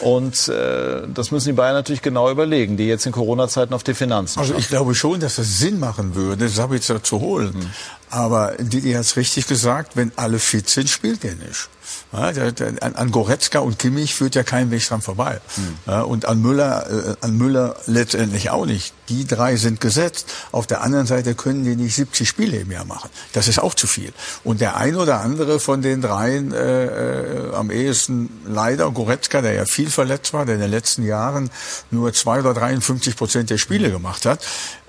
[0.00, 3.94] Und äh, das müssen die Bayern natürlich genau überlegen, die jetzt in Corona-Zeiten auf die
[3.94, 7.52] Finanzen Also ich glaube schon, dass es Sinn machen würde, Sabitzer zu holen.
[7.52, 7.70] Hm.
[8.14, 11.68] Aber hat es richtig gesagt, wenn alle fit sind, spielt er nicht.
[12.12, 15.40] Ja, der, der, an Goretzka und Kimmich führt ja kein Weg dran vorbei.
[15.56, 15.78] Mhm.
[15.86, 18.94] Ja, und an Müller, äh, an Müller letztendlich auch nicht.
[19.08, 20.32] Die drei sind gesetzt.
[20.52, 23.10] Auf der anderen Seite können die nicht 70 Spiele im Jahr machen.
[23.32, 24.12] Das ist auch zu viel.
[24.44, 29.54] Und der ein oder andere von den dreien äh, äh, am ehesten leider Goretzka, der
[29.54, 31.50] ja viel verletzt war, der in den letzten Jahren
[31.90, 34.40] nur zwei oder 53 Prozent der Spiele gemacht hat,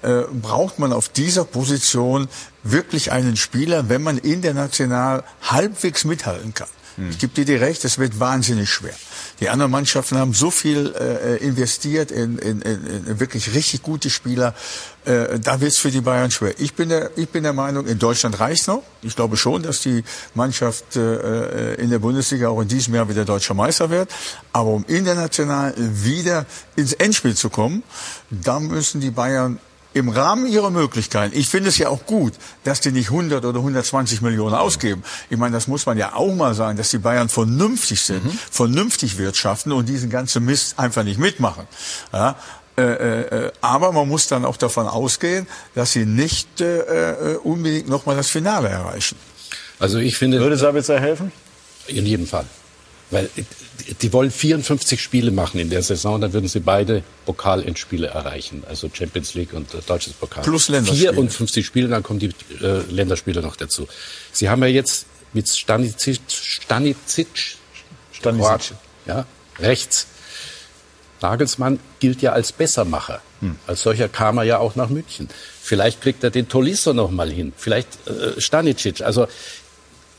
[0.02, 2.28] äh, braucht man auf dieser Position
[2.64, 6.68] wirklich einen Spieler, wenn man international halbwegs mithalten kann.
[6.96, 7.10] Hm.
[7.10, 8.94] Ich gebe dir die recht, es wird wahnsinnig schwer.
[9.42, 14.10] Die anderen Mannschaften haben so viel äh, investiert in, in, in, in wirklich richtig gute
[14.10, 14.54] Spieler.
[15.04, 16.54] Äh, da wird es für die Bayern schwer.
[16.58, 18.84] Ich bin, der, ich bin der Meinung, in Deutschland reicht noch.
[19.02, 23.26] Ich glaube schon, dass die Mannschaft äh, in der Bundesliga auch in diesem Jahr wieder
[23.26, 24.10] deutscher Meister wird.
[24.54, 26.46] Aber um international wieder
[26.78, 27.84] ins Endspiel zu kommen,
[28.30, 29.60] da müssen die Bayern
[29.96, 31.36] im Rahmen ihrer Möglichkeiten.
[31.38, 32.34] Ich finde es ja auch gut,
[32.66, 35.04] dass die nicht 100 oder 120 Millionen ausgeben.
[35.30, 38.38] Ich meine, das muss man ja auch mal sagen, dass die Bayern vernünftig sind, mhm.
[38.52, 41.66] vernünftig wirtschaften und diesen ganzen Mist einfach nicht mitmachen.
[42.12, 42.36] Ja,
[42.78, 47.88] äh, äh, aber man muss dann auch davon ausgehen, dass sie nicht äh, äh unbedingt
[47.88, 49.16] nochmal das Finale erreichen.
[49.80, 50.42] Also ich finde.
[50.42, 51.32] Würde Sabitzer helfen?
[51.88, 52.46] In jedem Fall.
[53.12, 53.30] Weil
[54.02, 58.90] die wollen 54 Spiele machen in der Saison, dann würden sie beide Pokalendspiele erreichen, also
[58.92, 60.44] Champions League und äh, deutsches Pokal.
[60.44, 61.14] Plus Länderspiele.
[61.14, 62.32] 54 Spiele, dann kommen die
[62.62, 63.88] äh, Länderspiele noch dazu.
[64.32, 67.58] Sie haben ja jetzt mit Stanicic, Stanicic,
[68.12, 68.78] Stanicic.
[69.06, 69.26] ja,
[69.60, 70.08] rechts.
[71.22, 73.22] Nagelsmann gilt ja als Bessermacher.
[73.42, 73.56] Hm.
[73.68, 75.30] Als solcher kam er ja auch nach München.
[75.62, 77.54] Vielleicht kriegt er den Tolisso noch mal hin.
[77.56, 79.02] Vielleicht äh, Stanicic.
[79.02, 79.28] Also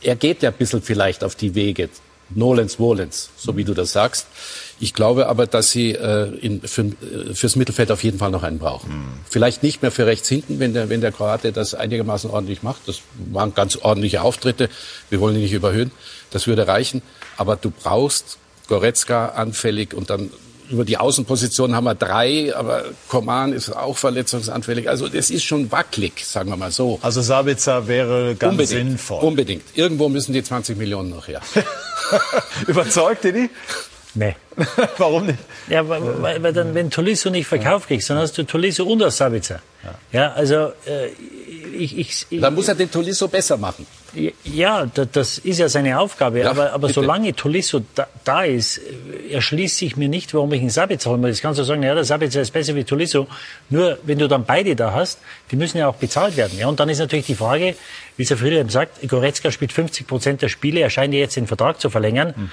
[0.02, 1.88] er geht ja ein bisschen vielleicht auf die Wege
[2.30, 4.26] Nolens Wolens, so wie du das sagst.
[4.78, 8.42] Ich glaube aber, dass sie äh, in, für, äh, fürs Mittelfeld auf jeden Fall noch
[8.42, 8.90] einen brauchen.
[8.90, 9.12] Mhm.
[9.28, 12.82] Vielleicht nicht mehr für rechts hinten, wenn der, wenn der Kroate das einigermaßen ordentlich macht.
[12.86, 13.00] Das
[13.32, 14.68] waren ganz ordentliche Auftritte.
[15.08, 15.92] Wir wollen ihn nicht überhöhen.
[16.30, 17.00] Das würde reichen.
[17.36, 20.30] Aber du brauchst Goretzka anfällig und dann
[20.70, 24.88] über die Außenposition haben wir drei, aber Koman ist auch verletzungsanfällig.
[24.88, 26.98] Also das ist schon wackelig, sagen wir mal so.
[27.02, 29.22] Also Sabitzer wäre ganz unbedingt, sinnvoll.
[29.22, 29.64] Unbedingt.
[29.74, 31.40] Irgendwo müssen die 20 Millionen noch her.
[32.66, 33.50] Überzeugt ihr die?
[34.16, 34.34] Nee.
[34.98, 35.38] Warum nicht?
[35.68, 39.18] Ja, weil, weil dann, wenn Tolisso nicht verkauft kriegst, dann hast du Tolisso und das
[39.18, 39.60] Sabitzer.
[40.10, 41.08] Ja, also äh,
[41.76, 43.86] ich, ich, ich, Dann muss er den Tolisso besser machen.
[44.44, 46.40] Ja, das ist ja seine Aufgabe.
[46.40, 48.80] Ja, aber, aber solange Tolisso da, da, ist,
[49.30, 51.30] erschließt sich mir nicht, warum ich einen Sabitzer holen will.
[51.30, 53.26] Das kannst du sagen, ja, der Sabitzer ist besser wie Tolisso.
[53.68, 55.18] Nur, wenn du dann beide da hast,
[55.50, 56.58] die müssen ja auch bezahlt werden.
[56.58, 57.74] Ja, und dann ist natürlich die Frage,
[58.16, 61.36] wie es ja Friedrich sagt, Goretzka spielt 50 Prozent der Spiele, er scheint ja jetzt
[61.36, 62.34] den Vertrag zu verlängern.
[62.34, 62.50] Hm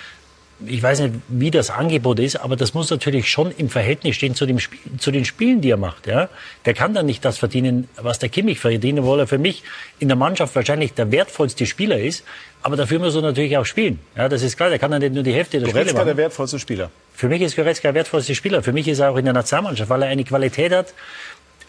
[0.65, 4.35] ich weiß nicht, wie das Angebot ist, aber das muss natürlich schon im Verhältnis stehen
[4.35, 6.07] zu, dem Spiel, zu den Spielen, die er macht.
[6.07, 6.29] Ja?
[6.65, 9.63] Der kann dann nicht das verdienen, was der Kimmich verdient, obwohl er für mich
[9.99, 12.23] in der Mannschaft wahrscheinlich der wertvollste Spieler ist.
[12.61, 13.99] Aber dafür muss er natürlich auch spielen.
[14.15, 14.69] Ja, das ist klar.
[14.69, 16.05] Der kann dann nicht nur die Hälfte der Goretzka Spiele machen.
[16.07, 16.91] der wertvollste Spieler.
[17.13, 18.63] Für mich ist Goretzka der wertvollste Spieler.
[18.63, 20.93] Für mich ist er auch in der Nationalmannschaft, weil er eine Qualität hat,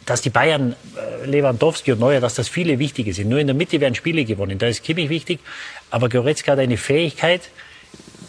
[0.07, 3.29] dass die Bayern, äh, Lewandowski und Neuer, dass das viele wichtige sind.
[3.29, 4.59] Nur in der Mitte werden Spiele gewonnen.
[4.59, 5.41] Da ist Kimmich wichtig.
[5.91, 7.43] Aber Goretzka hat eine Fähigkeit,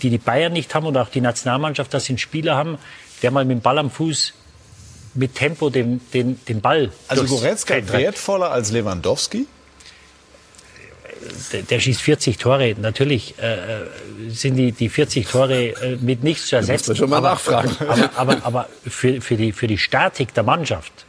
[0.01, 2.77] die die Bayern nicht haben und auch die Nationalmannschaft, dass sie einen Spieler haben,
[3.22, 4.34] der mal mit dem Ball am Fuß
[5.13, 9.47] mit Tempo den, den, den Ball Also Goretzka wertvoller als Lewandowski?
[11.51, 12.76] der, der schießt 40 Tore.
[12.80, 13.85] Natürlich äh,
[14.30, 16.91] sind die, die 40 Tore äh, mit nichts zu ersetzen.
[16.91, 17.76] Da schon mal aber, nachfragen.
[17.80, 21.05] Aber, aber, aber für, für, die, für die Statik der Mannschaft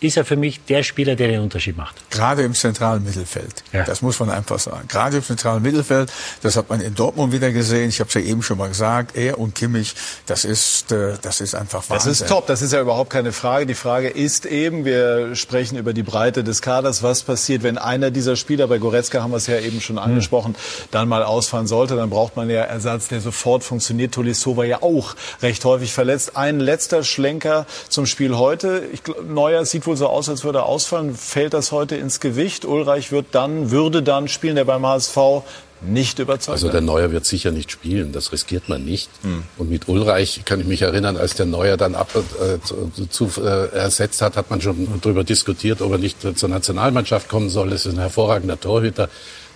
[0.00, 1.96] ist er für mich der Spieler, der den Unterschied macht.
[2.10, 3.62] Gerade im zentralen Mittelfeld.
[3.72, 3.84] Ja.
[3.84, 4.88] Das muss man einfach sagen.
[4.88, 6.10] Gerade im zentralen Mittelfeld,
[6.42, 7.88] das hat man in Dortmund wieder gesehen.
[7.88, 9.94] Ich habe es ja eben schon mal gesagt, er und Kimmich,
[10.26, 12.10] das ist, äh, das ist einfach Wahnsinn.
[12.10, 13.66] Das ist top, das ist ja überhaupt keine Frage.
[13.66, 18.10] Die Frage ist eben, wir sprechen über die Breite des Kaders, was passiert, wenn einer
[18.10, 20.54] dieser Spieler, bei Goretzka haben wir es ja eben schon angesprochen,
[20.90, 24.14] dann mal ausfallen sollte, dann braucht man ja Ersatz, der sofort funktioniert.
[24.14, 26.36] Tolisso war ja auch recht häufig verletzt.
[26.36, 28.82] Ein letzter Schlenker zum Spiel heute.
[28.92, 31.14] Ich, Neuer sieht wohl so aus, als würde er ausfallen.
[31.14, 32.64] Fällt das heute ins Gewicht?
[32.64, 35.42] Ulreich wird dann, würde dann spielen, der beim HSV
[35.80, 36.54] nicht überzeugt.
[36.54, 39.10] Also der Neuer wird sicher nicht spielen, das riskiert man nicht.
[39.22, 39.42] Hm.
[39.56, 43.42] Und mit Ulreich kann ich mich erinnern, als der Neuer dann ab, äh, zu, zu
[43.42, 47.70] äh, ersetzt hat, hat man schon darüber diskutiert, ob er nicht zur Nationalmannschaft kommen soll.
[47.70, 49.08] Das ist ein hervorragender Torhüter.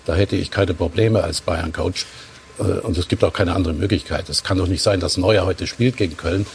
[0.07, 2.07] Da hätte ich keine Probleme als Bayern-Coach.
[2.59, 4.29] Äh, und es gibt auch keine andere Möglichkeit.
[4.29, 6.47] Es kann doch nicht sein, dass Neuer heute spielt gegen Köln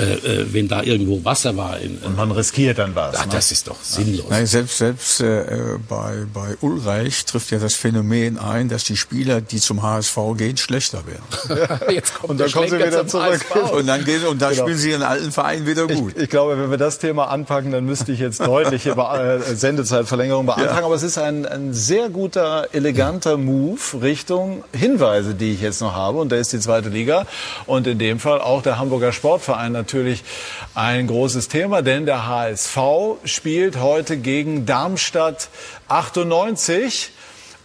[0.00, 1.78] äh, äh, wenn da irgendwo Wasser war.
[1.78, 3.16] In, und man riskiert dann was.
[3.16, 3.32] Ach, ne?
[3.32, 4.26] Das ist doch sinnlos.
[4.30, 5.44] Nein, selbst selbst äh,
[5.88, 10.56] bei, bei Ulreich trifft ja das Phänomen ein, dass die Spieler, die zum HSV gehen,
[10.56, 11.78] schlechter werden.
[11.90, 13.40] Jetzt kommt und dann kommen sie wieder zurück.
[13.72, 14.62] Und dann, gehen, und dann genau.
[14.62, 16.14] spielen sie ihren alten Verein wieder gut.
[16.16, 20.46] Ich, ich, glaube, wenn wir das Thema anpacken, dann müsste ich jetzt deutliche äh, Sendezeitverlängerung
[20.46, 20.78] beantragen.
[20.78, 20.84] Ja.
[20.84, 25.94] Aber es ist ein, ein sehr guter, eleganter Move Richtung Hinweise, die ich jetzt noch
[25.94, 26.18] habe.
[26.18, 27.26] Und da ist die zweite Liga.
[27.66, 30.22] Und in dem Fall auch der Hamburger Sportverein natürlich
[30.74, 32.78] ein großes Thema, denn der HSV
[33.24, 35.48] spielt heute gegen Darmstadt
[35.88, 37.10] 98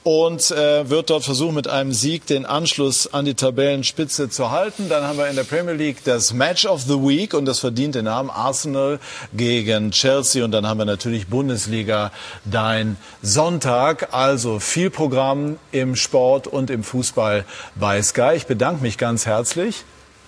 [0.01, 4.89] und äh, wird dort versuchen, mit einem Sieg den Anschluss an die Tabellenspitze zu halten.
[4.89, 7.93] Dann haben wir in der Premier League das Match of the Week und das verdient
[7.93, 8.99] den Namen Arsenal
[9.33, 10.43] gegen Chelsea.
[10.43, 12.11] Und dann haben wir natürlich Bundesliga
[12.43, 14.13] Dein Sonntag.
[14.13, 17.45] Also viel Programm im Sport und im Fußball
[17.75, 18.33] bei Sky.
[18.35, 19.85] Ich bedanke mich ganz herzlich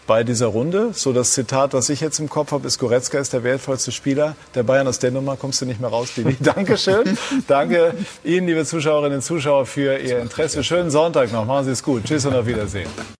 [0.08, 0.90] bei dieser Runde.
[0.94, 4.36] So das Zitat, was ich jetzt im Kopf habe, ist Goretzka ist der wertvollste Spieler
[4.56, 4.88] der Bayern.
[4.88, 6.38] Aus der Nummer kommst du nicht mehr raus, Didi.
[6.40, 7.18] Dankeschön.
[7.48, 7.94] Danke
[8.24, 10.64] Ihnen, liebe Zuschauerinnen und Zuschauer, für Ihr Interesse.
[10.64, 11.46] Schönen Sonntag noch.
[11.46, 12.06] Machen Sie es gut.
[12.06, 12.88] Tschüss und auf Wiedersehen.